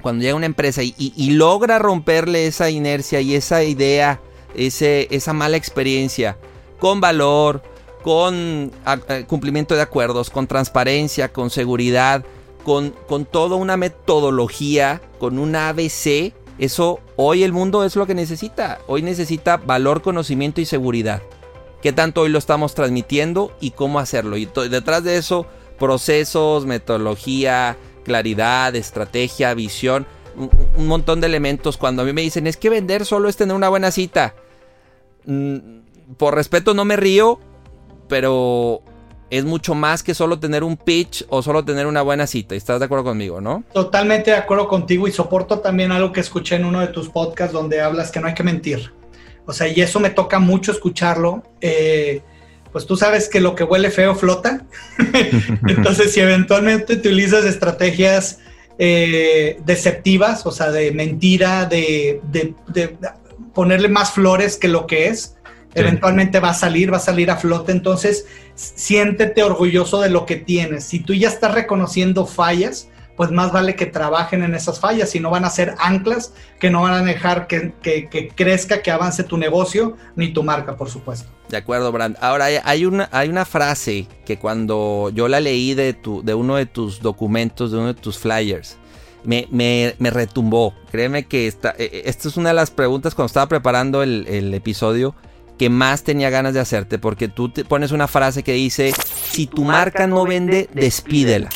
cuando 0.00 0.22
llega 0.22 0.34
una 0.34 0.46
empresa 0.46 0.80
y, 0.82 1.30
logra 1.32 1.78
romperle 1.78 2.46
esa 2.46 2.70
inercia 2.70 3.20
y 3.20 3.34
esa 3.34 3.62
idea, 3.62 4.22
ese, 4.54 5.06
esa 5.10 5.34
mala 5.34 5.58
experiencia, 5.58 6.38
con 6.78 7.02
valor, 7.02 7.62
con 8.02 8.72
cumplimiento 9.26 9.74
de 9.74 9.82
acuerdos, 9.82 10.30
con 10.30 10.46
transparencia, 10.46 11.30
con 11.30 11.50
seguridad, 11.50 12.24
con, 12.64 12.94
con 13.06 13.26
toda 13.26 13.56
una 13.56 13.76
metodología, 13.76 15.02
con 15.18 15.38
un 15.38 15.54
ABC, 15.54 16.32
eso 16.58 17.00
hoy 17.16 17.42
el 17.42 17.52
mundo 17.52 17.84
es 17.84 17.96
lo 17.96 18.06
que 18.06 18.14
necesita. 18.14 18.78
Hoy 18.86 19.02
necesita 19.02 19.58
valor, 19.58 20.00
conocimiento 20.00 20.62
y 20.62 20.64
seguridad 20.64 21.20
qué 21.82 21.92
tanto 21.92 22.22
hoy 22.22 22.30
lo 22.30 22.38
estamos 22.38 22.74
transmitiendo 22.74 23.52
y 23.60 23.72
cómo 23.72 23.98
hacerlo. 23.98 24.36
Y 24.36 24.48
detrás 24.70 25.04
de 25.04 25.18
eso, 25.18 25.46
procesos, 25.78 26.64
metodología, 26.64 27.76
claridad, 28.04 28.74
estrategia, 28.76 29.52
visión, 29.52 30.06
un, 30.76 30.86
montón 30.86 31.20
de 31.20 31.26
elementos. 31.26 31.76
Cuando 31.76 32.02
a 32.02 32.04
mí 32.04 32.12
me 32.12 32.22
dicen, 32.22 32.46
es 32.46 32.56
que 32.56 32.70
vender 32.70 33.04
solo 33.04 33.28
es 33.28 33.36
tener 33.36 33.54
una 33.54 33.68
buena 33.68 33.90
cita. 33.90 34.34
Mm, 35.26 35.56
por 36.16 36.34
respeto 36.34 36.72
no 36.72 36.84
me 36.84 36.96
río, 36.96 37.40
pero 38.08 38.82
es 39.30 39.44
mucho 39.44 39.74
más 39.74 40.02
que 40.02 40.14
solo 40.14 40.38
tener 40.38 40.62
un 40.62 40.76
pitch 40.76 41.24
o 41.30 41.42
solo 41.42 41.64
tener 41.64 41.86
una 41.86 42.02
buena 42.02 42.26
cita. 42.26 42.54
¿Estás 42.54 42.78
de 42.78 42.86
acuerdo 42.86 43.04
conmigo, 43.04 43.40
no? 43.40 43.64
Totalmente 43.72 44.30
de 44.30 44.36
acuerdo 44.36 44.68
contigo 44.68 45.08
y 45.08 45.12
soporto 45.12 45.58
también 45.58 45.90
algo 45.90 46.12
que 46.12 46.20
escuché 46.20 46.56
en 46.56 46.64
uno 46.64 46.80
de 46.80 46.88
tus 46.88 47.08
podcasts 47.08 47.52
donde 47.52 47.80
hablas 47.80 48.12
que 48.12 48.20
no 48.20 48.28
hay 48.28 48.34
que 48.34 48.44
mentir. 48.44 48.92
O 49.46 49.52
sea, 49.52 49.68
y 49.68 49.80
eso 49.80 50.00
me 50.00 50.10
toca 50.10 50.38
mucho 50.38 50.72
escucharlo. 50.72 51.42
Eh, 51.60 52.22
pues 52.72 52.86
tú 52.86 52.96
sabes 52.96 53.28
que 53.28 53.40
lo 53.40 53.54
que 53.54 53.64
huele 53.64 53.90
feo 53.90 54.14
flota. 54.14 54.64
Entonces, 55.68 56.12
si 56.12 56.20
eventualmente 56.20 56.94
utilizas 56.94 57.44
estrategias 57.44 58.38
eh, 58.78 59.60
deceptivas, 59.64 60.46
o 60.46 60.50
sea, 60.50 60.70
de 60.70 60.90
mentira, 60.92 61.66
de, 61.66 62.20
ponerle 63.54 63.88
más 63.88 64.12
flores 64.12 64.56
que 64.56 64.68
lo 64.68 64.86
que 64.86 65.08
es, 65.08 65.36
eventualmente 65.74 66.40
va 66.40 66.50
a 66.50 66.54
salir, 66.54 66.92
va 66.92 66.96
a 66.96 67.00
salir 67.00 67.30
a 67.30 67.36
flote. 67.36 67.72
Entonces, 67.72 68.26
siéntete 68.54 69.42
orgulloso 69.42 70.00
de 70.00 70.10
lo 70.10 70.24
que 70.24 70.36
tienes. 70.36 70.84
Si 70.84 71.00
tú 71.00 71.14
ya 71.14 71.28
estás 71.28 71.54
reconociendo 71.54 72.26
fallas, 72.26 72.88
pues 73.16 73.30
más 73.30 73.52
vale 73.52 73.76
que 73.76 73.86
trabajen 73.86 74.42
en 74.42 74.54
esas 74.54 74.80
fallas 74.80 75.14
y 75.14 75.20
no 75.20 75.30
van 75.30 75.44
a 75.44 75.50
ser 75.50 75.74
anclas 75.78 76.32
que 76.58 76.70
no 76.70 76.82
van 76.82 76.94
a 76.94 77.02
dejar 77.02 77.46
que, 77.46 78.32
crezca, 78.34 78.82
que 78.82 78.90
avance 78.90 79.24
tu 79.24 79.36
negocio 79.36 79.96
ni 80.16 80.32
tu 80.32 80.42
marca, 80.42 80.76
por 80.76 80.88
supuesto. 80.88 81.28
De 81.48 81.56
acuerdo, 81.56 81.92
Brand. 81.92 82.16
Ahora 82.20 82.46
hay 82.64 82.86
una, 82.86 83.08
hay 83.12 83.28
una 83.28 83.44
frase 83.44 84.06
que 84.24 84.38
cuando 84.38 85.10
yo 85.14 85.28
la 85.28 85.40
leí 85.40 85.74
de, 85.74 85.92
tu, 85.92 86.22
de 86.22 86.34
uno 86.34 86.56
de 86.56 86.66
tus 86.66 87.00
documentos, 87.00 87.70
de 87.70 87.78
uno 87.78 87.88
de 87.88 88.00
tus 88.00 88.18
flyers, 88.18 88.78
me, 89.24 89.46
me, 89.50 90.10
retumbó. 90.10 90.74
Créeme 90.90 91.24
que 91.24 91.46
esta, 91.46 91.74
e, 91.78 91.84
e, 91.84 92.02
esta 92.06 92.28
es 92.28 92.36
una 92.36 92.50
de 92.50 92.54
las 92.54 92.70
preguntas 92.70 93.14
cuando 93.14 93.26
estaba 93.26 93.48
preparando 93.48 94.02
el, 94.02 94.26
el 94.28 94.52
episodio 94.54 95.14
que 95.58 95.68
más 95.68 96.02
tenía 96.02 96.30
ganas 96.30 96.54
de 96.54 96.60
hacerte, 96.60 96.98
porque 96.98 97.28
tú 97.28 97.48
te 97.50 97.64
pones 97.64 97.92
una 97.92 98.08
frase 98.08 98.42
que 98.42 98.52
dice, 98.52 98.92
si 99.30 99.46
tu 99.46 99.64
marca 99.64 100.06
no 100.06 100.24
vende, 100.24 100.68
despídela. 100.72 101.50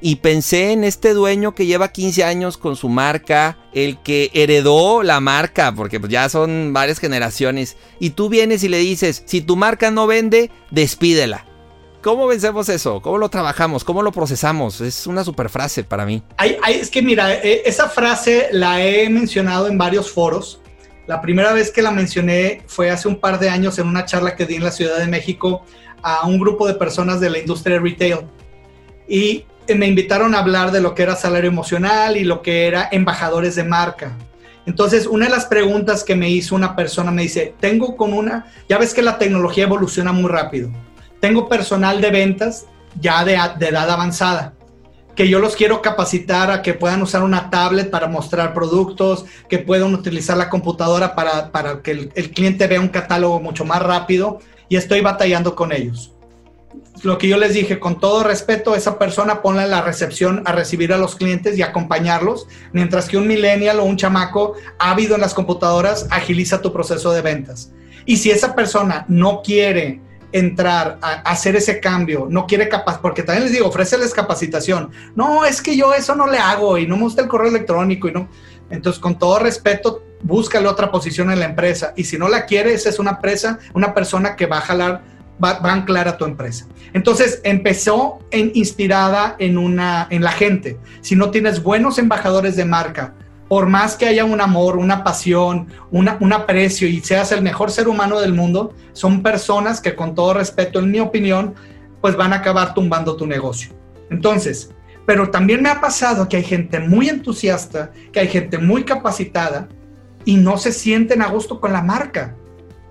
Y 0.00 0.16
pensé 0.16 0.72
en 0.72 0.84
este 0.84 1.14
dueño 1.14 1.54
que 1.54 1.66
lleva 1.66 1.92
15 1.92 2.24
años 2.24 2.58
con 2.58 2.76
su 2.76 2.88
marca, 2.88 3.58
el 3.72 3.98
que 4.02 4.30
heredó 4.34 5.02
la 5.02 5.20
marca, 5.20 5.74
porque 5.74 5.98
pues, 6.00 6.12
ya 6.12 6.28
son 6.28 6.72
varias 6.72 6.98
generaciones. 6.98 7.76
Y 7.98 8.10
tú 8.10 8.28
vienes 8.28 8.62
y 8.64 8.68
le 8.68 8.78
dices, 8.78 9.22
si 9.26 9.40
tu 9.40 9.56
marca 9.56 9.90
no 9.90 10.06
vende, 10.06 10.50
despídela. 10.70 11.46
¿Cómo 12.06 12.28
vencemos 12.28 12.68
eso? 12.68 13.02
¿Cómo 13.02 13.18
lo 13.18 13.28
trabajamos? 13.30 13.82
¿Cómo 13.82 14.00
lo 14.00 14.12
procesamos? 14.12 14.80
Es 14.80 15.08
una 15.08 15.24
super 15.24 15.48
frase 15.48 15.82
para 15.82 16.06
mí. 16.06 16.22
es 16.68 16.88
que 16.88 17.02
mira, 17.02 17.34
e, 17.34 17.62
esa 17.64 17.88
frase 17.88 18.48
la 18.52 18.84
he 18.84 19.10
mencionado 19.10 19.66
en 19.66 19.76
varios 19.76 20.12
foros. 20.12 20.60
La 21.08 21.20
primera 21.20 21.52
vez 21.52 21.72
que 21.72 21.82
la 21.82 21.90
mencioné 21.90 22.62
fue 22.68 22.90
hace 22.90 23.08
un 23.08 23.18
par 23.18 23.40
de 23.40 23.48
años 23.48 23.78
en 23.80 23.88
una 23.88 24.04
charla 24.04 24.36
que 24.36 24.46
di 24.46 24.54
en 24.54 24.62
la 24.62 24.70
Ciudad 24.70 24.98
de 24.98 25.08
México 25.08 25.64
a 26.00 26.26
un 26.28 26.38
grupo 26.38 26.68
de 26.68 26.74
personas 26.74 27.18
de 27.18 27.28
la 27.28 27.38
industria 27.38 27.74
de 27.74 27.82
retail. 27.82 28.18
Y 29.08 29.44
me 29.74 29.86
invitaron 29.86 30.34
a 30.34 30.38
hablar 30.38 30.70
de 30.70 30.80
lo 30.80 30.94
que 30.94 31.02
era 31.02 31.16
salario 31.16 31.50
emocional 31.50 32.16
y 32.16 32.24
lo 32.24 32.42
que 32.42 32.66
era 32.66 32.88
embajadores 32.92 33.56
de 33.56 33.64
marca. 33.64 34.16
Entonces, 34.66 35.06
una 35.06 35.26
de 35.26 35.30
las 35.30 35.46
preguntas 35.46 36.02
que 36.02 36.16
me 36.16 36.28
hizo 36.28 36.54
una 36.54 36.74
persona 36.74 37.10
me 37.10 37.22
dice, 37.22 37.54
tengo 37.60 37.96
con 37.96 38.12
una, 38.12 38.46
ya 38.68 38.78
ves 38.78 38.94
que 38.94 39.02
la 39.02 39.18
tecnología 39.18 39.64
evoluciona 39.64 40.12
muy 40.12 40.28
rápido, 40.28 40.70
tengo 41.20 41.48
personal 41.48 42.00
de 42.00 42.10
ventas 42.10 42.66
ya 43.00 43.24
de, 43.24 43.34
edad 43.34 43.90
avanzada, 43.90 44.54
que 45.14 45.28
yo 45.28 45.38
los 45.38 45.54
quiero 45.54 45.82
capacitar 45.82 46.50
a 46.50 46.62
que 46.62 46.74
puedan 46.74 47.00
usar 47.02 47.22
una 47.22 47.48
tablet 47.48 47.90
para 47.90 48.08
mostrar 48.08 48.54
productos, 48.54 49.24
que 49.48 49.58
puedan 49.58 49.94
utilizar 49.94 50.36
la 50.36 50.50
computadora 50.50 51.14
para, 51.14 51.80
que 51.82 52.10
el 52.14 52.30
cliente 52.32 52.66
vea 52.66 52.80
un 52.80 52.88
catálogo 52.88 53.40
mucho 53.40 53.64
más 53.64 53.80
rápido 53.82 54.40
y 54.68 54.76
estoy 54.76 55.00
batallando 55.00 55.54
con 55.54 55.72
ellos 55.72 56.15
lo 57.02 57.18
que 57.18 57.28
yo 57.28 57.36
les 57.36 57.54
dije, 57.54 57.78
con 57.78 58.00
todo 58.00 58.22
respeto, 58.22 58.74
esa 58.74 58.98
persona 58.98 59.42
ponla 59.42 59.64
en 59.64 59.70
la 59.70 59.82
recepción 59.82 60.42
a 60.44 60.52
recibir 60.52 60.92
a 60.92 60.98
los 60.98 61.16
clientes 61.16 61.58
y 61.58 61.62
acompañarlos, 61.62 62.48
mientras 62.72 63.08
que 63.08 63.16
un 63.16 63.26
millennial 63.26 63.80
o 63.80 63.84
un 63.84 63.96
chamaco 63.96 64.54
ávido 64.78 65.14
en 65.14 65.20
las 65.20 65.34
computadoras 65.34 66.06
agiliza 66.10 66.62
tu 66.62 66.72
proceso 66.72 67.12
de 67.12 67.22
ventas. 67.22 67.72
Y 68.04 68.16
si 68.16 68.30
esa 68.30 68.54
persona 68.54 69.04
no 69.08 69.42
quiere 69.42 70.00
entrar 70.32 70.98
a 71.02 71.12
hacer 71.22 71.56
ese 71.56 71.80
cambio, 71.80 72.26
no 72.28 72.46
quiere 72.46 72.68
capaz, 72.68 73.00
porque 73.00 73.22
también 73.22 73.44
les 73.44 73.52
digo, 73.52 73.68
ofréceles 73.68 74.12
capacitación. 74.12 74.90
No, 75.14 75.44
es 75.44 75.62
que 75.62 75.76
yo 75.76 75.94
eso 75.94 76.14
no 76.14 76.26
le 76.26 76.38
hago 76.38 76.78
y 76.78 76.86
no 76.86 76.96
me 76.96 77.04
gusta 77.04 77.22
el 77.22 77.28
correo 77.28 77.48
electrónico 77.48 78.08
y 78.08 78.12
no. 78.12 78.28
Entonces, 78.70 79.00
con 79.00 79.18
todo 79.18 79.38
respeto, 79.38 80.02
búscale 80.22 80.66
otra 80.68 80.90
posición 80.90 81.30
en 81.30 81.38
la 81.38 81.46
empresa. 81.46 81.92
Y 81.96 82.04
si 82.04 82.18
no 82.18 82.28
la 82.28 82.46
quiere, 82.46 82.74
esa 82.74 82.88
es 82.88 82.98
una 82.98 83.12
empresa, 83.12 83.58
una 83.74 83.94
persona 83.94 84.36
que 84.36 84.46
va 84.46 84.58
a 84.58 84.62
jalar 84.62 85.15
va, 85.42 85.58
va 85.58 86.16
tu 86.16 86.24
empresa. 86.24 86.66
Entonces 86.92 87.40
empezó 87.44 88.18
inspirada 88.30 89.36
en, 89.38 89.58
una, 89.58 90.06
en 90.10 90.22
la 90.22 90.32
gente. 90.32 90.78
Si 91.00 91.16
no 91.16 91.30
tienes 91.30 91.62
buenos 91.62 91.98
embajadores 91.98 92.56
de 92.56 92.64
marca, 92.64 93.14
por 93.48 93.66
más 93.66 93.96
que 93.96 94.06
haya 94.06 94.24
un 94.24 94.40
amor, 94.40 94.76
una 94.76 95.04
pasión, 95.04 95.68
un 95.90 96.32
aprecio 96.32 96.88
y 96.88 97.00
seas 97.00 97.30
el 97.32 97.42
mejor 97.42 97.70
ser 97.70 97.88
humano 97.88 98.20
del 98.20 98.34
mundo, 98.34 98.74
son 98.92 99.22
personas 99.22 99.80
que 99.80 99.94
con 99.94 100.14
todo 100.14 100.34
respeto, 100.34 100.80
en 100.80 100.90
mi 100.90 100.98
opinión, 100.98 101.54
pues 102.00 102.16
van 102.16 102.32
a 102.32 102.36
acabar 102.36 102.74
tumbando 102.74 103.16
tu 103.16 103.26
negocio. 103.26 103.70
Entonces, 104.10 104.70
pero 105.06 105.30
también 105.30 105.62
me 105.62 105.68
ha 105.68 105.80
pasado 105.80 106.28
que 106.28 106.38
hay 106.38 106.42
gente 106.42 106.80
muy 106.80 107.08
entusiasta, 107.08 107.92
que 108.12 108.20
hay 108.20 108.28
gente 108.28 108.58
muy 108.58 108.84
capacitada 108.84 109.68
y 110.24 110.36
no 110.36 110.58
se 110.58 110.72
sienten 110.72 111.22
a 111.22 111.28
gusto 111.28 111.60
con 111.60 111.72
la 111.72 111.82
marca. 111.82 112.34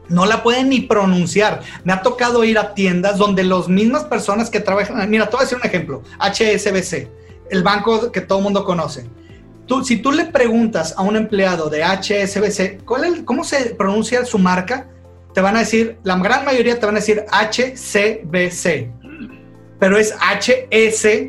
No 0.09 0.25
la 0.25 0.43
pueden 0.43 0.69
ni 0.69 0.81
pronunciar. 0.81 1.61
Me 1.83 1.93
ha 1.93 2.01
tocado 2.01 2.43
ir 2.43 2.57
a 2.57 2.73
tiendas 2.73 3.17
donde 3.17 3.43
las 3.43 3.67
mismas 3.67 4.03
personas 4.03 4.49
que 4.49 4.59
trabajan, 4.59 5.09
mira, 5.09 5.25
te 5.25 5.31
voy 5.31 5.41
a 5.41 5.43
decir 5.43 5.57
un 5.57 5.65
ejemplo, 5.65 6.03
HSBC, 6.19 7.07
el 7.49 7.63
banco 7.63 8.11
que 8.11 8.21
todo 8.21 8.39
el 8.39 8.43
mundo 8.43 8.63
conoce 8.63 9.07
Tú, 9.67 9.83
si 9.83 9.97
tú 9.97 10.11
le 10.11 10.25
preguntas 10.25 10.93
a 10.95 11.01
un 11.01 11.15
empleado 11.15 11.69
de 11.69 11.83
HSBC 11.83 12.83
¿cómo 12.83 13.43
se 13.43 13.73
pronuncia 13.75 14.23
su 14.25 14.37
marca? 14.37 14.87
Te 15.33 15.41
van 15.41 15.55
a 15.55 15.59
decir, 15.59 15.97
la 16.03 16.17
gran 16.19 16.45
mayoría 16.45 16.79
te 16.79 16.85
van 16.85 16.95
a 16.95 16.99
decir 16.99 17.25
HCBC, 17.29 18.89
pero 19.79 19.97
es 19.97 20.13
HSBC. 20.13 21.19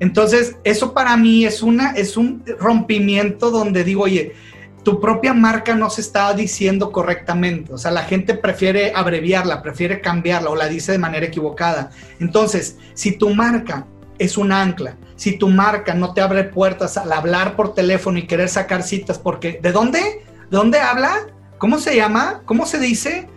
Entonces, 0.00 0.56
eso 0.64 0.94
para 0.94 1.16
mí 1.16 1.44
es, 1.44 1.62
una, 1.62 1.92
es 1.92 2.16
un 2.16 2.42
rompimiento 2.58 3.50
donde 3.50 3.84
digo, 3.84 4.04
oye, 4.04 4.34
tu 4.82 5.00
propia 5.00 5.34
marca 5.34 5.74
no 5.74 5.90
se 5.90 6.00
está 6.00 6.32
diciendo 6.34 6.92
correctamente. 6.92 7.72
O 7.72 7.78
sea, 7.78 7.90
la 7.90 8.04
gente 8.04 8.34
prefiere 8.34 8.92
abreviarla, 8.94 9.62
prefiere 9.62 10.00
cambiarla 10.00 10.50
o 10.50 10.56
la 10.56 10.68
dice 10.68 10.92
de 10.92 10.98
manera 10.98 11.26
equivocada. 11.26 11.90
Entonces, 12.20 12.76
si 12.94 13.12
tu 13.12 13.30
marca 13.30 13.86
es 14.18 14.36
un 14.36 14.52
ancla, 14.52 14.96
si 15.16 15.36
tu 15.36 15.48
marca 15.48 15.94
no 15.94 16.14
te 16.14 16.20
abre 16.20 16.44
puertas 16.44 16.96
al 16.96 17.12
hablar 17.12 17.56
por 17.56 17.74
teléfono 17.74 18.18
y 18.18 18.26
querer 18.26 18.48
sacar 18.48 18.82
citas, 18.82 19.18
porque 19.18 19.58
¿de 19.62 19.72
dónde? 19.72 20.00
¿De 20.00 20.56
dónde 20.56 20.78
habla? 20.78 21.26
¿Cómo 21.58 21.78
se 21.78 21.96
llama? 21.96 22.42
¿Cómo 22.44 22.66
se 22.66 22.78
dice? 22.78 23.28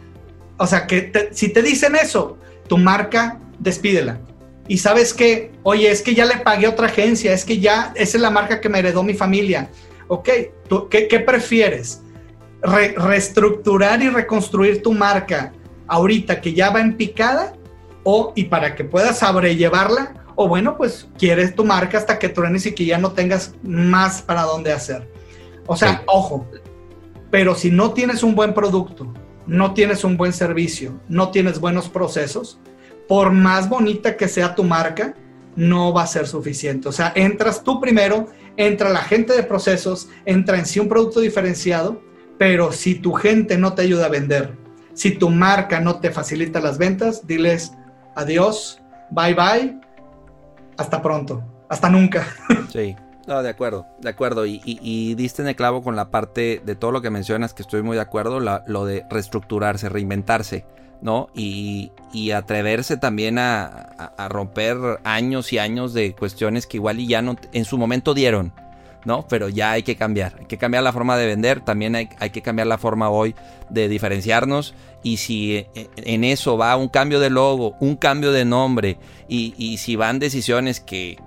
O 0.57 0.67
sea, 0.67 0.85
que 0.85 1.29
si 1.31 1.49
te 1.49 1.61
dicen 1.63 1.95
eso, 1.95 2.37
tu 2.67 2.77
marca, 2.77 3.39
despídela. 3.59 4.19
Y 4.67 4.77
sabes 4.77 5.13
que, 5.13 5.51
oye, 5.63 5.91
es 5.91 6.01
que 6.01 6.13
ya 6.13 6.25
le 6.25 6.37
pagué 6.37 6.67
a 6.67 6.69
otra 6.69 6.85
agencia, 6.85 7.33
es 7.33 7.43
que 7.43 7.59
ya, 7.59 7.91
esa 7.95 8.17
es 8.17 8.21
la 8.21 8.29
marca 8.29 8.61
que 8.61 8.69
me 8.69 8.79
heredó 8.79 9.03
mi 9.03 9.15
familia. 9.15 9.69
Ok, 10.11 10.29
¿tú, 10.67 10.89
qué, 10.89 11.23
prefieres? 11.25 12.03
reestructurar 12.63 14.03
y 14.03 14.09
reconstruir 14.09 14.83
tu 14.83 14.91
marca 14.91 15.53
ahorita 15.87 16.41
que 16.41 16.53
ya 16.53 16.69
va 16.69 16.81
en 16.81 16.97
picada 16.97 17.53
o 18.03 18.33
y 18.35 18.43
para 18.43 18.75
que 18.75 18.83
puedas 18.83 19.19
sobrellevarla 19.19 20.25
o 20.35 20.49
bueno, 20.49 20.75
pues 20.75 21.07
quieres 21.17 21.55
tu 21.55 21.63
marca 21.63 21.97
hasta 21.97 22.19
que 22.19 22.27
truenes 22.27 22.65
y 22.65 22.73
que 22.73 22.85
ya 22.85 22.97
no 22.97 23.13
tengas 23.13 23.55
más 23.63 24.21
para 24.21 24.43
dónde 24.43 24.73
hacer. 24.73 25.09
O 25.65 25.77
sea, 25.77 26.03
ojo, 26.07 26.45
pero 27.29 27.55
si 27.55 27.71
no 27.71 27.93
tienes 27.93 28.21
un 28.21 28.35
buen 28.35 28.53
producto, 28.53 29.13
no 29.47 29.73
tienes 29.73 30.03
un 30.03 30.17
buen 30.17 30.33
servicio, 30.33 30.99
no 31.07 31.31
tienes 31.31 31.57
buenos 31.57 31.87
procesos, 31.87 32.59
por 33.07 33.31
más 33.31 33.69
bonita 33.69 34.17
que 34.17 34.27
sea 34.27 34.55
tu 34.55 34.65
marca, 34.65 35.15
no 35.55 35.93
va 35.93 36.03
a 36.03 36.07
ser 36.07 36.27
suficiente. 36.27 36.89
O 36.89 36.91
sea, 36.91 37.13
entras 37.15 37.63
tú 37.63 37.79
primero, 37.79 38.27
entra 38.57 38.89
la 38.89 39.01
gente 39.01 39.33
de 39.33 39.43
procesos, 39.43 40.09
entra 40.25 40.57
en 40.57 40.65
sí 40.65 40.79
un 40.79 40.89
producto 40.89 41.19
diferenciado, 41.19 42.01
pero 42.37 42.71
si 42.71 42.95
tu 42.95 43.13
gente 43.13 43.57
no 43.57 43.73
te 43.73 43.83
ayuda 43.83 44.05
a 44.05 44.09
vender, 44.09 44.55
si 44.93 45.11
tu 45.11 45.29
marca 45.29 45.79
no 45.79 45.99
te 45.99 46.11
facilita 46.11 46.59
las 46.59 46.77
ventas, 46.77 47.25
diles 47.27 47.73
adiós, 48.15 48.81
bye 49.09 49.33
bye, 49.33 49.79
hasta 50.77 51.01
pronto, 51.01 51.43
hasta 51.69 51.89
nunca. 51.89 52.25
Sí. 52.71 52.95
No, 53.27 53.43
de 53.43 53.49
acuerdo, 53.49 53.85
de 53.99 54.09
acuerdo. 54.09 54.45
Y, 54.45 55.13
diste 55.15 55.41
en 55.41 55.47
el 55.47 55.55
clavo 55.55 55.83
con 55.83 55.95
la 55.95 56.09
parte 56.09 56.61
de 56.65 56.75
todo 56.75 56.91
lo 56.91 57.01
que 57.01 57.09
mencionas, 57.09 57.53
que 57.53 57.61
estoy 57.61 57.83
muy 57.83 57.95
de 57.95 58.01
acuerdo, 58.01 58.39
lo 58.39 58.85
de 58.85 59.05
reestructurarse, 59.09 59.89
reinventarse, 59.89 60.65
¿no? 61.01 61.29
Y, 61.33 61.91
atreverse 62.33 62.97
también 62.97 63.39
a, 63.39 64.13
romper 64.29 64.77
años 65.03 65.51
y 65.53 65.57
años 65.57 65.93
de 65.93 66.13
cuestiones 66.13 66.67
que 66.67 66.77
igual 66.77 66.99
y 66.99 67.07
ya 67.07 67.21
no 67.21 67.35
en 67.53 67.65
su 67.65 67.77
momento 67.77 68.13
dieron, 68.13 68.53
¿no? 69.05 69.27
Pero 69.27 69.49
ya 69.49 69.71
hay 69.71 69.83
que 69.83 69.95
cambiar, 69.95 70.35
hay 70.39 70.45
que 70.45 70.57
cambiar 70.57 70.83
la 70.83 70.93
forma 70.93 71.17
de 71.17 71.25
vender, 71.25 71.61
también 71.61 71.95
hay, 71.95 72.09
hay 72.19 72.29
que 72.29 72.41
cambiar 72.41 72.67
la 72.67 72.77
forma 72.77 73.09
hoy 73.09 73.35
de 73.69 73.87
diferenciarnos 73.87 74.75
y 75.03 75.17
si 75.17 75.55
e, 75.55 75.89
en 75.97 76.23
eso 76.23 76.57
va 76.57 76.75
un 76.75 76.89
cambio 76.89 77.19
de 77.19 77.29
logo, 77.29 77.75
un 77.79 77.95
cambio 77.95 78.31
de 78.31 78.45
nombre 78.45 78.97
y, 79.27 79.77
si 79.77 79.95
van 79.95 80.19
decisiones 80.19 80.79
que, 80.79 81.17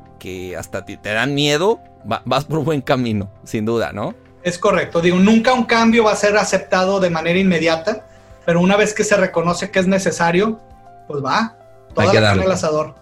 hasta 0.58 0.84
te, 0.84 0.98
dan 1.02 1.34
miedo, 1.34 1.80
vas 2.04 2.44
por 2.44 2.64
buen 2.64 2.82
camino, 2.82 3.30
sin 3.44 3.64
duda, 3.64 3.92
¿no? 3.92 4.14
Es 4.42 4.58
correcto, 4.58 5.00
digo, 5.00 5.18
nunca 5.18 5.54
un 5.54 5.64
cambio 5.64 6.04
va 6.04 6.12
a 6.12 6.16
ser 6.16 6.36
aceptado 6.36 7.00
de 7.00 7.08
manera 7.08 7.38
inmediata, 7.38 8.06
pero 8.44 8.60
una 8.60 8.76
vez 8.76 8.94
que 8.94 9.04
se 9.04 9.16
reconoce 9.16 9.70
que 9.70 9.78
es 9.78 9.86
necesario, 9.86 10.60
pues 11.06 11.24
va, 11.24 11.56
toda 11.94 12.12
la 12.12 12.20
carne 12.20 12.44
al 12.44 12.52
asador. 12.52 12.94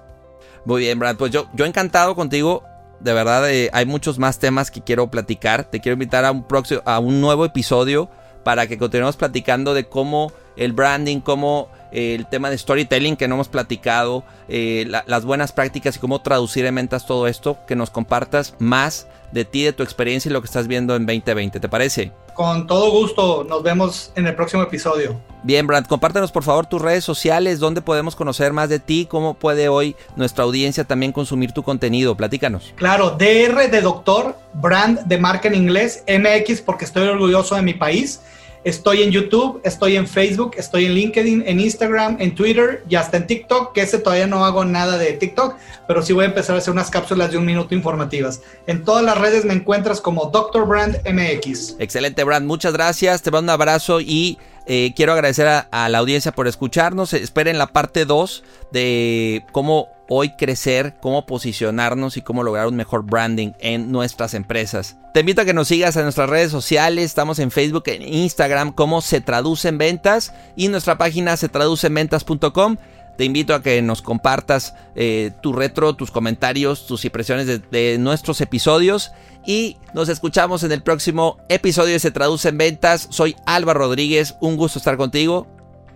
Muy 0.65 0.83
bien, 0.83 0.99
Brad, 0.99 1.17
pues 1.17 1.33
yo, 1.33 1.49
yo 1.55 1.65
encantado 1.65 2.15
contigo 2.15 2.63
de 3.03 3.13
verdad 3.13 3.51
eh, 3.51 3.69
hay 3.73 3.85
muchos 3.85 4.19
más 4.19 4.39
temas 4.39 4.71
que 4.71 4.81
quiero 4.81 5.11
platicar. 5.11 5.65
Te 5.65 5.81
quiero 5.81 5.95
invitar 5.95 6.25
a 6.25 6.31
un 6.31 6.45
próximo, 6.45 6.83
a 6.85 6.99
un 6.99 7.21
nuevo 7.21 7.45
episodio 7.45 8.09
para 8.45 8.67
que 8.67 8.79
continuemos 8.79 9.17
platicando 9.17 9.75
de 9.75 9.89
cómo 9.89 10.33
el 10.57 10.73
branding, 10.73 11.21
cómo 11.21 11.69
el 11.93 12.27
tema 12.27 12.51
de 12.51 12.59
storytelling 12.59 13.17
que 13.17 13.29
no 13.29 13.37
hemos 13.37 13.49
platicado, 13.49 14.25
eh, 14.49 14.91
las 15.07 15.25
buenas 15.25 15.53
prácticas 15.53 15.97
y 15.97 15.99
cómo 15.99 16.21
traducir 16.23 16.65
en 16.67 16.75
ventas 16.75 17.07
todo 17.07 17.27
esto, 17.27 17.59
que 17.67 17.77
nos 17.77 17.91
compartas 17.91 18.55
más 18.59 19.07
de 19.33 19.45
ti, 19.45 19.63
de 19.63 19.73
tu 19.73 19.83
experiencia 19.83 20.29
y 20.29 20.33
lo 20.33 20.41
que 20.41 20.47
estás 20.47 20.67
viendo 20.69 20.95
en 20.95 21.07
2020. 21.07 21.59
¿Te 21.59 21.69
parece? 21.69 22.13
Con 22.35 22.67
todo 22.67 22.91
gusto, 22.91 23.45
nos 23.45 23.63
vemos 23.63 24.11
en 24.15 24.27
el 24.27 24.35
próximo 24.35 24.63
episodio. 24.63 25.21
Bien, 25.43 25.67
Brand, 25.67 25.87
compártenos 25.87 26.33
por 26.33 26.45
favor 26.45 26.67
tus 26.67 26.81
redes 26.81 27.05
sociales, 27.05 27.59
donde 27.59 27.83
podemos 27.83 28.17
conocer 28.17 28.53
más 28.53 28.71
de 28.71 28.79
ti, 28.79 29.07
cómo 29.11 29.35
puede 29.35 29.69
hoy 29.69 29.97
nuestra 30.17 30.45
audiencia 30.45 30.85
también 30.85 31.13
consumir 31.13 31.53
tu 31.53 31.63
contenido. 31.63 32.17
Platícanos. 32.17 32.73
Claro, 32.77 33.11
DR 33.19 33.71
de 33.71 33.81
doctor, 33.83 34.39
brand 34.55 35.01
de 35.01 35.19
marca 35.19 35.49
en 35.49 35.57
inglés, 35.57 36.05
MX 36.09 36.63
porque 36.63 36.87
estoy 36.87 37.07
orgulloso 37.09 37.55
de 37.55 37.63
mi 37.63 37.75
país 37.75 38.21
Estoy 38.65 39.03
en 39.03 39.11
YouTube, 39.11 39.61
estoy 39.65 39.97
en 39.97 40.07
Facebook, 40.07 40.53
estoy 40.57 40.87
en 40.87 40.95
LinkedIn, 40.95 41.43
en 41.47 41.59
Instagram, 41.59 42.17
en 42.21 42.35
Twitter 42.35 42.85
y 42.89 42.95
hasta 42.95 43.17
en 43.17 43.27
TikTok, 43.27 43.73
que 43.73 43.83
ese 43.83 43.99
todavía 43.99 44.27
no 44.27 44.45
hago 44.45 44.65
nada 44.65 44.99
de 44.99 45.13
TikTok, 45.15 45.57
pero 45.89 46.03
sí 46.03 46.13
voy 46.13 46.25
a 46.25 46.29
empezar 46.29 46.55
a 46.55 46.59
hacer 46.59 46.73
unas 46.73 46.91
cápsulas 46.91 47.33
de 47.33 47.39
un 47.39 47.45
minuto 47.45 47.75
informativas. 47.75 48.41
En 48.69 48.85
todas 48.85 49.05
las 49.05 49.19
redes 49.19 49.45
me 49.45 49.55
encuentras 49.55 50.01
como 50.01 50.27
Dr. 50.27 50.67
Brand 50.67 50.99
MX. 51.05 51.77
Excelente, 51.81 52.23
Brand. 52.23 52.47
Muchas 52.47 52.73
gracias. 52.73 53.23
Te 53.23 53.31
mando 53.31 53.53
un 53.53 53.61
abrazo 53.61 54.01
y 54.01 54.39
eh, 54.67 54.93
quiero 54.95 55.13
agradecer 55.13 55.47
a, 55.49 55.89
la 55.89 55.99
audiencia 55.99 56.33
por 56.33 56.47
escucharnos. 56.47 57.13
Esperen 57.13 57.59
la 57.59 57.69
parte 57.69 58.05
2 58.05 58.45
de 58.71 59.45
cómo 59.53 59.89
hoy 60.09 60.37
crecer, 60.37 60.95
cómo 61.01 61.27
posicionarnos 61.27 62.17
y 62.17 62.23
cómo 62.23 62.43
lograr 62.43 62.67
un 62.67 62.77
mejor 62.77 63.05
branding 63.05 63.53
en 63.61 63.91
nuestras 63.91 64.35
empresas. 64.35 64.97
Te 65.15 65.21
invito 65.21 65.43
a 65.43 65.45
que 65.45 65.55
nos 65.55 65.69
sigas 65.69 65.97
en 65.97 66.05
nuestras 66.05 66.29
redes 66.29 66.51
sociales, 66.51 67.05
estamos 67.05 67.39
en 67.39 67.51
Facebook, 67.51 67.85
en 67.87 68.03
Instagram, 68.03 68.73
como 68.73 69.03
se 69.03 69.21
traduce 69.21 69.69
en 69.69 69.79
ventas 69.79 70.33
y 70.57 70.69
nuestra 70.69 70.99
página 70.99 71.37
se 71.37 71.49
traduce 71.49 71.87
en 71.87 71.95
ventas.com. 71.95 72.77
Te 73.17 73.25
invito 73.25 73.55
a 73.55 73.63
que 73.63 73.81
nos 73.83 74.03
compartas 74.03 74.75
eh, 74.95 75.33
tu 75.43 75.53
retro, 75.53 75.95
tus 75.95 76.11
comentarios, 76.11 76.87
tus 76.87 77.05
impresiones 77.05 77.47
de, 77.47 77.59
de, 77.59 77.99
nuestros 77.99 78.41
episodios 78.41 79.13
y 79.47 79.77
nos 79.95 80.09
escuchamos 80.09 80.63
en 80.63 80.73
el 80.73 80.83
próximo 80.83 81.39
episodio 81.49 81.93
de 81.93 81.99
Se 81.99 82.11
Traduce 82.11 82.49
en 82.49 82.59
Ventas. 82.59 83.09
Soy 83.11 83.37
Álvaro 83.47 83.81
Rodríguez, 83.81 84.37
un 84.41 84.57
gusto 84.57 84.79
estar 84.79 84.97
contigo. 84.97 85.47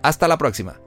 Hasta 0.03 0.27
la 0.27 0.37
próxima. 0.37 0.86